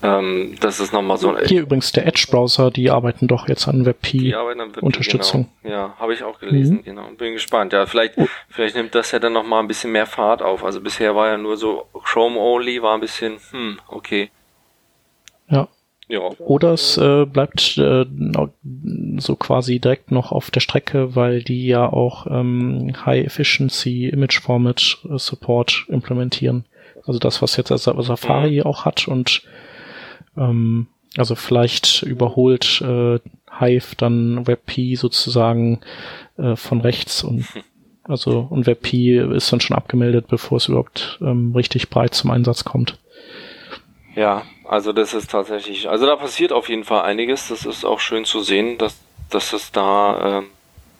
[0.00, 1.36] Ähm, das ist nochmal so.
[1.38, 5.48] Hier übrigens der Edge-Browser, die arbeiten doch jetzt an WebP-Unterstützung.
[5.62, 5.74] Genau.
[5.74, 6.84] Ja, habe ich auch gelesen, mhm.
[6.84, 7.08] genau.
[7.18, 7.72] Bin gespannt.
[7.72, 8.28] Ja, vielleicht, oh.
[8.48, 10.64] vielleicht nimmt das ja dann nochmal ein bisschen mehr Fahrt auf.
[10.64, 14.30] Also bisher war ja nur so Chrome-only, war ein bisschen, hm, okay.
[15.48, 15.66] Ja.
[16.08, 16.30] Ja.
[16.38, 18.06] Oder es äh, bleibt äh,
[19.18, 24.40] so quasi direkt noch auf der Strecke, weil die ja auch ähm, High Efficiency Image
[24.40, 26.64] Format äh, Support implementieren.
[27.06, 28.62] Also das, was jetzt Safari mhm.
[28.62, 29.42] auch hat und
[30.36, 30.86] ähm,
[31.16, 33.18] also vielleicht überholt äh,
[33.58, 35.80] Hive dann WebP sozusagen
[36.36, 37.46] äh, von rechts und
[38.04, 42.64] also und WebP ist dann schon abgemeldet, bevor es überhaupt ähm, richtig breit zum Einsatz
[42.64, 42.98] kommt.
[44.14, 47.48] Ja, also das ist tatsächlich, also da passiert auf jeden Fall einiges.
[47.48, 48.98] Das ist auch schön zu sehen, dass
[49.30, 50.50] dass es da ähm,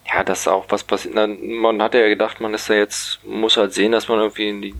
[0.06, 1.14] ja, dass auch was passiert.
[1.14, 4.74] Man hat ja gedacht, man ist ja jetzt muss halt sehen, dass man irgendwie die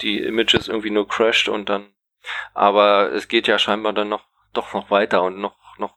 [0.00, 1.94] die Images irgendwie nur crasht und dann
[2.52, 5.94] aber es geht ja scheinbar dann noch, doch noch weiter und noch, noch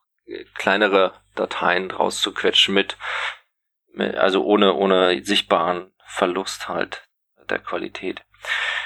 [0.55, 2.97] kleinere Dateien draus zu quetschen mit,
[3.93, 7.07] mit also ohne, ohne sichtbaren Verlust halt
[7.49, 8.23] der Qualität.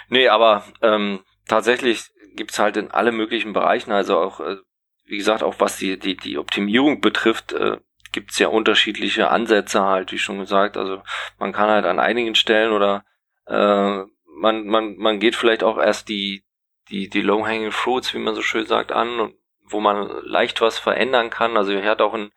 [0.09, 4.57] Nee, aber ähm, tatsächlich gibt's halt in alle möglichen Bereichen, also auch, äh,
[5.05, 7.77] wie gesagt, auch was die, die, die Optimierung betrifft, äh,
[8.11, 10.77] gibt's ja unterschiedliche Ansätze halt, wie schon gesagt.
[10.77, 11.01] Also
[11.39, 13.05] man kann halt an einigen Stellen oder
[13.45, 16.43] äh, man, man, man geht vielleicht auch erst die,
[16.89, 20.77] die, die low-hanging fruits, wie man so schön sagt, an und wo man leicht was
[20.77, 21.55] verändern kann.
[21.55, 22.31] Also er hat auch in,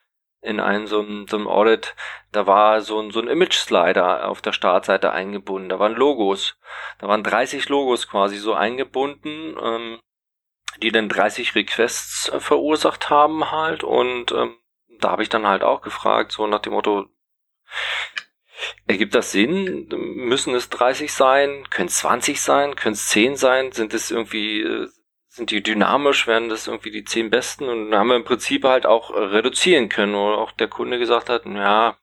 [0.44, 1.94] in einem so einem, so Audit,
[2.32, 5.68] da war so ein, so ein Image-Slider auf der Startseite eingebunden.
[5.68, 6.56] Da waren Logos.
[6.98, 9.56] Da waren 30 Logos quasi so eingebunden.
[9.62, 9.98] Ähm,
[10.82, 14.56] die dann 30 Requests äh, verursacht haben halt und ähm,
[15.00, 17.06] da habe ich dann halt auch gefragt, so nach dem Motto,
[18.86, 19.88] ergibt das Sinn?
[19.88, 21.68] Müssen es 30 sein?
[21.70, 22.76] Können es 20 sein?
[22.76, 23.72] Können es 10 sein?
[23.72, 24.88] Sind es irgendwie, äh,
[25.34, 26.26] sind die dynamisch?
[26.26, 27.68] Werden das irgendwie die 10 besten?
[27.68, 31.28] Und haben wir im Prinzip halt auch äh, reduzieren können, wo auch der Kunde gesagt
[31.28, 31.96] hat, ja,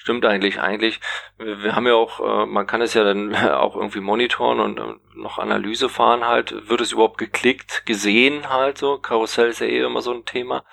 [0.00, 1.00] Stimmt eigentlich, eigentlich.
[1.38, 4.94] Wir haben ja auch, äh, man kann es ja dann auch irgendwie monitoren und äh,
[5.16, 6.68] noch Analyse fahren halt.
[6.68, 8.98] Wird es überhaupt geklickt, gesehen halt so?
[8.98, 10.64] Karussell ist ja eh immer so ein Thema.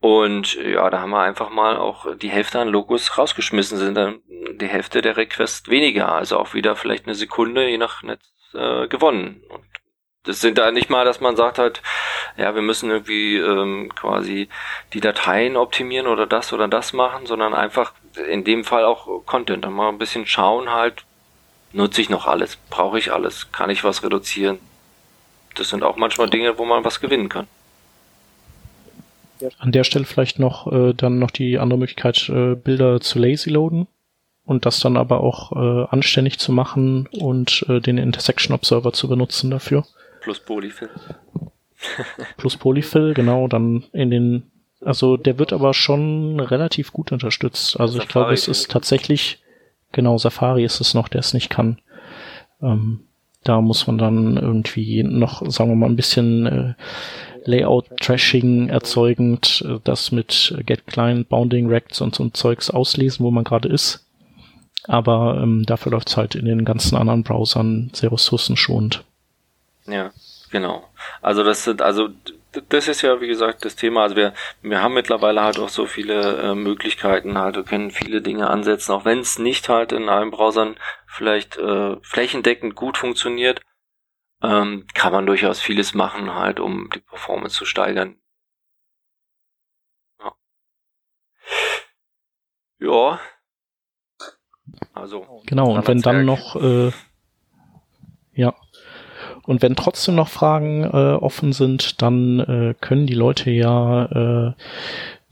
[0.00, 4.22] Und ja, da haben wir einfach mal auch die Hälfte an Logos rausgeschmissen, sind dann
[4.52, 8.24] die Hälfte der Requests weniger, also auch wieder vielleicht eine Sekunde je nach Netz
[8.54, 9.42] äh, gewonnen.
[9.48, 9.64] Und
[10.24, 11.82] das sind da nicht mal, dass man sagt halt,
[12.36, 14.48] ja, wir müssen irgendwie ähm, quasi
[14.92, 17.92] die Dateien optimieren oder das oder das machen, sondern einfach
[18.30, 19.64] in dem Fall auch Content.
[19.64, 21.04] Dann mal ein bisschen schauen halt,
[21.72, 24.58] nutze ich noch alles, brauche ich alles, kann ich was reduzieren.
[25.56, 27.46] Das sind auch manchmal Dinge, wo man was gewinnen kann.
[29.58, 33.50] An der Stelle vielleicht noch äh, dann noch die andere Möglichkeit, äh, Bilder zu lazy
[33.50, 33.88] loaden
[34.46, 39.08] und das dann aber auch äh, anständig zu machen und äh, den Intersection Observer zu
[39.08, 39.84] benutzen dafür.
[40.24, 40.88] Plus Polyfill.
[42.38, 47.78] Plus Polyfill, genau, dann in den, also der wird aber schon relativ gut unterstützt.
[47.78, 49.42] Also Safari ich glaube, es ist tatsächlich,
[49.92, 51.78] genau, Safari ist es noch, der es nicht kann.
[52.62, 53.00] Ähm,
[53.42, 56.74] da muss man dann irgendwie noch, sagen wir mal, ein bisschen äh,
[57.44, 63.30] Layout-Trashing erzeugend, äh, das mit Get Client, Bounding Rects und so ein Zeugs auslesen, wo
[63.30, 64.06] man gerade ist.
[64.86, 69.04] Aber ähm, dafür läuft es halt in den ganzen anderen Browsern sehr ressourcenschonend.
[69.86, 70.12] Ja,
[70.50, 70.88] genau.
[71.20, 72.08] Also das sind, also
[72.68, 74.02] das ist ja wie gesagt das Thema.
[74.02, 78.22] Also wir, wir haben mittlerweile halt auch so viele äh, Möglichkeiten, halt, wir können viele
[78.22, 83.60] Dinge ansetzen, auch wenn es nicht halt in allen Browsern vielleicht äh, flächendeckend gut funktioniert,
[84.42, 88.16] ähm, kann man durchaus vieles machen, halt, um die Performance zu steigern.
[90.20, 90.32] Ja.
[92.78, 93.20] ja.
[94.92, 95.42] Also.
[95.46, 96.90] Genau, und wenn dann noch äh,
[98.32, 98.54] ja,
[99.46, 104.52] und wenn trotzdem noch Fragen äh, offen sind, dann äh, können die Leute ja äh,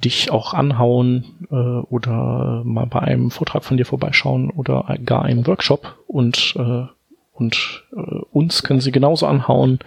[0.04, 5.46] dich auch anhauen äh, oder mal bei einem Vortrag von dir vorbeischauen oder gar einem
[5.46, 6.86] Workshop und äh,
[7.32, 9.78] und äh, uns können sie genauso anhauen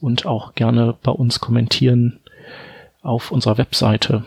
[0.00, 2.20] und auch gerne bei uns kommentieren
[3.02, 4.24] auf unserer Webseite.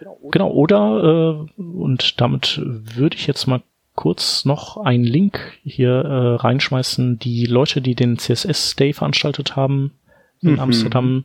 [0.00, 3.62] Genau, genau oder äh, und damit würde ich jetzt mal
[3.94, 7.18] kurz noch einen Link hier äh, reinschmeißen.
[7.18, 9.92] Die Leute, die den CSS Day veranstaltet haben
[10.40, 10.60] in mhm.
[10.60, 11.24] Amsterdam,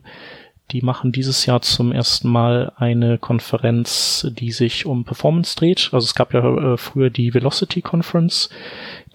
[0.70, 5.90] die machen dieses Jahr zum ersten Mal eine Konferenz, die sich um Performance dreht.
[5.92, 8.50] Also es gab ja äh, früher die Velocity Conference,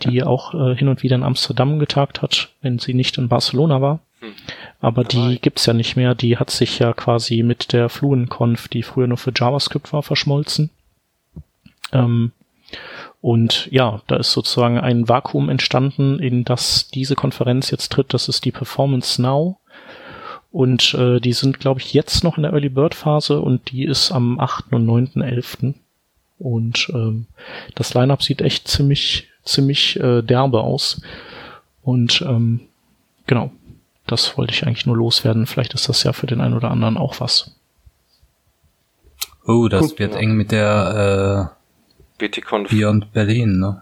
[0.04, 0.26] die ja.
[0.26, 4.00] auch äh, hin und wieder in Amsterdam getagt hat, wenn sie nicht in Barcelona war.
[4.20, 4.34] Hm.
[4.82, 6.14] Aber die gibt's ja nicht mehr.
[6.14, 10.72] Die hat sich ja quasi mit der FluentConf, die früher nur für JavaScript war, verschmolzen.
[11.94, 12.34] Ähm,
[13.26, 18.14] und ja, da ist sozusagen ein Vakuum entstanden, in das diese Konferenz jetzt tritt.
[18.14, 19.58] Das ist die Performance Now.
[20.52, 23.84] Und äh, die sind, glaube ich, jetzt noch in der Early Bird Phase und die
[23.84, 24.74] ist am 8.
[24.74, 25.74] und 9.11.
[26.38, 27.26] Und ähm,
[27.74, 31.02] das Lineup sieht echt ziemlich, ziemlich äh, derbe aus.
[31.82, 32.60] Und ähm,
[33.26, 33.50] genau,
[34.06, 35.48] das wollte ich eigentlich nur loswerden.
[35.48, 37.56] Vielleicht ist das ja für den einen oder anderen auch was.
[39.48, 40.20] Oh, das Gut, wird ja.
[40.20, 41.55] eng mit der äh,
[42.18, 42.70] BTConf.
[42.70, 43.82] Beyond Berlin, ne?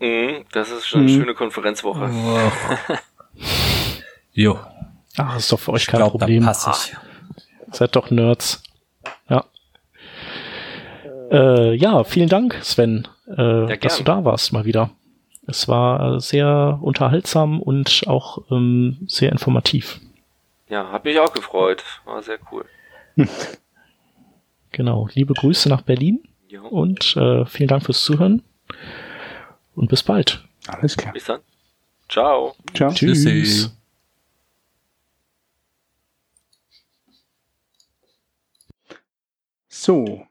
[0.00, 1.20] Mhm, das ist schon eine mhm.
[1.20, 2.10] schöne Konferenzwoche.
[2.10, 2.94] Oh.
[4.32, 4.58] jo.
[5.16, 6.44] Ach, ist doch für euch ich kein glaub, Problem.
[6.44, 6.96] Da pass ich.
[7.74, 8.62] Seid doch Nerds.
[9.28, 9.44] Ja.
[11.30, 14.90] Äh, ja, vielen Dank, Sven, äh, ja, dass du da warst mal wieder.
[15.46, 20.00] Es war sehr unterhaltsam und auch ähm, sehr informativ.
[20.68, 21.84] Ja, hat mich auch gefreut.
[22.04, 22.64] War sehr cool.
[24.72, 25.08] genau.
[25.14, 26.22] Liebe Grüße nach Berlin.
[26.70, 28.42] Und äh, vielen Dank fürs Zuhören.
[29.74, 30.44] Und bis bald.
[30.66, 31.12] Alles klar.
[31.12, 31.40] Bis dann.
[32.08, 32.54] Ciao.
[32.74, 32.92] Ciao.
[32.92, 33.24] Tschüss.
[33.24, 33.70] Tschüssi.
[39.68, 40.26] So,